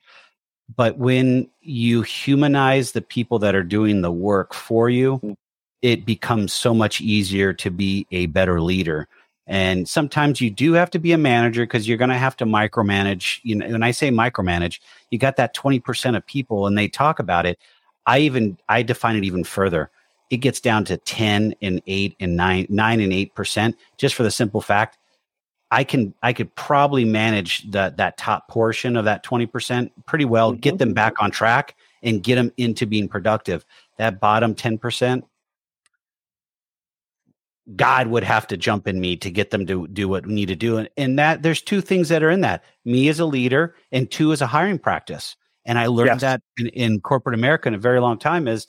But 0.75 0.99
when 0.99 1.49
you 1.61 2.03
humanize 2.03 2.93
the 2.93 3.01
people 3.01 3.39
that 3.39 3.55
are 3.55 3.63
doing 3.63 4.03
the 4.03 4.13
work 4.13 4.53
for 4.53 4.91
you, 4.91 5.19
mm. 5.19 5.37
it 5.81 6.05
becomes 6.05 6.53
so 6.53 6.75
much 6.75 7.01
easier 7.01 7.53
to 7.55 7.71
be 7.71 8.07
a 8.11 8.27
better 8.27 8.61
leader 8.61 9.09
and 9.49 9.89
sometimes 9.89 10.43
you 10.43 10.51
do 10.51 10.75
have 10.75 10.91
to 10.91 10.99
be 10.99 11.13
a 11.13 11.19
manager 11.19 11.63
because 11.63 11.89
you're 11.89 11.97
going 11.97 12.11
to 12.11 12.19
have 12.19 12.37
to 12.37 12.45
micromanage. 12.45 13.41
You 13.43 13.57
know, 13.57 13.67
when 13.69 13.83
I 13.83 13.93
say 13.93 14.11
micromanage, 14.11 14.79
you 15.11 15.19
got 15.19 15.37
that 15.37 15.57
20% 15.57 16.17
of 16.17 16.27
people 16.27 16.67
and 16.67 16.77
they 16.77 16.87
talk 16.87 17.19
about 17.19 17.47
it. 17.47 17.59
I 18.07 18.19
even, 18.21 18.59
I 18.69 18.83
define 18.83 19.17
it 19.17 19.25
even 19.25 19.45
further. 19.45 19.91
It 20.29 20.39
gets 20.39 20.61
down 20.61 20.85
to 20.87 20.99
10 20.99 21.55
and 21.63 21.81
8 21.87 22.17
and 22.21 22.37
9, 22.37 22.67
9 22.69 23.01
and 23.01 23.13
8%, 23.13 23.75
just 23.97 24.15
for 24.15 24.23
the 24.23 24.31
simple 24.31 24.61
fact 24.61 24.99
I 25.71 25.85
can 25.85 26.15
I 26.23 26.33
could 26.33 26.55
probably 26.55 27.05
manage 27.05 27.71
that 27.73 27.99
that 27.99 28.17
top 28.17 28.49
portion 28.49 28.97
of 28.97 29.05
that 29.05 29.25
20% 29.25 29.91
pretty 30.07 30.25
well, 30.25 30.53
mm-hmm. 30.53 30.61
get 30.61 30.79
them 30.79 30.95
back 30.95 31.21
on 31.21 31.31
track 31.31 31.77
and 32.03 32.23
get 32.23 32.37
them 32.37 32.53
into 32.57 32.87
being 32.87 33.09
productive. 33.09 33.65
That 33.99 34.21
bottom 34.21 34.55
10%, 34.55 35.25
God 37.77 38.07
would 38.07 38.25
have 38.25 38.47
to 38.47 38.57
jump 38.57 38.87
in 38.87 39.01
me 39.01 39.17
to 39.17 39.31
get 39.31 39.51
them 39.51 39.67
to 39.67 39.87
do 39.89 40.09
what 40.09 40.27
we 40.27 40.33
need 40.33 40.47
to 40.47 40.57
do. 40.57 40.79
And, 40.79 40.89
and 40.97 41.19
that 41.19 41.43
there's 41.43 41.61
two 41.61 41.81
things 41.81 42.09
that 42.09 42.23
are 42.23 42.31
in 42.31 42.41
that 42.43 42.65
me 42.85 43.09
as 43.09 43.21
a 43.21 43.27
leader, 43.27 43.75
and 43.93 44.11
two 44.11 44.33
as 44.33 44.41
a 44.41 44.47
hiring 44.47 44.79
practice. 44.79 45.37
And 45.67 45.79
I 45.79 45.87
learned 45.87 46.09
yes. 46.09 46.21
that 46.23 46.43
in, 46.57 46.69
in 46.69 47.01
corporate 47.01 47.35
America 47.35 47.69
in 47.69 47.75
a 47.75 47.79
very 47.79 48.01
long 48.01 48.19
time 48.19 48.49
is 48.49 48.67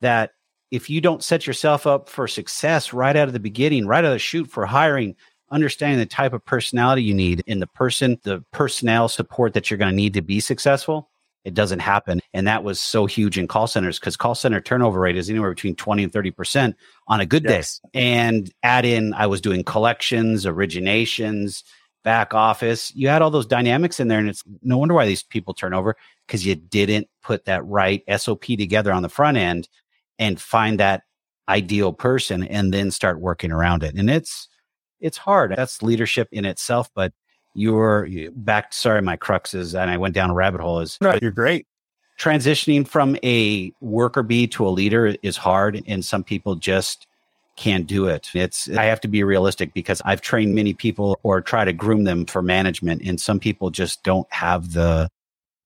that 0.00 0.32
if 0.70 0.90
you 0.90 1.00
don't 1.00 1.22
set 1.22 1.46
yourself 1.46 1.86
up 1.86 2.08
for 2.08 2.26
success 2.26 2.92
right 2.92 3.16
out 3.16 3.28
of 3.28 3.32
the 3.32 3.40
beginning, 3.40 3.86
right 3.86 4.04
out 4.04 4.06
of 4.06 4.12
the 4.12 4.18
chute 4.18 4.48
for 4.48 4.66
hiring, 4.66 5.16
understanding 5.50 5.98
the 5.98 6.06
type 6.06 6.32
of 6.32 6.44
personality 6.44 7.02
you 7.02 7.14
need 7.14 7.42
in 7.46 7.60
the 7.60 7.66
person, 7.66 8.18
the 8.22 8.44
personnel 8.52 9.08
support 9.08 9.54
that 9.54 9.70
you're 9.70 9.78
going 9.78 9.90
to 9.90 9.96
need 9.96 10.14
to 10.14 10.22
be 10.22 10.40
successful, 10.40 11.10
it 11.44 11.54
doesn't 11.54 11.78
happen. 11.78 12.20
And 12.34 12.46
that 12.46 12.64
was 12.64 12.80
so 12.80 13.06
huge 13.06 13.38
in 13.38 13.48
call 13.48 13.66
centers 13.66 13.98
because 13.98 14.16
call 14.16 14.34
center 14.34 14.60
turnover 14.60 15.00
rate 15.00 15.16
is 15.16 15.30
anywhere 15.30 15.50
between 15.50 15.74
20 15.74 16.04
and 16.04 16.12
30% 16.12 16.74
on 17.08 17.20
a 17.20 17.26
good 17.26 17.44
yes. 17.44 17.80
day. 17.92 18.00
And 18.00 18.52
add 18.62 18.84
in, 18.84 19.14
I 19.14 19.26
was 19.26 19.40
doing 19.40 19.64
collections, 19.64 20.44
originations, 20.44 21.62
back 22.04 22.34
office. 22.34 22.94
You 22.94 23.08
had 23.08 23.22
all 23.22 23.30
those 23.30 23.46
dynamics 23.46 24.00
in 24.00 24.08
there. 24.08 24.18
And 24.18 24.28
it's 24.28 24.44
no 24.62 24.78
wonder 24.78 24.94
why 24.94 25.06
these 25.06 25.22
people 25.22 25.54
turn 25.54 25.74
over 25.74 25.96
because 26.26 26.44
you 26.44 26.54
didn't 26.54 27.08
put 27.22 27.46
that 27.46 27.64
right 27.64 28.02
SOP 28.16 28.44
together 28.44 28.92
on 28.92 29.02
the 29.02 29.08
front 29.08 29.36
end 29.36 29.68
and 30.18 30.40
find 30.40 30.78
that 30.78 31.02
ideal 31.48 31.92
person 31.92 32.44
and 32.44 32.72
then 32.72 32.90
start 32.90 33.20
working 33.20 33.50
around 33.50 33.82
it. 33.82 33.94
And 33.94 34.08
it's, 34.10 34.48
it's 35.00 35.18
hard. 35.18 35.54
That's 35.56 35.82
leadership 35.82 36.28
in 36.32 36.44
itself, 36.44 36.90
but 36.94 37.12
you're 37.54 38.08
back. 38.32 38.72
Sorry, 38.72 39.02
my 39.02 39.16
crux 39.16 39.54
is, 39.54 39.74
and 39.74 39.90
I 39.90 39.96
went 39.96 40.14
down 40.14 40.30
a 40.30 40.34
rabbit 40.34 40.60
hole. 40.60 40.80
Is 40.80 40.98
no, 41.00 41.18
you're 41.20 41.30
great. 41.30 41.66
Transitioning 42.18 42.86
from 42.86 43.16
a 43.24 43.72
worker 43.80 44.22
bee 44.22 44.46
to 44.48 44.66
a 44.66 44.68
leader 44.68 45.16
is 45.22 45.36
hard, 45.36 45.82
and 45.86 46.04
some 46.04 46.22
people 46.22 46.54
just 46.54 47.06
can't 47.56 47.86
do 47.86 48.06
it. 48.06 48.30
It's 48.34 48.70
I 48.70 48.84
have 48.84 49.00
to 49.02 49.08
be 49.08 49.22
realistic 49.24 49.74
because 49.74 50.00
I've 50.04 50.20
trained 50.20 50.54
many 50.54 50.72
people 50.72 51.18
or 51.22 51.40
try 51.40 51.64
to 51.64 51.72
groom 51.72 52.04
them 52.04 52.26
for 52.26 52.42
management, 52.42 53.02
and 53.04 53.20
some 53.20 53.40
people 53.40 53.70
just 53.70 54.02
don't 54.02 54.30
have 54.32 54.72
the 54.72 55.10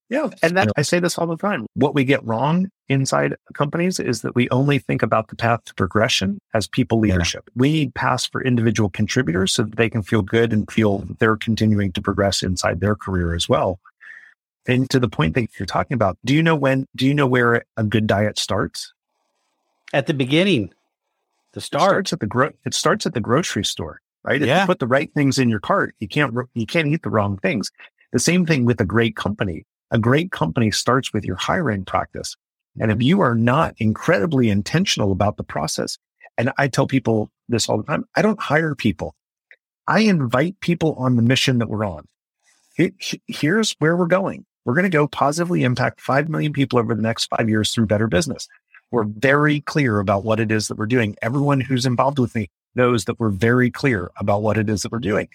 yeah. 0.09 0.29
And 0.43 0.57
that 0.57 0.69
I 0.77 0.83
say 0.83 1.01
this 1.01 1.19
all 1.19 1.27
the 1.27 1.37
time. 1.37 1.67
What 1.75 1.95
we 1.95 2.05
get 2.05 2.25
wrong 2.25 2.71
inside 2.89 3.35
companies 3.55 3.99
is 3.99 4.23
that 4.23 4.35
we 4.35 4.49
only 4.51 4.79
think 4.79 5.03
about 5.03 5.29
the 5.29 5.37
path 5.37 5.65
to 5.65 5.75
progression 5.75 6.39
as 6.53 6.67
people 6.67 6.99
leadership. 6.99 7.45
Yeah. 7.47 7.53
We 7.57 7.73
need 7.73 7.95
paths 7.95 8.27
for 8.27 8.43
individual 8.45 8.91
contributors 8.91 9.53
so 9.53 9.63
that 9.63 9.77
they 9.77 9.89
can 9.89 10.03
feel 10.03 10.23
good 10.23 10.53
and 10.53 10.71
feel 10.71 11.05
they're 11.19 11.37
continuing 11.37 11.93
to 11.93 12.03
progress 12.03 12.43
inside 12.43 12.81
their 12.81 12.95
career 12.95 13.35
as 13.35 13.49
well. 13.49 13.81
And 14.67 14.89
to 14.91 14.99
the 14.99 15.09
point 15.09 15.35
that 15.35 15.59
you're 15.59 15.67
talking 15.67 15.95
about, 15.95 16.19
do 16.25 16.35
you 16.35 16.43
know 16.43 16.57
when, 16.57 16.87
do 16.97 17.07
you 17.07 17.15
know 17.15 17.27
where 17.27 17.65
a 17.77 17.85
good 17.85 18.07
diet 18.07 18.39
starts? 18.39 18.93
At 19.93 20.07
the 20.07 20.15
beginning. 20.15 20.73
The 21.53 21.61
start. 21.61 21.83
It 21.83 21.89
starts 21.89 22.13
at 22.13 22.21
the 22.21 22.27
gro- 22.27 22.53
it 22.65 22.75
starts 22.75 23.07
at 23.07 23.15
the 23.15 23.21
grocery 23.21 23.65
store, 23.65 24.01
right? 24.23 24.41
If 24.41 24.49
yeah. 24.49 24.63
you 24.63 24.67
put 24.67 24.81
the 24.81 24.87
right 24.87 25.13
things 25.15 25.39
in 25.39 25.49
your 25.49 25.61
cart, 25.61 25.95
you 26.01 26.09
can't, 26.09 26.35
you 26.55 26.67
can't 26.67 26.89
eat 26.89 27.03
the 27.03 27.11
wrong 27.11 27.37
things. 27.39 27.71
The 28.13 28.19
same 28.19 28.45
thing 28.45 28.65
with 28.65 28.81
a 28.81 28.85
great 28.85 29.17
company 29.17 29.65
a 29.95 29.99
great 29.99 30.33
company 30.33 30.73
starts 30.73 31.13
with 31.13 31.25
your 31.25 31.37
hiring 31.37 31.85
practice. 31.85 32.37
And 32.81 32.91
if 32.91 32.99
mm-hmm. 32.99 33.03
you 33.03 33.21
are 33.21 33.37
not 33.37 33.77
incredibly 33.79 34.51
intentional 34.51 35.13
about 35.13 35.37
the 35.37 35.45
process, 35.45 35.97
and 36.37 36.53
I 36.59 36.67
tell 36.67 36.89
people 36.89 37.31
this 37.49 37.69
all 37.69 37.79
the 37.79 37.85
time, 37.85 38.05
I 38.17 38.21
don't 38.21 38.41
hire 38.41 38.75
people. 38.75 39.15
I 39.87 40.01
invite 40.01 40.59
people 40.59 40.95
on 40.95 41.15
the 41.15 41.23
mission 41.23 41.59
that 41.59 41.69
we're 41.69 41.85
on. 41.85 42.09
Here's 43.29 43.77
where 43.79 43.97
we're 43.97 44.07
going. 44.07 44.45
We're 44.65 44.75
going 44.75 44.83
to 44.83 44.89
go 44.91 45.07
positively 45.07 45.63
impact 45.63 46.01
5 46.01 46.29
million 46.29 46.53
people 46.53 46.81
over 46.81 46.93
the 46.95 47.03
next 47.03 47.27
five 47.27 47.49
years 47.49 47.71
through 47.71 47.87
better 47.87 48.09
business. 48.09 48.49
We're 48.91 49.05
very 49.05 49.61
clear 49.61 50.01
about 50.01 50.25
what 50.25 50.41
it 50.41 50.51
is 50.51 50.67
that 50.69 50.79
we're 50.79 50.87
doing. 50.87 51.15
Everyone 51.23 51.61
who's 51.61 51.87
involved 51.87 52.19
with 52.19 52.35
me 52.35 52.51
knows 52.75 53.05
that 53.05 53.21
we're 53.21 53.31
very 53.31 53.71
clear 53.71 54.11
about 54.19 54.43
what 54.43 54.59
it 54.59 54.69
is 54.69 54.83
that 54.83 54.91
we're 54.91 54.99
doing. 54.99 55.29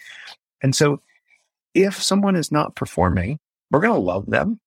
And 0.62 0.76
so 0.76 1.02
if 1.74 2.02
someone 2.02 2.36
is 2.36 2.52
not 2.52 2.76
performing, 2.76 3.40
we're 3.72 3.82
going 3.82 3.94
to 3.94 4.00
love 4.00 4.26
them. 4.28 4.60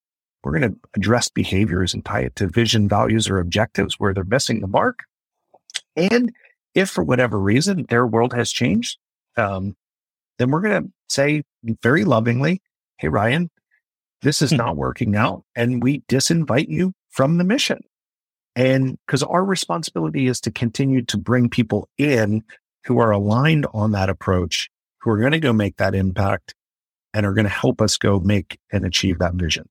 We're 0.45 0.59
going 0.59 0.73
to 0.73 0.79
address 0.95 1.29
behaviors 1.29 1.95
and 1.95 2.05
tie 2.05 2.21
it 2.21 2.37
to 2.37 2.49
vision, 2.49 2.89
values, 2.89 3.29
or 3.29 3.39
objectives 3.39 3.95
where 3.99 4.13
they're 4.13 4.25
missing 4.25 4.61
the 4.61 4.67
mark. 4.67 5.01
And 5.97 6.33
if 6.75 6.91
for 6.91 7.05
whatever 7.05 7.39
reason 7.39 7.87
their 7.89 8.07
world 8.07 8.33
has 8.35 8.51
changed, 8.51 8.99
um, 9.37 9.77
then 10.39 10.51
we're 10.51 10.61
going 10.61 10.85
to 10.85 10.93
say 11.09 11.43
very 11.83 12.05
lovingly, 12.05 12.61
Hey, 12.99 13.09
Ryan, 13.09 13.51
this 14.23 14.43
is 14.43 14.51
hmm. 14.51 14.57
not 14.57 14.77
working 14.77 15.17
out. 15.17 15.45
And 15.55 15.83
we 15.83 16.01
disinvite 16.09 16.69
you 16.69 16.95
from 17.11 17.39
the 17.39 17.45
mission. 17.45 17.81
And 18.55 18.99
because 19.07 19.23
our 19.23 19.45
responsibility 19.45 20.27
is 20.27 20.41
to 20.43 20.51
continue 20.51 21.03
to 21.07 21.17
bring 21.17 21.49
people 21.49 21.89
in 21.97 22.43
who 22.85 22.99
are 22.99 23.11
aligned 23.11 23.67
on 23.73 23.93
that 23.93 24.11
approach, 24.11 24.69
who 25.01 25.11
are 25.11 25.19
going 25.19 25.33
to 25.33 25.41
go 25.41 25.53
make 25.53 25.77
that 25.77 25.95
impact 25.95 26.55
and 27.15 27.27
are 27.27 27.35
going 27.35 27.45
to 27.45 27.51
help 27.51 27.81
us 27.81 27.97
go 27.97 28.21
make 28.21 28.59
and 28.71 28.85
achieve 28.85 29.19
that 29.19 29.35
vision. 29.35 29.69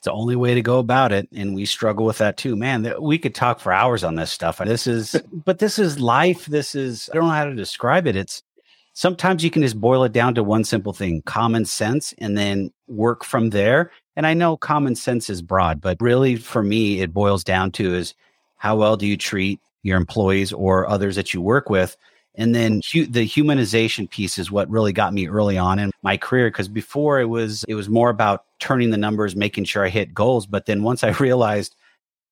It's 0.00 0.06
the 0.06 0.12
only 0.12 0.36
way 0.36 0.54
to 0.54 0.62
go 0.62 0.78
about 0.78 1.12
it. 1.12 1.28
And 1.34 1.54
we 1.54 1.66
struggle 1.66 2.06
with 2.06 2.18
that 2.18 2.38
too. 2.38 2.56
Man, 2.56 2.90
we 3.00 3.18
could 3.18 3.34
talk 3.34 3.60
for 3.60 3.70
hours 3.70 4.02
on 4.02 4.14
this 4.14 4.30
stuff. 4.30 4.58
This 4.58 4.86
is, 4.86 5.20
but 5.32 5.58
this 5.58 5.78
is 5.78 6.00
life. 6.00 6.46
This 6.46 6.74
is, 6.74 7.10
I 7.12 7.16
don't 7.16 7.26
know 7.26 7.34
how 7.34 7.44
to 7.44 7.54
describe 7.54 8.06
it. 8.06 8.16
It's 8.16 8.42
sometimes 8.94 9.44
you 9.44 9.50
can 9.50 9.60
just 9.60 9.78
boil 9.78 10.04
it 10.04 10.12
down 10.12 10.34
to 10.36 10.42
one 10.42 10.64
simple 10.64 10.94
thing 10.94 11.20
common 11.22 11.66
sense 11.66 12.14
and 12.18 12.36
then 12.36 12.72
work 12.88 13.24
from 13.24 13.50
there. 13.50 13.90
And 14.16 14.26
I 14.26 14.32
know 14.32 14.56
common 14.56 14.94
sense 14.94 15.28
is 15.28 15.42
broad, 15.42 15.82
but 15.82 15.98
really 16.00 16.36
for 16.36 16.62
me, 16.62 17.00
it 17.00 17.12
boils 17.12 17.44
down 17.44 17.70
to 17.72 17.94
is 17.94 18.14
how 18.56 18.76
well 18.76 18.96
do 18.96 19.06
you 19.06 19.18
treat 19.18 19.60
your 19.82 19.96
employees 19.96 20.52
or 20.52 20.88
others 20.88 21.16
that 21.16 21.34
you 21.34 21.40
work 21.40 21.68
with? 21.68 21.96
And 22.36 22.54
then 22.54 22.80
hu- 22.92 23.06
the 23.06 23.26
humanization 23.26 24.08
piece 24.08 24.38
is 24.38 24.50
what 24.50 24.70
really 24.70 24.92
got 24.92 25.12
me 25.12 25.28
early 25.28 25.58
on 25.58 25.78
in 25.78 25.90
my 26.02 26.16
career 26.16 26.48
because 26.48 26.68
before 26.68 27.20
it 27.20 27.26
was 27.26 27.64
it 27.64 27.74
was 27.74 27.88
more 27.88 28.10
about 28.10 28.44
turning 28.60 28.90
the 28.90 28.96
numbers, 28.96 29.34
making 29.34 29.64
sure 29.64 29.84
I 29.84 29.88
hit 29.88 30.14
goals. 30.14 30.46
But 30.46 30.66
then 30.66 30.82
once 30.82 31.02
I 31.02 31.08
realized 31.20 31.74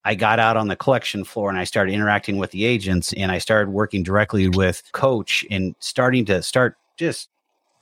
I 0.05 0.15
got 0.15 0.39
out 0.39 0.57
on 0.57 0.69
the 0.69 0.77
collection 0.77 1.25
floor 1.25 1.51
and 1.51 1.59
I 1.59 1.65
started 1.65 1.93
interacting 1.93 2.39
with 2.39 2.53
the 2.53 2.65
agents 2.65 3.13
and 3.15 3.33
I 3.33 3.39
started 3.39 3.71
working 3.71 4.03
directly 4.03 4.49
with 4.49 4.83
coach 4.93 5.45
and 5.51 5.75
starting 5.81 6.25
to 6.27 6.43
start 6.43 6.77
just 6.97 7.29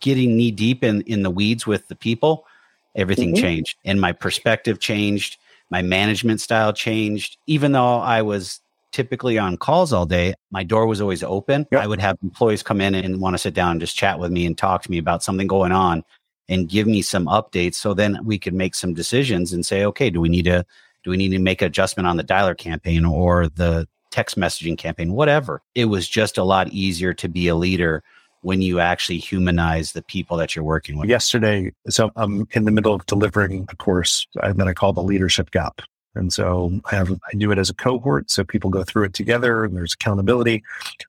getting 0.00 0.36
knee 0.36 0.50
deep 0.50 0.82
in 0.82 1.02
in 1.02 1.22
the 1.22 1.30
weeds 1.30 1.66
with 1.66 1.86
the 1.88 1.94
people, 1.94 2.46
everything 2.94 3.34
mm-hmm. 3.34 3.42
changed 3.42 3.78
and 3.84 4.00
my 4.00 4.12
perspective 4.12 4.80
changed, 4.80 5.36
my 5.70 5.82
management 5.82 6.40
style 6.40 6.72
changed. 6.72 7.36
Even 7.46 7.72
though 7.72 7.98
I 7.98 8.22
was 8.22 8.60
typically 8.96 9.36
on 9.38 9.58
calls 9.58 9.92
all 9.92 10.06
day, 10.06 10.32
my 10.50 10.64
door 10.64 10.86
was 10.86 11.02
always 11.02 11.22
open. 11.22 11.66
Yep. 11.70 11.82
I 11.82 11.86
would 11.86 12.00
have 12.00 12.16
employees 12.22 12.62
come 12.62 12.80
in 12.80 12.94
and 12.94 13.20
want 13.20 13.34
to 13.34 13.38
sit 13.38 13.52
down 13.52 13.72
and 13.72 13.80
just 13.80 13.94
chat 13.94 14.18
with 14.18 14.32
me 14.32 14.46
and 14.46 14.56
talk 14.56 14.82
to 14.84 14.90
me 14.90 14.96
about 14.96 15.22
something 15.22 15.46
going 15.46 15.70
on 15.70 16.02
and 16.48 16.66
give 16.66 16.86
me 16.86 17.02
some 17.02 17.26
updates 17.26 17.74
so 17.74 17.92
then 17.92 18.18
we 18.24 18.38
could 18.38 18.54
make 18.54 18.74
some 18.74 18.94
decisions 18.94 19.52
and 19.52 19.66
say 19.66 19.84
okay 19.84 20.08
do 20.08 20.20
we 20.20 20.28
need 20.30 20.44
to 20.44 20.64
do 21.04 21.10
we 21.10 21.18
need 21.18 21.28
to 21.28 21.38
make 21.38 21.60
adjustment 21.60 22.06
on 22.06 22.16
the 22.16 22.24
dialer 22.24 22.56
campaign 22.56 23.04
or 23.04 23.48
the 23.48 23.86
text 24.10 24.38
messaging 24.38 24.78
campaign? 24.78 25.12
Whatever. 25.12 25.62
It 25.74 25.84
was 25.86 26.08
just 26.08 26.38
a 26.38 26.44
lot 26.44 26.68
easier 26.68 27.12
to 27.14 27.28
be 27.28 27.48
a 27.48 27.54
leader 27.54 28.02
when 28.40 28.62
you 28.62 28.80
actually 28.80 29.18
humanize 29.18 29.92
the 29.92 30.02
people 30.02 30.38
that 30.38 30.56
you're 30.56 30.64
working 30.64 30.96
with. 30.96 31.10
Yesterday 31.10 31.72
so 31.88 32.10
i'm 32.16 32.46
in 32.52 32.64
the 32.64 32.70
middle 32.70 32.94
of 32.94 33.04
delivering 33.04 33.66
a 33.68 33.76
course. 33.76 34.26
That 34.36 34.66
i 34.66 34.72
call 34.72 34.94
the 34.94 35.02
leadership 35.02 35.50
gap 35.50 35.82
and 36.16 36.32
so 36.32 36.80
I 36.90 36.96
have, 36.96 37.12
I 37.12 37.36
do 37.36 37.52
it 37.52 37.58
as 37.58 37.70
a 37.70 37.74
cohort. 37.74 38.30
So 38.30 38.42
people 38.44 38.70
go 38.70 38.82
through 38.82 39.04
it 39.04 39.14
together 39.14 39.64
and 39.64 39.76
there's 39.76 39.94
accountability. 39.94 40.62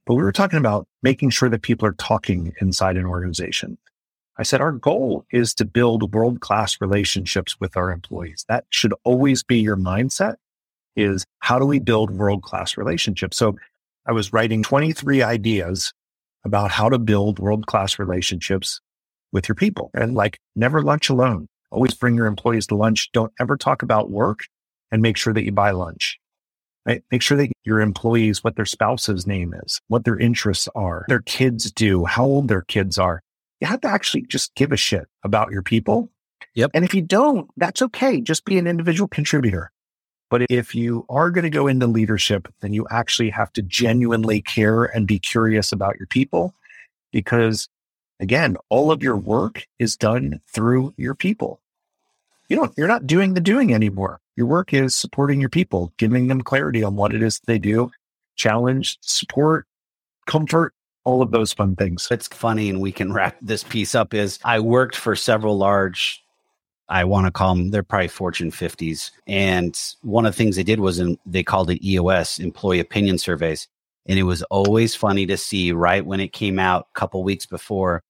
But 0.05 0.16
we 0.16 0.24
were 0.24 0.32
talking 0.32 0.60
about 0.60 0.88
making 1.01 1.32
sure 1.32 1.49
that 1.49 1.62
people 1.62 1.88
are 1.88 1.93
talking 1.93 2.53
inside 2.62 2.97
an 2.97 3.05
organization. 3.05 3.78
I 4.38 4.43
said, 4.43 4.62
our 4.62 4.72
goal 4.72 5.26
is 5.32 5.53
to 5.55 5.66
build 5.66 6.14
world 6.14 6.41
class 6.41 6.80
relationships 6.80 7.60
with 7.60 7.76
our 7.76 7.91
employees. 7.91 8.45
That 8.47 8.66
should 8.70 8.93
always 9.03 9.43
be 9.43 9.60
your 9.60 9.78
mindset 9.78 10.36
is 10.95 11.26
how 11.39 11.58
do 11.58 11.66
we 11.66 11.80
build 11.80 12.12
world 12.12 12.43
class 12.43 12.78
relationships? 12.78 13.38
So 13.38 13.58
I 14.05 14.12
was 14.12 14.34
writing 14.34 14.64
23 14.64 15.24
ideas 15.24 15.93
about 16.43 16.72
how 16.72 16.89
to 16.89 16.99
build 16.99 17.39
world 17.39 17.66
class 17.66 17.97
relationships 17.97 18.80
with 19.32 19.47
your 19.47 19.55
people 19.55 19.89
and 19.93 20.16
like 20.16 20.39
never 20.55 20.82
lunch 20.82 21.10
alone. 21.10 21.47
Always 21.72 21.93
bring 21.93 22.16
your 22.16 22.28
employees 22.28 22.68
to 22.68 22.76
lunch. 22.76 23.12
Don't 23.12 23.34
ever 23.39 23.58
talk 23.58 23.82
about 23.82 24.10
work 24.10 24.41
and 24.91 25.01
make 25.01 25.17
sure 25.17 25.33
that 25.33 25.43
you 25.43 25.51
buy 25.51 25.71
lunch. 25.71 26.19
Right? 26.85 27.03
Make 27.11 27.21
sure 27.21 27.38
that 27.38 27.51
your 27.65 27.81
employees, 27.81 28.43
what 28.43 28.55
their 28.55 28.65
spouse's 28.65 29.27
name 29.27 29.53
is, 29.65 29.81
what 29.89 30.05
their 30.05 30.17
interests 30.17 30.69
are, 30.73 31.05
their 31.09 31.21
kids 31.21 31.69
do, 31.69 32.05
how 32.05 32.23
old 32.23 32.47
their 32.47 32.61
kids 32.61 32.97
are 32.97 33.21
you 33.59 33.67
have 33.67 33.81
to 33.81 33.88
actually 33.88 34.23
just 34.23 34.53
give 34.55 34.71
a 34.71 34.77
shit 34.77 35.07
about 35.23 35.51
your 35.51 35.63
people. 35.63 36.09
Yep. 36.55 36.71
And 36.73 36.85
if 36.85 36.93
you 36.93 37.01
don't, 37.01 37.49
that's 37.57 37.81
okay. 37.81 38.21
Just 38.21 38.45
be 38.45 38.57
an 38.57 38.67
individual 38.67 39.07
contributor. 39.07 39.71
But 40.29 40.45
if 40.49 40.75
you 40.75 41.05
are 41.09 41.31
going 41.31 41.43
to 41.43 41.49
go 41.49 41.67
into 41.67 41.88
leadership, 41.88 42.53
then 42.59 42.73
you 42.73 42.85
actually 42.89 43.29
have 43.29 43.51
to 43.53 43.61
genuinely 43.61 44.41
care 44.41 44.83
and 44.83 45.07
be 45.07 45.19
curious 45.19 45.71
about 45.71 45.97
your 45.97 46.07
people 46.07 46.53
because 47.11 47.69
again, 48.19 48.57
all 48.69 48.91
of 48.91 49.01
your 49.01 49.15
work 49.15 49.65
is 49.79 49.95
done 49.95 50.41
through 50.51 50.93
your 50.97 51.15
people. 51.15 51.61
You 52.50 52.56
don't, 52.56 52.74
you're 52.78 52.88
not 52.88 53.08
doing 53.08 53.34
the 53.34 53.41
doing 53.41 53.74
anymore. 53.74 54.20
Your 54.36 54.45
work 54.45 54.74
is 54.74 54.95
supporting 54.95 55.41
your 55.41 55.50
people, 55.50 55.91
giving 55.98 56.28
them 56.28 56.41
clarity 56.41 56.84
on 56.84 56.95
what 56.95 57.14
it 57.14 57.22
is 57.22 57.41
they 57.45 57.60
do, 57.60 57.91
challenge, 58.36 58.98
support, 59.02 59.66
comfort, 60.28 60.74
all 61.04 61.22
of 61.22 61.32
those 61.32 61.52
fun 61.52 61.76
things. 61.76 62.08
It's 62.10 62.28
funny, 62.28 62.70
and 62.70 62.80
we 62.80 62.91
can 62.91 63.12
wrap 63.12 63.36
this 63.41 63.64
piece 63.64 63.95
up. 63.95 64.14
Is 64.14 64.39
I 64.45 64.60
worked 64.60 64.95
for 64.95 65.16
several 65.16 65.58
large, 65.58 66.24
I 66.88 67.04
want 67.04 67.26
to 67.26 67.32
call 67.32 67.56
them, 67.56 67.72
they're 67.72 67.84
probably 67.84 68.08
Fortune 68.08 68.52
50s. 68.52 69.12
And 69.26 69.78
one 70.02 70.26
of 70.26 70.34
the 70.34 70.38
things 70.38 70.56
they 70.56 70.64
did 70.64 70.80
was 70.80 71.00
in, 71.00 71.18
they 71.26 71.43
called 71.43 71.70
it 71.70 71.86
EOS, 71.86 72.39
Employee 72.39 72.80
Opinion 72.80 73.18
Surveys. 73.18 73.68
And 74.06 74.18
it 74.18 74.24
was 74.24 74.41
always 74.43 74.95
funny 74.95 75.26
to 75.26 75.36
see 75.36 75.74
right 75.74 76.06
when 76.06 76.22
it 76.22 76.32
came 76.32 76.60
out 76.60 76.88
a 76.95 77.00
couple 77.00 77.24
weeks 77.24 77.45
before 77.45 78.04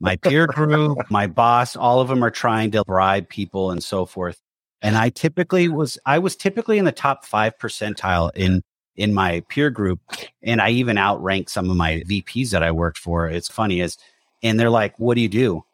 my 0.00 0.16
peer 0.16 0.46
group, 0.46 0.98
my 1.10 1.26
boss, 1.26 1.76
all 1.76 2.00
of 2.00 2.08
them 2.08 2.22
are 2.22 2.30
trying 2.30 2.70
to 2.72 2.84
bribe 2.84 3.28
people 3.28 3.70
and 3.70 3.82
so 3.82 4.06
forth. 4.06 4.40
And 4.82 4.96
I 4.96 5.10
typically 5.10 5.68
was, 5.68 5.98
I 6.06 6.18
was 6.18 6.36
typically 6.36 6.78
in 6.78 6.84
the 6.84 6.92
top 6.92 7.24
five 7.24 7.58
percentile 7.58 8.30
in 8.34 8.62
in 8.98 9.14
my 9.14 9.40
peer 9.48 9.70
group. 9.70 10.00
And 10.42 10.60
I 10.60 10.70
even 10.70 10.98
outranked 10.98 11.50
some 11.50 11.70
of 11.70 11.76
my 11.76 12.02
VPs 12.06 12.50
that 12.50 12.62
I 12.62 12.72
worked 12.72 12.98
for. 12.98 13.28
It's 13.28 13.48
funny 13.48 13.80
is, 13.80 13.96
and 14.42 14.60
they're 14.60 14.70
like, 14.70 14.98
what 14.98 15.14
do 15.14 15.20
you 15.20 15.28
do? 15.28 15.64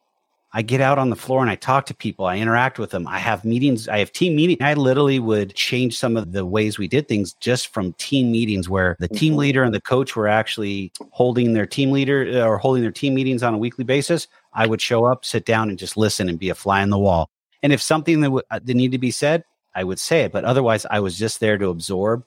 I 0.56 0.62
get 0.62 0.80
out 0.80 1.00
on 1.00 1.10
the 1.10 1.16
floor 1.16 1.40
and 1.40 1.50
I 1.50 1.56
talk 1.56 1.84
to 1.86 1.94
people. 1.94 2.26
I 2.26 2.36
interact 2.36 2.78
with 2.78 2.90
them. 2.90 3.08
I 3.08 3.18
have 3.18 3.44
meetings. 3.44 3.88
I 3.88 3.98
have 3.98 4.12
team 4.12 4.36
meetings. 4.36 4.60
I 4.60 4.74
literally 4.74 5.18
would 5.18 5.52
change 5.56 5.98
some 5.98 6.16
of 6.16 6.30
the 6.30 6.46
ways 6.46 6.78
we 6.78 6.86
did 6.86 7.08
things 7.08 7.32
just 7.34 7.74
from 7.74 7.92
team 7.94 8.30
meetings 8.30 8.68
where 8.68 8.96
the 9.00 9.08
team 9.08 9.32
mm-hmm. 9.32 9.40
leader 9.40 9.62
and 9.64 9.74
the 9.74 9.80
coach 9.80 10.14
were 10.14 10.28
actually 10.28 10.92
holding 11.10 11.54
their 11.54 11.66
team 11.66 11.90
leader 11.90 12.40
uh, 12.40 12.46
or 12.46 12.58
holding 12.58 12.82
their 12.82 12.92
team 12.92 13.14
meetings 13.14 13.42
on 13.42 13.52
a 13.52 13.58
weekly 13.58 13.82
basis. 13.82 14.28
I 14.52 14.66
would 14.66 14.80
show 14.80 15.04
up, 15.04 15.24
sit 15.24 15.44
down 15.44 15.70
and 15.70 15.78
just 15.78 15.96
listen 15.96 16.28
and 16.28 16.38
be 16.38 16.50
a 16.50 16.54
fly 16.54 16.82
on 16.82 16.90
the 16.90 16.98
wall. 16.98 17.28
And 17.64 17.72
if 17.72 17.82
something 17.82 18.20
that, 18.20 18.28
w- 18.28 18.44
uh, 18.48 18.60
that 18.62 18.74
needed 18.74 18.92
to 18.92 18.98
be 18.98 19.10
said, 19.10 19.42
I 19.74 19.82
would 19.82 19.98
say 19.98 20.20
it. 20.20 20.30
But 20.30 20.44
otherwise, 20.44 20.86
I 20.88 21.00
was 21.00 21.18
just 21.18 21.40
there 21.40 21.58
to 21.58 21.70
absorb 21.70 22.24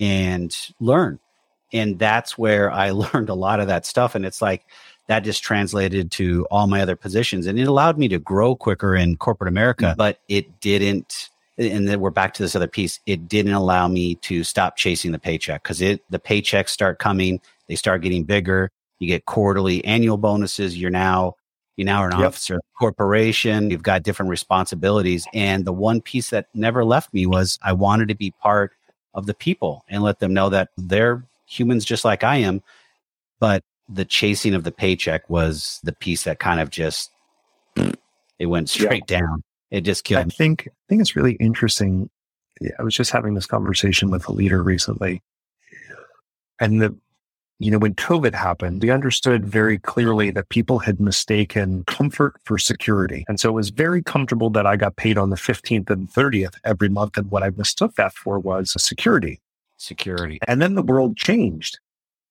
and 0.00 0.56
learn. 0.80 1.20
And 1.72 1.96
that's 1.96 2.36
where 2.36 2.72
I 2.72 2.90
learned 2.90 3.28
a 3.28 3.34
lot 3.34 3.60
of 3.60 3.68
that 3.68 3.86
stuff. 3.86 4.16
And 4.16 4.26
it's 4.26 4.42
like 4.42 4.64
that 5.08 5.20
just 5.20 5.42
translated 5.42 6.10
to 6.12 6.46
all 6.50 6.66
my 6.66 6.80
other 6.80 6.96
positions. 6.96 7.46
And 7.46 7.58
it 7.58 7.66
allowed 7.66 7.98
me 7.98 8.08
to 8.08 8.18
grow 8.18 8.54
quicker 8.54 8.94
in 8.94 9.16
corporate 9.16 9.48
America, 9.48 9.86
mm-hmm. 9.86 9.96
but 9.96 10.20
it 10.28 10.60
didn't. 10.60 11.30
And 11.56 11.88
then 11.88 11.98
we're 11.98 12.10
back 12.10 12.34
to 12.34 12.42
this 12.42 12.54
other 12.54 12.68
piece. 12.68 13.00
It 13.06 13.26
didn't 13.26 13.54
allow 13.54 13.88
me 13.88 14.14
to 14.16 14.44
stop 14.44 14.76
chasing 14.76 15.10
the 15.10 15.18
paycheck 15.18 15.62
because 15.64 15.80
it 15.80 16.04
the 16.08 16.20
paychecks 16.20 16.68
start 16.68 17.00
coming, 17.00 17.40
they 17.66 17.74
start 17.74 18.02
getting 18.02 18.22
bigger. 18.22 18.70
You 19.00 19.08
get 19.08 19.26
quarterly, 19.26 19.84
annual 19.84 20.18
bonuses. 20.18 20.78
You're 20.78 20.90
now 20.90 21.34
you 21.76 21.84
now 21.84 22.02
are 22.02 22.10
an 22.10 22.18
yep. 22.18 22.28
officer 22.28 22.56
of 22.56 22.62
corporation. 22.78 23.70
You've 23.70 23.84
got 23.84 24.02
different 24.02 24.30
responsibilities. 24.30 25.26
And 25.32 25.64
the 25.64 25.72
one 25.72 26.00
piece 26.00 26.30
that 26.30 26.48
never 26.52 26.84
left 26.84 27.14
me 27.14 27.24
was 27.24 27.58
I 27.62 27.72
wanted 27.72 28.08
to 28.08 28.16
be 28.16 28.32
part 28.32 28.72
of 29.14 29.26
the 29.26 29.34
people 29.34 29.84
and 29.88 30.02
let 30.02 30.18
them 30.18 30.34
know 30.34 30.48
that 30.48 30.70
they're 30.76 31.24
humans 31.46 31.84
just 31.84 32.04
like 32.04 32.24
I 32.24 32.38
am. 32.38 32.62
But 33.38 33.62
the 33.88 34.04
chasing 34.04 34.54
of 34.54 34.64
the 34.64 34.72
paycheck 34.72 35.28
was 35.30 35.80
the 35.82 35.92
piece 35.92 36.24
that 36.24 36.38
kind 36.38 36.60
of 36.60 36.70
just 36.70 37.10
it 38.38 38.46
went 38.46 38.68
straight 38.68 39.04
yeah. 39.08 39.20
down. 39.20 39.42
It 39.70 39.82
just 39.82 40.04
killed. 40.04 40.22
I 40.22 40.24
me. 40.24 40.30
think 40.30 40.68
I 40.68 40.84
think 40.88 41.00
it's 41.00 41.16
really 41.16 41.34
interesting. 41.34 42.10
I 42.78 42.82
was 42.82 42.94
just 42.94 43.12
having 43.12 43.34
this 43.34 43.46
conversation 43.46 44.10
with 44.10 44.28
a 44.28 44.32
leader 44.32 44.62
recently, 44.62 45.22
and 46.60 46.82
the 46.82 46.96
you 47.60 47.72
know, 47.72 47.78
when 47.78 47.94
COVID 47.94 48.34
happened, 48.34 48.82
we 48.82 48.90
understood 48.90 49.44
very 49.44 49.78
clearly 49.78 50.30
that 50.30 50.48
people 50.48 50.78
had 50.78 51.00
mistaken 51.00 51.82
comfort 51.84 52.36
for 52.44 52.56
security. 52.56 53.24
And 53.26 53.40
so 53.40 53.48
it 53.48 53.54
was 53.54 53.70
very 53.70 54.00
comfortable 54.00 54.48
that 54.50 54.64
I 54.64 54.76
got 54.76 54.94
paid 54.94 55.18
on 55.18 55.30
the 55.30 55.36
15th 55.36 55.90
and 55.90 56.08
30th 56.08 56.54
every 56.62 56.88
month. 56.88 57.18
And 57.18 57.30
what 57.32 57.42
I 57.42 57.50
mistook 57.50 57.96
that 57.96 58.12
for 58.12 58.38
was 58.38 58.80
security. 58.80 59.40
Security. 59.76 60.38
And 60.46 60.62
then 60.62 60.76
the 60.76 60.82
world 60.82 61.16
changed 61.16 61.80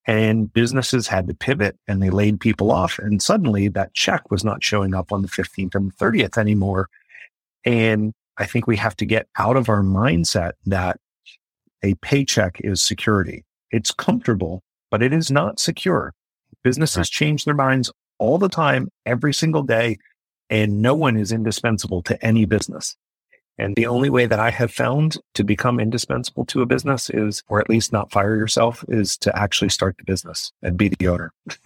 and 0.08 0.52
businesses 0.52 1.06
had 1.06 1.28
to 1.28 1.34
pivot 1.34 1.78
and 1.86 2.02
they 2.02 2.10
laid 2.10 2.40
people 2.40 2.72
off. 2.72 2.98
And 2.98 3.22
suddenly 3.22 3.68
that 3.68 3.94
check 3.94 4.28
was 4.30 4.44
not 4.44 4.64
showing 4.64 4.92
up 4.92 5.12
on 5.12 5.22
the 5.22 5.28
15th 5.28 5.76
and 5.76 5.96
30th 5.96 6.36
anymore. 6.36 6.88
And 7.64 8.12
I 8.38 8.46
think 8.46 8.66
we 8.66 8.76
have 8.76 8.96
to 8.96 9.06
get 9.06 9.28
out 9.38 9.56
of 9.56 9.68
our 9.68 9.82
mindset 9.82 10.52
that 10.66 10.98
a 11.84 11.94
paycheck 11.96 12.60
is 12.64 12.82
security. 12.82 13.44
It's 13.70 13.92
comfortable 13.92 14.62
but 14.90 15.02
it 15.02 15.12
is 15.12 15.30
not 15.30 15.60
secure. 15.60 16.14
Businesses 16.62 17.08
change 17.08 17.44
their 17.44 17.54
minds 17.54 17.90
all 18.18 18.38
the 18.38 18.48
time, 18.48 18.88
every 19.06 19.32
single 19.32 19.62
day, 19.62 19.98
and 20.50 20.82
no 20.82 20.94
one 20.94 21.16
is 21.16 21.30
indispensable 21.30 22.02
to 22.02 22.24
any 22.24 22.44
business. 22.44 22.96
And 23.58 23.74
the 23.74 23.86
only 23.86 24.08
way 24.08 24.26
that 24.26 24.38
I 24.38 24.50
have 24.50 24.70
found 24.70 25.18
to 25.34 25.42
become 25.42 25.80
indispensable 25.80 26.44
to 26.46 26.62
a 26.62 26.66
business 26.66 27.10
is, 27.10 27.42
or 27.48 27.60
at 27.60 27.68
least 27.68 27.92
not 27.92 28.12
fire 28.12 28.36
yourself, 28.36 28.84
is 28.88 29.16
to 29.18 29.36
actually 29.36 29.70
start 29.70 29.96
the 29.98 30.04
business 30.04 30.52
and 30.62 30.76
be 30.76 30.88
the 30.88 31.08
owner. 31.08 31.32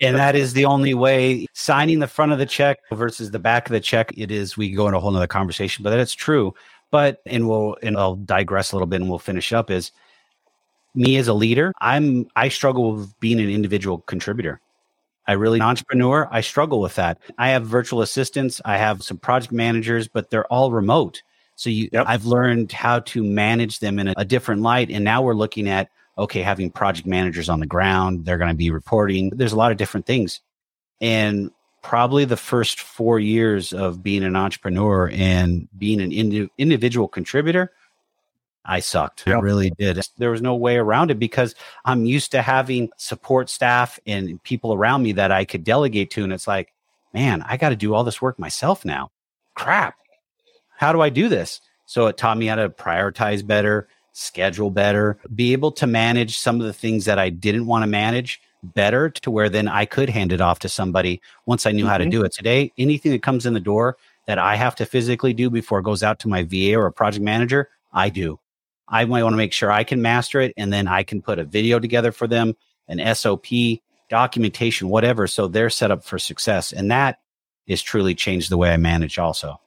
and 0.00 0.16
that 0.16 0.34
is 0.34 0.54
the 0.54 0.64
only 0.64 0.94
way 0.94 1.46
signing 1.52 1.98
the 1.98 2.06
front 2.06 2.32
of 2.32 2.38
the 2.38 2.46
check 2.46 2.78
versus 2.90 3.30
the 3.30 3.38
back 3.38 3.66
of 3.66 3.72
the 3.72 3.80
check. 3.80 4.12
It 4.16 4.30
is, 4.30 4.56
we 4.56 4.70
go 4.70 4.86
into 4.86 4.96
a 4.96 5.00
whole 5.00 5.10
nother 5.10 5.26
conversation, 5.26 5.82
but 5.82 5.90
that's 5.90 6.14
true. 6.14 6.54
But, 6.90 7.20
and 7.26 7.46
we'll, 7.46 7.76
and 7.82 7.98
I'll 7.98 8.16
digress 8.16 8.72
a 8.72 8.76
little 8.76 8.86
bit 8.86 9.02
and 9.02 9.10
we'll 9.10 9.18
finish 9.18 9.52
up 9.52 9.70
is 9.70 9.92
me 10.94 11.16
as 11.18 11.28
a 11.28 11.34
leader. 11.34 11.72
I'm, 11.80 12.28
I 12.34 12.48
struggle 12.48 12.94
with 12.94 13.20
being 13.20 13.40
an 13.40 13.50
individual 13.50 13.98
contributor. 13.98 14.60
I 15.26 15.32
really 15.32 15.60
entrepreneur. 15.60 16.28
I 16.30 16.40
struggle 16.40 16.80
with 16.80 16.96
that. 16.96 17.18
I 17.38 17.50
have 17.50 17.64
virtual 17.66 18.02
assistants. 18.02 18.60
I 18.64 18.76
have 18.76 19.02
some 19.02 19.18
project 19.18 19.52
managers, 19.52 20.08
but 20.08 20.30
they're 20.30 20.46
all 20.46 20.72
remote. 20.72 21.22
So 21.56 21.70
you, 21.70 21.88
yep. 21.92 22.06
I've 22.08 22.24
learned 22.24 22.72
how 22.72 23.00
to 23.00 23.22
manage 23.22 23.80
them 23.80 23.98
in 23.98 24.08
a, 24.08 24.14
a 24.16 24.24
different 24.24 24.62
light. 24.62 24.90
And 24.90 25.04
now 25.04 25.22
we're 25.22 25.34
looking 25.34 25.68
at 25.68 25.90
okay, 26.20 26.42
having 26.42 26.70
project 26.70 27.06
managers 27.06 27.48
on 27.48 27.60
the 27.60 27.66
ground. 27.66 28.24
They're 28.24 28.38
going 28.38 28.50
to 28.50 28.56
be 28.56 28.70
reporting. 28.70 29.30
There's 29.30 29.52
a 29.52 29.56
lot 29.56 29.72
of 29.72 29.78
different 29.78 30.06
things, 30.06 30.40
and 31.00 31.50
probably 31.82 32.26
the 32.26 32.36
first 32.36 32.80
four 32.80 33.18
years 33.18 33.72
of 33.72 34.02
being 34.02 34.22
an 34.22 34.36
entrepreneur 34.36 35.10
and 35.14 35.66
being 35.78 36.00
an 36.00 36.12
indi- 36.12 36.50
individual 36.58 37.08
contributor 37.08 37.72
I 38.64 38.80
sucked. 38.80 39.24
Yep. 39.26 39.36
I 39.36 39.40
really 39.40 39.70
did. 39.70 40.00
There 40.18 40.30
was 40.30 40.42
no 40.42 40.54
way 40.54 40.76
around 40.76 41.10
it 41.10 41.18
because 41.18 41.54
I'm 41.84 42.04
used 42.04 42.30
to 42.32 42.42
having 42.42 42.90
support 42.96 43.48
staff 43.48 43.98
and 44.06 44.42
people 44.42 44.74
around 44.74 45.02
me 45.02 45.12
that 45.12 45.32
I 45.32 45.44
could 45.44 45.64
delegate 45.64 46.10
to. 46.12 46.24
And 46.24 46.32
it's 46.32 46.46
like, 46.46 46.72
man, 47.14 47.42
I 47.48 47.56
got 47.56 47.70
to 47.70 47.76
do 47.76 47.94
all 47.94 48.04
this 48.04 48.20
work 48.20 48.38
myself 48.38 48.84
now. 48.84 49.10
Crap. 49.54 49.96
How 50.76 50.92
do 50.92 51.00
I 51.00 51.08
do 51.08 51.28
this? 51.28 51.60
So 51.86 52.06
it 52.06 52.16
taught 52.16 52.38
me 52.38 52.46
how 52.46 52.54
to 52.56 52.68
prioritize 52.68 53.44
better, 53.44 53.88
schedule 54.12 54.70
better, 54.70 55.18
be 55.34 55.52
able 55.52 55.72
to 55.72 55.86
manage 55.86 56.38
some 56.38 56.60
of 56.60 56.66
the 56.66 56.72
things 56.72 57.04
that 57.06 57.18
I 57.18 57.30
didn't 57.30 57.66
want 57.66 57.82
to 57.82 57.88
manage 57.88 58.40
better 58.62 59.08
to 59.08 59.30
where 59.30 59.48
then 59.48 59.68
I 59.68 59.86
could 59.86 60.10
hand 60.10 60.32
it 60.32 60.40
off 60.40 60.58
to 60.60 60.68
somebody 60.68 61.20
once 61.46 61.66
I 61.66 61.72
knew 61.72 61.82
mm-hmm. 61.82 61.90
how 61.90 61.98
to 61.98 62.04
mm-hmm. 62.04 62.10
do 62.10 62.24
it. 62.24 62.32
Today, 62.32 62.72
anything 62.78 63.12
that 63.12 63.22
comes 63.22 63.46
in 63.46 63.54
the 63.54 63.60
door 63.60 63.96
that 64.26 64.38
I 64.38 64.54
have 64.56 64.76
to 64.76 64.86
physically 64.86 65.32
do 65.32 65.50
before 65.50 65.80
it 65.80 65.84
goes 65.84 66.02
out 66.02 66.18
to 66.20 66.28
my 66.28 66.42
VA 66.44 66.74
or 66.74 66.86
a 66.86 66.92
project 66.92 67.24
manager, 67.24 67.70
I 67.92 68.10
do. 68.10 68.38
I 68.90 69.04
might 69.04 69.22
want 69.22 69.32
to 69.32 69.38
make 69.38 69.52
sure 69.52 69.70
I 69.70 69.84
can 69.84 70.02
master 70.02 70.40
it 70.40 70.52
and 70.56 70.72
then 70.72 70.88
I 70.88 71.04
can 71.04 71.22
put 71.22 71.38
a 71.38 71.44
video 71.44 71.78
together 71.78 72.12
for 72.12 72.26
them, 72.26 72.54
an 72.88 73.14
SOP, 73.14 73.46
documentation, 74.08 74.88
whatever. 74.88 75.26
So 75.26 75.46
they're 75.46 75.70
set 75.70 75.90
up 75.90 76.04
for 76.04 76.18
success. 76.18 76.72
And 76.72 76.90
that 76.90 77.18
is 77.66 77.80
truly 77.80 78.14
changed 78.14 78.50
the 78.50 78.56
way 78.56 78.72
I 78.72 78.76
manage 78.76 79.18
also. 79.18 79.60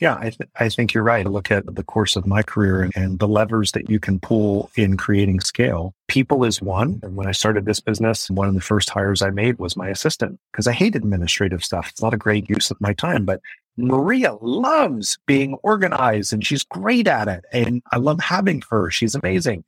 Yeah, 0.00 0.16
I, 0.16 0.30
th- 0.30 0.48
I 0.54 0.68
think 0.68 0.94
you're 0.94 1.02
right. 1.02 1.26
Look 1.26 1.50
at 1.50 1.74
the 1.74 1.82
course 1.82 2.14
of 2.14 2.24
my 2.24 2.42
career 2.44 2.82
and, 2.82 2.92
and 2.96 3.18
the 3.18 3.26
levers 3.26 3.72
that 3.72 3.90
you 3.90 3.98
can 3.98 4.20
pull 4.20 4.70
in 4.76 4.96
creating 4.96 5.40
scale. 5.40 5.92
People 6.06 6.44
is 6.44 6.62
one. 6.62 7.00
And 7.02 7.16
when 7.16 7.26
I 7.26 7.32
started 7.32 7.64
this 7.64 7.80
business, 7.80 8.30
one 8.30 8.46
of 8.46 8.54
the 8.54 8.60
first 8.60 8.90
hires 8.90 9.22
I 9.22 9.30
made 9.30 9.58
was 9.58 9.76
my 9.76 9.88
assistant 9.88 10.38
because 10.52 10.68
I 10.68 10.72
hate 10.72 10.94
administrative 10.94 11.64
stuff. 11.64 11.88
It's 11.90 12.00
not 12.00 12.14
a 12.14 12.18
great 12.18 12.48
use 12.48 12.70
of 12.70 12.80
my 12.80 12.92
time, 12.92 13.24
but 13.24 13.40
Maria 13.78 14.34
loves 14.42 15.18
being 15.26 15.54
organized 15.62 16.32
and 16.32 16.44
she's 16.44 16.64
great 16.64 17.06
at 17.06 17.28
it. 17.28 17.44
And 17.52 17.80
I 17.92 17.96
love 17.98 18.20
having 18.20 18.62
her. 18.70 18.90
She's 18.90 19.14
amazing. 19.14 19.64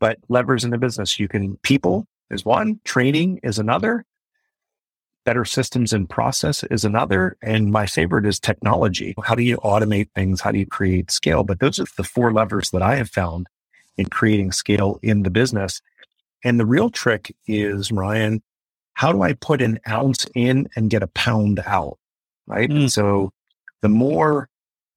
But 0.00 0.18
levers 0.28 0.64
in 0.64 0.70
the 0.70 0.78
business, 0.78 1.20
you 1.20 1.28
can, 1.28 1.56
people 1.58 2.06
is 2.30 2.44
one, 2.44 2.80
training 2.84 3.40
is 3.42 3.58
another, 3.58 4.04
better 5.24 5.44
systems 5.44 5.92
and 5.92 6.08
process 6.08 6.64
is 6.64 6.84
another. 6.84 7.36
And 7.42 7.70
my 7.70 7.84
favorite 7.86 8.24
is 8.24 8.40
technology. 8.40 9.14
How 9.22 9.34
do 9.34 9.42
you 9.42 9.58
automate 9.58 10.08
things? 10.14 10.40
How 10.40 10.50
do 10.50 10.58
you 10.58 10.66
create 10.66 11.10
scale? 11.10 11.44
But 11.44 11.60
those 11.60 11.78
are 11.78 11.86
the 11.98 12.04
four 12.04 12.32
levers 12.32 12.70
that 12.70 12.82
I 12.82 12.96
have 12.96 13.10
found 13.10 13.46
in 13.98 14.06
creating 14.06 14.52
scale 14.52 14.98
in 15.02 15.22
the 15.22 15.30
business. 15.30 15.82
And 16.44 16.58
the 16.58 16.66
real 16.66 16.88
trick 16.88 17.34
is, 17.46 17.92
Ryan, 17.92 18.42
how 18.94 19.12
do 19.12 19.22
I 19.22 19.34
put 19.34 19.60
an 19.60 19.80
ounce 19.86 20.26
in 20.34 20.68
and 20.76 20.88
get 20.88 21.02
a 21.02 21.08
pound 21.08 21.60
out? 21.66 21.98
Right? 22.48 22.68
Mm. 22.68 22.90
So 22.90 23.30
the 23.82 23.88
more 23.88 24.48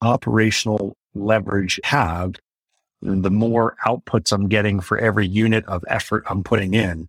operational 0.02 0.96
leverage 1.14 1.78
you 1.78 1.88
have, 1.88 2.36
the 3.02 3.32
more 3.32 3.76
outputs 3.86 4.32
I'm 4.32 4.48
getting 4.48 4.80
for 4.80 4.98
every 4.98 5.28
unit 5.28 5.66
of 5.66 5.84
effort 5.88 6.24
I'm 6.30 6.44
putting 6.44 6.74
in. 6.74 7.08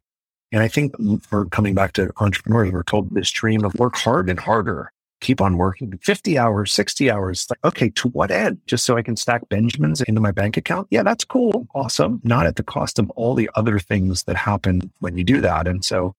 And 0.50 0.62
I 0.62 0.68
think 0.68 0.94
we're 1.30 1.46
coming 1.46 1.74
back 1.74 1.92
to 1.94 2.10
entrepreneurs. 2.18 2.72
We're 2.72 2.82
told 2.82 3.14
this 3.14 3.30
dream 3.30 3.64
of 3.64 3.74
work 3.76 3.96
hard 3.96 4.28
and 4.28 4.38
harder, 4.38 4.92
keep 5.20 5.40
on 5.40 5.56
working 5.56 5.96
50 6.02 6.38
hours, 6.38 6.72
60 6.72 7.10
hours. 7.10 7.46
Like, 7.48 7.58
okay, 7.64 7.88
to 7.90 8.08
what 8.08 8.30
end? 8.30 8.58
Just 8.66 8.84
so 8.84 8.96
I 8.96 9.02
can 9.02 9.16
stack 9.16 9.48
Benjamins 9.48 10.02
into 10.02 10.20
my 10.20 10.30
bank 10.30 10.58
account? 10.58 10.88
Yeah, 10.90 11.02
that's 11.02 11.24
cool. 11.24 11.66
Awesome. 11.74 12.20
Not 12.22 12.46
at 12.46 12.56
the 12.56 12.62
cost 12.62 12.98
of 12.98 13.08
all 13.10 13.34
the 13.34 13.48
other 13.54 13.78
things 13.78 14.24
that 14.24 14.36
happen 14.36 14.92
when 15.00 15.16
you 15.16 15.24
do 15.24 15.40
that. 15.40 15.66
And 15.66 15.82
so 15.84 16.14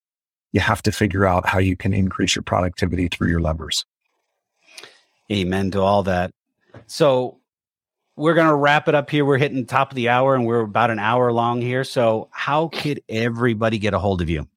you 0.52 0.62
have 0.62 0.82
to 0.84 0.92
figure 0.92 1.26
out 1.26 1.48
how 1.48 1.60
you 1.60 1.76
can 1.76 1.94
increase 1.94 2.36
your 2.36 2.44
productivity 2.44 3.08
through 3.08 3.30
your 3.30 3.42
levers. 3.42 3.86
Amen 5.32 5.72
to 5.72 5.82
all 5.82 6.04
that. 6.04 6.32
So 6.88 7.40
we're 8.16 8.34
going 8.34 8.48
to 8.48 8.56
wrap 8.56 8.88
it 8.88 8.96
up 8.96 9.10
here. 9.10 9.26
We're 9.26 9.38
hitting 9.38 9.58
the 9.58 9.66
top 9.66 9.92
of 9.92 9.96
the 9.96 10.10
hour 10.10 10.36
and 10.36 10.46
we're 10.46 10.62
about 10.62 10.92
an 10.92 11.00
hour 11.00 11.32
long 11.32 11.62
here. 11.62 11.84
So, 11.84 12.30
how 12.32 12.68
could 12.68 13.02
everybody 13.10 13.80
get 13.80 13.94
a 13.94 14.00
hold 14.00 14.22
of 14.22 14.30
you? 14.30 14.48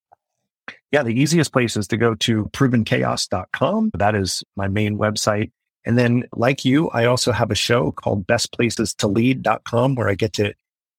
Yeah, 0.93 1.03
the 1.03 1.19
easiest 1.19 1.53
place 1.53 1.77
is 1.77 1.89
to 1.89 1.97
go 1.97 2.15
to 2.17 2.45
provenchaos.com. 2.47 3.93
That 3.95 4.15
is 4.15 4.43
my 4.57 4.69
main 4.69 4.99
website. 4.99 5.53
And 5.85 5.97
then, 5.97 6.25
like 6.35 6.65
you, 6.65 6.91
I 6.91 7.07
also 7.07 7.33
have 7.33 7.51
a 7.51 7.55
show 7.55 7.93
called 7.93 8.27
bestplaces2lead.com 8.27 9.95
where 9.95 10.09
I 10.09 10.15
get 10.15 10.33
to 10.35 10.53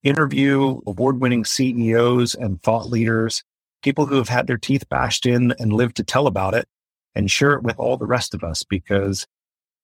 interview 0.04 0.80
award 0.88 1.20
winning 1.20 1.44
CEOs 1.44 2.36
and 2.36 2.62
thought 2.62 2.90
leaders, 2.90 3.44
people 3.84 4.06
who 4.06 4.16
have 4.16 4.30
had 4.30 4.48
their 4.48 4.58
teeth 4.58 4.88
bashed 4.90 5.26
in 5.26 5.54
and 5.60 5.74
live 5.74 5.94
to 5.96 6.04
tell 6.04 6.28
about 6.28 6.54
it, 6.54 6.68
and 7.16 7.30
share 7.30 7.54
it 7.54 7.64
with 7.64 7.78
all 7.78 7.98
the 7.98 8.06
rest 8.06 8.34
of 8.34 8.44
us 8.44 8.64
because 8.64 9.28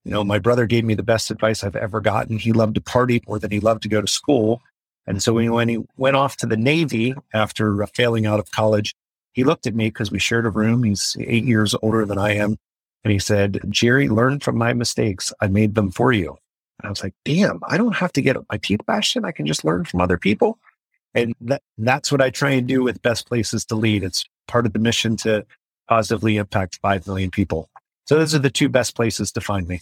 you 0.06 0.12
know, 0.12 0.24
my 0.24 0.40
brother 0.40 0.66
gave 0.66 0.84
me 0.84 0.96
the 0.96 1.04
best 1.04 1.32
advice 1.32 1.64
I've 1.64 1.76
ever 1.76 2.02
gotten. 2.02 2.38
He 2.38 2.52
loved 2.52 2.76
to 2.76 2.82
party 2.82 3.22
more 3.28 3.40
than 3.40 3.52
he 3.52 3.60
loved 3.60 3.84
to 3.84 3.90
go 3.90 4.02
to 4.02 4.08
school. 4.08 4.62
And 5.08 5.22
so 5.22 5.34
when 5.34 5.70
he 5.70 5.80
went 5.98 6.16
off 6.16 6.38
to 6.38 6.46
the 6.46 6.58
Navy 6.58 7.14
after 7.34 7.84
uh, 7.84 7.88
failing 7.94 8.26
out 8.26 8.40
of 8.40 8.52
college, 8.52 8.96
he 9.34 9.44
looked 9.44 9.68
at 9.68 9.76
me 9.76 9.88
because 9.88 10.12
we 10.12 10.20
shared 10.20 10.46
a 10.46 10.50
room. 10.50 10.84
He's 10.84 11.16
eight 11.20 11.46
years 11.46 11.76
older 11.82 12.06
than 12.06 12.18
I 12.18 12.36
am. 12.36 12.58
And 13.04 13.12
he 13.12 13.20
said, 13.20 13.60
Jerry, 13.70 14.08
learn 14.08 14.40
from 14.40 14.58
my 14.58 14.74
mistakes. 14.74 15.34
I 15.42 15.48
made 15.48 15.76
them 15.76 15.92
for 15.92 16.14
you. 16.14 16.38
And 16.80 16.88
I 16.88 16.90
was 16.90 17.04
like, 17.04 17.16
damn, 17.26 17.60
I 17.68 17.78
don't 17.78 17.96
have 17.96 18.14
to 18.14 18.22
get 18.22 18.38
my 18.50 18.58
teeth 18.58 18.86
bashed 18.86 19.16
in. 19.16 19.26
I 19.26 19.32
can 19.32 19.46
just 19.46 19.66
learn 19.66 19.86
from 19.86 20.02
other 20.02 20.18
people. 20.18 20.58
And 21.14 21.36
that, 21.42 21.62
that's 21.78 22.12
what 22.12 22.22
I 22.22 22.30
try 22.30 22.52
and 22.52 22.68
do 22.68 22.84
with 22.84 23.02
Best 23.02 23.28
Places 23.28 23.66
to 23.66 23.76
Lead. 23.76 24.04
It's 24.04 24.26
part 24.48 24.66
of 24.66 24.74
the 24.74 24.80
mission 24.80 25.16
to 25.18 25.46
positively 25.88 26.38
impact 26.38 26.80
5 26.82 27.08
million 27.08 27.30
people. 27.30 27.70
So 28.06 28.18
those 28.18 28.36
are 28.36 28.40
the 28.40 28.50
two 28.50 28.70
best 28.70 28.96
places 28.96 29.32
to 29.34 29.42
find 29.42 29.68
me. 29.68 29.82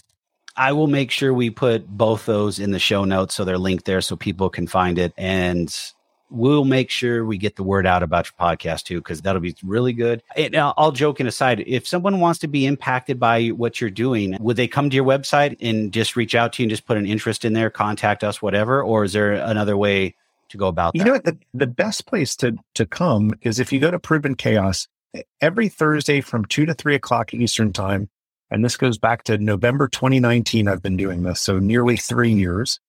I 0.55 0.73
will 0.73 0.87
make 0.87 1.11
sure 1.11 1.33
we 1.33 1.49
put 1.49 1.87
both 1.87 2.25
those 2.25 2.59
in 2.59 2.71
the 2.71 2.79
show 2.79 3.05
notes 3.05 3.35
so 3.35 3.45
they're 3.45 3.57
linked 3.57 3.85
there 3.85 4.01
so 4.01 4.15
people 4.15 4.49
can 4.49 4.67
find 4.67 4.99
it. 4.99 5.13
And 5.17 5.73
we'll 6.29 6.65
make 6.65 6.89
sure 6.89 7.25
we 7.25 7.37
get 7.37 7.55
the 7.55 7.63
word 7.63 7.85
out 7.85 8.03
about 8.03 8.27
your 8.27 8.47
podcast 8.47 8.83
too, 8.83 8.99
because 8.99 9.21
that'll 9.21 9.41
be 9.41 9.55
really 9.63 9.93
good. 9.93 10.23
And 10.35 10.55
uh, 10.55 10.73
all 10.77 10.91
joking 10.91 11.27
aside, 11.27 11.63
if 11.67 11.87
someone 11.87 12.19
wants 12.19 12.39
to 12.39 12.47
be 12.47 12.65
impacted 12.65 13.19
by 13.19 13.47
what 13.47 13.79
you're 13.79 13.89
doing, 13.89 14.37
would 14.39 14.57
they 14.57 14.67
come 14.67 14.89
to 14.89 14.95
your 14.95 15.05
website 15.05 15.57
and 15.61 15.91
just 15.91 16.15
reach 16.15 16.35
out 16.35 16.53
to 16.53 16.63
you 16.63 16.65
and 16.65 16.69
just 16.69 16.85
put 16.85 16.97
an 16.97 17.05
interest 17.05 17.45
in 17.45 17.53
there, 17.53 17.69
contact 17.69 18.23
us, 18.23 18.41
whatever? 18.41 18.83
Or 18.83 19.03
is 19.03 19.13
there 19.13 19.33
another 19.33 19.77
way 19.77 20.15
to 20.49 20.57
go 20.57 20.67
about 20.67 20.93
that? 20.93 20.99
You 20.99 21.05
know 21.05 21.13
what? 21.13 21.25
The, 21.25 21.37
the 21.53 21.67
best 21.67 22.07
place 22.07 22.35
to, 22.37 22.57
to 22.75 22.85
come 22.85 23.31
is 23.41 23.59
if 23.59 23.71
you 23.71 23.79
go 23.79 23.91
to 23.91 23.99
Proven 23.99 24.35
Chaos 24.35 24.87
every 25.39 25.69
Thursday 25.69 26.21
from 26.21 26.45
two 26.45 26.65
to 26.65 26.73
three 26.73 26.95
o'clock 26.95 27.33
Eastern 27.33 27.73
time. 27.73 28.09
And 28.49 28.65
this 28.65 28.77
goes 28.77 28.97
back 28.97 29.23
to 29.23 29.37
November 29.37 29.87
2019. 29.87 30.67
I've 30.67 30.81
been 30.81 30.97
doing 30.97 31.23
this. 31.23 31.41
So 31.41 31.59
nearly 31.59 31.97
three 31.97 32.33
years. 32.33 32.79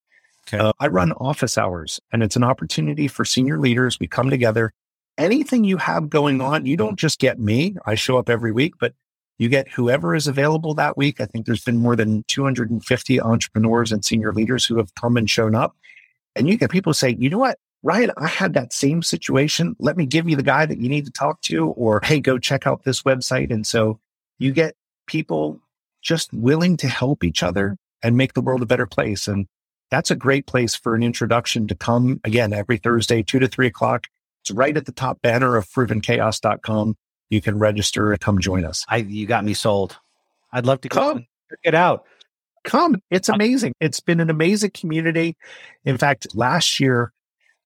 Okay. 0.49 0.59
Uh, 0.59 0.73
I 0.81 0.89
run 0.89 1.13
office 1.13 1.57
hours 1.57 2.01
and 2.13 2.23
it's 2.23 2.35
an 2.35 2.43
opportunity 2.43 3.07
for 3.07 3.25
senior 3.25 3.59
leaders. 3.59 4.01
We 4.01 4.09
come 4.09 4.29
together. 4.29 4.73
Anything 5.19 5.63
you 5.63 5.77
have 5.77 6.11
going 6.11 6.41
on, 6.41 6.67
you 6.67 6.77
don't 6.77 6.99
just 6.99 7.21
get 7.21 7.39
me. 7.39 7.77
I 7.87 7.95
show 7.95 8.19
up 8.19 8.29
every 8.29 8.51
week, 8.51 8.75
but 8.81 8.95
you 9.39 9.49
get 9.49 9.69
whoever 9.69 10.15
is 10.15 10.27
available 10.27 10.75
that 10.75 10.97
week. 10.97 11.21
I 11.21 11.27
think 11.27 11.47
there's 11.47 11.65
been 11.65 11.79
more 11.79 11.97
than 11.97 12.25
250 12.29 13.21
entrepreneurs 13.21 13.93
and 13.93 14.05
senior 14.05 14.33
leaders 14.33 14.65
who 14.65 14.77
have 14.79 14.95
come 14.95 15.17
and 15.17 15.29
shown 15.29 15.55
up. 15.55 15.77
And 16.35 16.49
you 16.49 16.57
get 16.57 16.71
people 16.71 16.95
say, 16.95 17.15
you 17.19 17.29
know 17.29 17.39
what? 17.39 17.59
Ryan, 17.83 18.13
I 18.17 18.29
had 18.29 18.55
that 18.55 18.73
same 18.73 19.03
situation. 19.03 19.75
Let 19.79 19.97
me 19.97 20.07
give 20.07 20.29
you 20.29 20.37
the 20.37 20.43
guy 20.43 20.67
that 20.67 20.79
you 20.79 20.89
need 20.89 21.05
to 21.07 21.13
talk 21.13 21.41
to, 21.43 21.69
or 21.71 22.01
hey, 22.05 22.21
go 22.21 22.39
check 22.39 22.67
out 22.67 22.85
this 22.85 23.03
website. 23.03 23.53
And 23.53 23.67
so 23.67 23.99
you 24.39 24.53
get 24.53 24.77
people 25.07 25.61
just 26.01 26.33
willing 26.33 26.77
to 26.79 26.89
help 26.89 27.25
each 27.25 27.43
other 27.43 27.77
and 28.03 28.17
make 28.17 28.35
the 28.35 28.41
world 28.41 28.63
a 28.63 28.67
better 28.67 28.87
place. 28.87 29.27
And 29.27 29.47
that's 29.91 30.11
a 30.11 30.17
great 30.17 30.47
place 30.47 30.75
for 30.75 30.95
an 30.95 31.03
introduction 31.03 31.67
to 31.69 31.75
come 31.75 32.21
again 32.25 32.53
every 32.53 32.79
Thursday, 32.79 33.23
two 33.23 33.39
to 33.39 33.49
three 33.49 33.67
o'clock. 33.67 34.07
It's 34.43 34.51
right 34.51 34.77
at 34.77 34.87
the 34.87 34.93
top 34.93 35.21
banner 35.23 35.57
of 35.57 35.69
provenchaos.com. 35.69 36.97
You 37.31 37.41
can 37.41 37.59
register 37.59 38.13
and 38.13 38.21
come 38.21 38.41
join 38.41 38.65
us. 38.65 38.85
I, 38.89 38.99
you 38.99 39.27
got 39.27 39.45
me 39.45 39.55
sold. 39.55 39.97
I'd 40.53 40.67
love 40.67 40.81
to 40.83 40.89
come 40.89 41.27
check 41.53 41.59
it 41.65 41.75
out. 41.75 42.05
come. 42.65 43.03
It's 43.11 43.29
uh, 43.29 43.35
amazing. 43.35 43.75
It's 43.81 44.01
been 44.01 44.21
an 44.21 44.31
amazing 44.31 44.71
community. 44.71 45.37
In 45.85 45.99
fact, 45.99 46.35
last 46.35 46.81
year, 46.81 47.13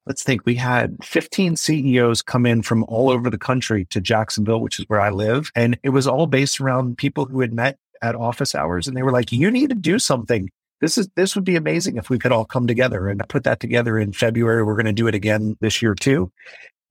let's 0.06 0.22
think 0.22 0.42
we 0.44 0.54
had 0.54 0.96
15 1.02 1.56
CEOs 1.56 2.22
come 2.22 2.46
in 2.46 2.62
from 2.62 2.84
all 2.84 3.10
over 3.10 3.28
the 3.28 3.38
country 3.38 3.84
to 3.86 4.00
Jacksonville, 4.00 4.60
which 4.60 4.78
is 4.78 4.84
where 4.88 5.00
I 5.00 5.10
live. 5.10 5.50
And 5.54 5.78
it 5.82 5.90
was 5.90 6.06
all 6.06 6.26
based 6.26 6.60
around 6.60 6.96
people 6.96 7.24
who 7.24 7.40
had 7.40 7.52
met 7.52 7.78
at 8.02 8.14
office 8.14 8.54
hours. 8.54 8.86
And 8.86 8.96
they 8.96 9.02
were 9.02 9.12
like, 9.12 9.32
you 9.32 9.50
need 9.50 9.70
to 9.70 9.76
do 9.76 9.98
something. 9.98 10.48
This 10.80 10.98
is, 10.98 11.08
this 11.16 11.34
would 11.34 11.44
be 11.44 11.56
amazing 11.56 11.96
if 11.96 12.10
we 12.10 12.18
could 12.18 12.32
all 12.32 12.44
come 12.44 12.66
together 12.66 13.08
and 13.08 13.26
put 13.28 13.44
that 13.44 13.60
together 13.60 13.98
in 13.98 14.12
February. 14.12 14.62
We're 14.62 14.74
going 14.74 14.86
to 14.86 14.92
do 14.92 15.08
it 15.08 15.14
again 15.14 15.56
this 15.60 15.80
year 15.82 15.94
too. 15.94 16.30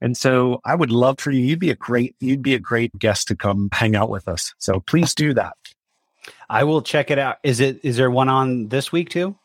And 0.00 0.16
so 0.16 0.60
I 0.64 0.74
would 0.74 0.90
love 0.90 1.18
for 1.18 1.30
you. 1.30 1.40
You'd 1.40 1.60
be 1.60 1.70
a 1.70 1.76
great, 1.76 2.14
you'd 2.20 2.42
be 2.42 2.54
a 2.54 2.58
great 2.58 2.96
guest 2.98 3.28
to 3.28 3.36
come 3.36 3.70
hang 3.72 3.96
out 3.96 4.10
with 4.10 4.28
us. 4.28 4.52
So 4.58 4.80
please 4.80 5.14
do 5.14 5.32
that. 5.34 5.54
I 6.50 6.64
will 6.64 6.82
check 6.82 7.10
it 7.10 7.18
out. 7.18 7.38
Is 7.42 7.60
it, 7.60 7.80
is 7.82 7.96
there 7.96 8.10
one 8.10 8.28
on 8.28 8.68
this 8.68 8.92
week 8.92 9.08
too? 9.08 9.36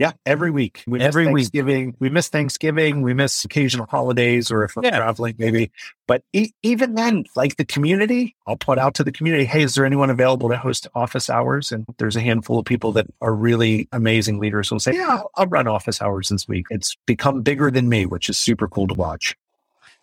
Yeah, 0.00 0.12
every 0.24 0.50
week. 0.50 0.82
We 0.86 0.98
every 0.98 1.26
miss 1.26 1.32
Thanksgiving. 1.34 1.86
Week. 1.88 1.96
We 1.98 2.08
miss 2.08 2.28
Thanksgiving. 2.28 3.02
We 3.02 3.12
miss 3.12 3.44
occasional 3.44 3.84
holidays, 3.84 4.50
or 4.50 4.64
if 4.64 4.74
I'm 4.74 4.82
yeah. 4.82 4.96
traveling, 4.96 5.34
maybe. 5.36 5.70
But 6.06 6.24
e- 6.32 6.52
even 6.62 6.94
then, 6.94 7.26
like 7.36 7.56
the 7.56 7.66
community, 7.66 8.34
I'll 8.46 8.56
put 8.56 8.78
out 8.78 8.94
to 8.94 9.04
the 9.04 9.12
community, 9.12 9.44
"Hey, 9.44 9.62
is 9.62 9.74
there 9.74 9.84
anyone 9.84 10.08
available 10.08 10.48
to 10.48 10.56
host 10.56 10.88
office 10.94 11.28
hours?" 11.28 11.70
And 11.70 11.84
there's 11.98 12.16
a 12.16 12.22
handful 12.22 12.58
of 12.58 12.64
people 12.64 12.92
that 12.92 13.08
are 13.20 13.34
really 13.34 13.90
amazing 13.92 14.38
leaders 14.38 14.70
who'll 14.70 14.80
say, 14.80 14.94
"Yeah, 14.94 15.06
I'll, 15.10 15.30
I'll 15.34 15.46
run 15.48 15.68
office 15.68 16.00
hours 16.00 16.30
this 16.30 16.48
week." 16.48 16.64
It's 16.70 16.96
become 17.04 17.42
bigger 17.42 17.70
than 17.70 17.90
me, 17.90 18.06
which 18.06 18.30
is 18.30 18.38
super 18.38 18.68
cool 18.68 18.88
to 18.88 18.94
watch. 18.94 19.36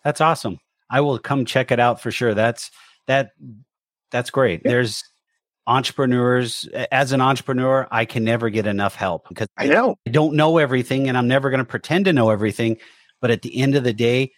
That's 0.04 0.20
awesome. 0.20 0.60
I 0.88 1.00
will 1.00 1.18
come 1.18 1.44
check 1.44 1.72
it 1.72 1.80
out 1.80 2.00
for 2.00 2.12
sure. 2.12 2.34
That's 2.34 2.70
that. 3.06 3.32
That's 4.12 4.30
great. 4.30 4.62
Yeah. 4.64 4.70
There's 4.70 5.02
entrepreneurs 5.68 6.66
as 6.90 7.12
an 7.12 7.20
entrepreneur 7.20 7.86
i 7.90 8.04
can 8.04 8.24
never 8.24 8.48
get 8.48 8.66
enough 8.66 8.94
help 8.94 9.28
because 9.28 9.46
i 9.58 9.66
know. 9.66 9.96
I 10.06 10.10
don't 10.10 10.34
know 10.34 10.56
everything 10.56 11.08
and 11.08 11.16
i'm 11.16 11.28
never 11.28 11.50
going 11.50 11.58
to 11.58 11.64
pretend 11.64 12.06
to 12.06 12.12
know 12.12 12.30
everything. 12.30 12.78
But 13.20 13.30
at 13.30 13.42
the 13.42 13.60
end 13.60 13.74
of 13.74 13.84
the 13.84 13.92
day 13.92 14.32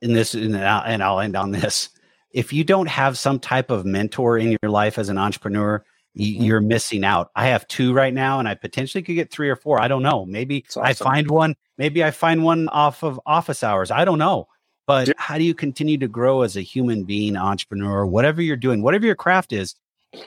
in 0.00 0.12
this 0.12 0.34
and 0.34 0.56
I'll, 0.56 0.82
and 0.84 1.02
I'll 1.02 1.20
end 1.20 1.36
on 1.36 1.50
this. 1.50 1.90
If 2.30 2.52
you 2.52 2.64
don't 2.64 2.88
have 2.88 3.18
some 3.18 3.38
type 3.38 3.70
of 3.70 3.84
mentor 3.84 4.38
in 4.38 4.56
your 4.62 4.70
life 4.70 4.98
as 4.98 5.08
an 5.08 5.18
entrepreneur 5.18 5.84
mm-hmm. 6.16 6.42
you're 6.42 6.60
missing 6.60 7.04
out. 7.04 7.30
I 7.36 7.48
have 7.48 7.66
two 7.68 7.92
right 7.92 8.14
now 8.14 8.38
and 8.38 8.48
i 8.48 8.54
potentially 8.54 9.02
could 9.02 9.14
get 9.14 9.30
three 9.30 9.50
or 9.50 9.56
four. 9.56 9.80
I 9.80 9.88
don't 9.88 10.02
know. 10.02 10.24
Maybe 10.24 10.64
awesome. 10.70 10.84
i 10.84 10.94
find 10.94 11.30
one 11.30 11.54
maybe 11.76 12.02
i 12.02 12.10
find 12.10 12.44
one 12.44 12.68
off 12.68 13.02
of 13.02 13.20
office 13.26 13.62
hours. 13.62 13.90
I 13.90 14.04
don't 14.04 14.18
know. 14.18 14.48
But 14.86 15.12
how 15.18 15.36
do 15.36 15.42
you 15.42 15.52
continue 15.52 15.98
to 15.98 16.06
grow 16.06 16.42
as 16.42 16.56
a 16.56 16.62
human 16.62 17.04
being 17.04 17.36
entrepreneur 17.36 18.06
whatever 18.06 18.40
you're 18.40 18.56
doing 18.56 18.82
whatever 18.82 19.04
your 19.04 19.16
craft 19.16 19.52
is 19.52 19.74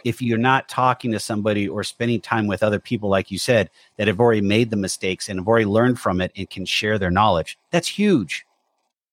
if 0.03 0.21
you're 0.21 0.37
not 0.37 0.69
talking 0.69 1.11
to 1.11 1.19
somebody 1.19 1.67
or 1.67 1.83
spending 1.83 2.21
time 2.21 2.47
with 2.47 2.63
other 2.63 2.79
people, 2.79 3.09
like 3.09 3.31
you 3.31 3.39
said, 3.39 3.69
that 3.97 4.07
have 4.07 4.19
already 4.19 4.41
made 4.41 4.69
the 4.69 4.77
mistakes 4.77 5.29
and 5.29 5.39
have 5.39 5.47
already 5.47 5.65
learned 5.65 5.99
from 5.99 6.21
it 6.21 6.31
and 6.35 6.49
can 6.49 6.65
share 6.65 6.97
their 6.97 7.11
knowledge, 7.11 7.57
that's 7.71 7.87
huge. 7.87 8.45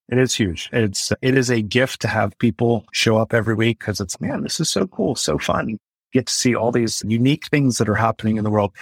It 0.08 0.18
is 0.18 0.34
huge. 0.34 0.70
It's 0.72 1.12
it 1.20 1.36
is 1.36 1.50
a 1.50 1.62
gift 1.62 2.00
to 2.02 2.08
have 2.08 2.38
people 2.38 2.84
show 2.92 3.18
up 3.18 3.34
every 3.34 3.54
week 3.54 3.80
because 3.80 4.00
it's 4.00 4.20
man, 4.20 4.42
this 4.42 4.60
is 4.60 4.70
so 4.70 4.86
cool, 4.86 5.16
so 5.16 5.36
fun. 5.36 5.78
Get 6.12 6.26
to 6.26 6.32
see 6.32 6.54
all 6.54 6.70
these 6.70 7.02
unique 7.06 7.48
things 7.48 7.78
that 7.78 7.88
are 7.88 7.96
happening 7.96 8.36
in 8.36 8.44
the 8.44 8.50
world. 8.50 8.72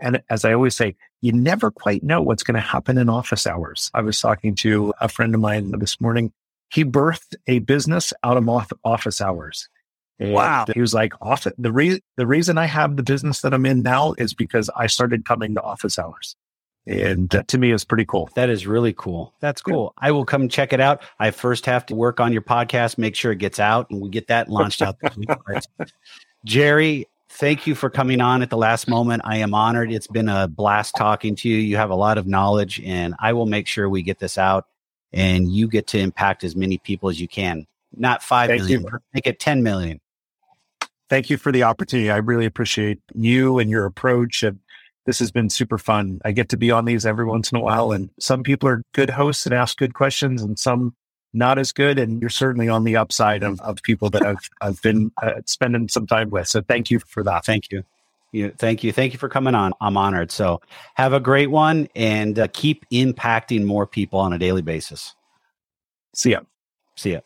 And 0.00 0.22
as 0.30 0.44
I 0.44 0.52
always 0.52 0.76
say, 0.76 0.94
you 1.20 1.32
never 1.32 1.72
quite 1.72 2.04
know 2.04 2.22
what's 2.22 2.44
going 2.44 2.54
to 2.54 2.60
happen 2.60 2.96
in 2.96 3.08
office 3.08 3.46
hours. 3.46 3.90
I 3.92 4.02
was 4.02 4.20
talking 4.20 4.54
to 4.56 4.94
a 5.00 5.08
friend 5.08 5.34
of 5.34 5.40
mine 5.40 5.72
this 5.78 6.00
morning. 6.00 6.32
He 6.70 6.84
birthed 6.84 7.34
a 7.48 7.58
business 7.60 8.12
out 8.22 8.36
of 8.36 8.48
office 8.84 9.20
hours. 9.20 9.68
And 10.18 10.32
wow. 10.32 10.64
He 10.72 10.80
was 10.80 10.94
like, 10.94 11.12
often 11.20 11.52
the 11.58 11.72
reason 11.72 12.00
the 12.16 12.26
reason 12.26 12.58
I 12.58 12.66
have 12.66 12.96
the 12.96 13.02
business 13.02 13.40
that 13.42 13.54
I'm 13.54 13.66
in 13.66 13.82
now 13.82 14.14
is 14.18 14.34
because 14.34 14.68
I 14.76 14.86
started 14.86 15.24
coming 15.24 15.54
to 15.54 15.62
office 15.62 15.98
hours. 15.98 16.36
And 16.86 17.32
uh, 17.34 17.42
to 17.48 17.58
me, 17.58 17.70
it's 17.70 17.84
pretty 17.84 18.06
cool. 18.06 18.30
That 18.34 18.48
is 18.48 18.66
really 18.66 18.94
cool. 18.94 19.34
That's 19.40 19.60
cool. 19.60 19.92
I 19.98 20.10
will 20.10 20.24
come 20.24 20.48
check 20.48 20.72
it 20.72 20.80
out. 20.80 21.02
I 21.20 21.30
first 21.30 21.66
have 21.66 21.84
to 21.86 21.94
work 21.94 22.18
on 22.18 22.32
your 22.32 22.40
podcast, 22.40 22.96
make 22.96 23.14
sure 23.14 23.30
it 23.30 23.38
gets 23.38 23.60
out, 23.60 23.90
and 23.90 24.00
we 24.00 24.08
get 24.08 24.28
that 24.28 24.48
launched 24.48 24.80
out. 24.80 24.96
Jerry, 26.46 27.06
thank 27.28 27.66
you 27.66 27.74
for 27.74 27.90
coming 27.90 28.22
on 28.22 28.40
at 28.40 28.48
the 28.48 28.56
last 28.56 28.88
moment. 28.88 29.20
I 29.26 29.36
am 29.36 29.52
honored. 29.52 29.92
It's 29.92 30.06
been 30.06 30.30
a 30.30 30.48
blast 30.48 30.96
talking 30.96 31.36
to 31.36 31.48
you. 31.48 31.56
You 31.58 31.76
have 31.76 31.90
a 31.90 31.94
lot 31.94 32.16
of 32.16 32.26
knowledge, 32.26 32.80
and 32.82 33.14
I 33.20 33.34
will 33.34 33.46
make 33.46 33.66
sure 33.66 33.90
we 33.90 34.00
get 34.00 34.18
this 34.18 34.38
out 34.38 34.66
and 35.12 35.52
you 35.52 35.68
get 35.68 35.86
to 35.88 35.98
impact 35.98 36.42
as 36.42 36.56
many 36.56 36.78
people 36.78 37.10
as 37.10 37.20
you 37.20 37.28
can. 37.28 37.66
Not 37.94 38.22
five 38.22 38.48
thank 38.48 38.62
million, 38.62 38.82
you. 38.82 38.98
make 39.12 39.26
it 39.26 39.40
10 39.40 39.62
million 39.62 40.00
thank 41.08 41.30
you 41.30 41.36
for 41.36 41.52
the 41.52 41.62
opportunity. 41.62 42.10
I 42.10 42.18
really 42.18 42.46
appreciate 42.46 43.00
you 43.14 43.58
and 43.58 43.70
your 43.70 43.86
approach. 43.86 44.42
And 44.42 44.58
this 45.06 45.18
has 45.18 45.30
been 45.30 45.50
super 45.50 45.78
fun. 45.78 46.20
I 46.24 46.32
get 46.32 46.48
to 46.50 46.56
be 46.56 46.70
on 46.70 46.84
these 46.84 47.06
every 47.06 47.24
once 47.24 47.50
in 47.50 47.58
a 47.58 47.62
while. 47.62 47.92
And 47.92 48.10
some 48.20 48.42
people 48.42 48.68
are 48.68 48.82
good 48.92 49.10
hosts 49.10 49.46
and 49.46 49.54
ask 49.54 49.78
good 49.78 49.94
questions, 49.94 50.42
and 50.42 50.58
some 50.58 50.94
not 51.32 51.58
as 51.58 51.72
good. 51.72 51.98
And 51.98 52.20
you're 52.20 52.30
certainly 52.30 52.68
on 52.68 52.84
the 52.84 52.96
upside 52.96 53.42
of, 53.42 53.60
of 53.60 53.82
people 53.82 54.10
that 54.10 54.24
I've, 54.24 54.50
I've 54.60 54.82
been 54.82 55.10
uh, 55.22 55.40
spending 55.46 55.88
some 55.88 56.06
time 56.06 56.30
with. 56.30 56.48
So 56.48 56.62
thank 56.62 56.90
you 56.90 56.98
for 57.00 57.22
that. 57.24 57.44
Thank 57.44 57.70
you. 57.70 57.84
You, 58.32 58.52
thank 58.58 58.84
you. 58.84 58.92
Thank 58.92 59.14
you 59.14 59.18
for 59.18 59.30
coming 59.30 59.54
on. 59.54 59.72
I'm 59.80 59.96
honored. 59.96 60.30
So 60.30 60.60
have 60.94 61.14
a 61.14 61.20
great 61.20 61.50
one 61.50 61.88
and 61.96 62.38
uh, 62.38 62.48
keep 62.52 62.84
impacting 62.90 63.64
more 63.64 63.86
people 63.86 64.20
on 64.20 64.34
a 64.34 64.38
daily 64.38 64.60
basis. 64.60 65.14
See 66.14 66.32
ya. 66.32 66.40
See 66.96 67.12
ya. 67.12 67.20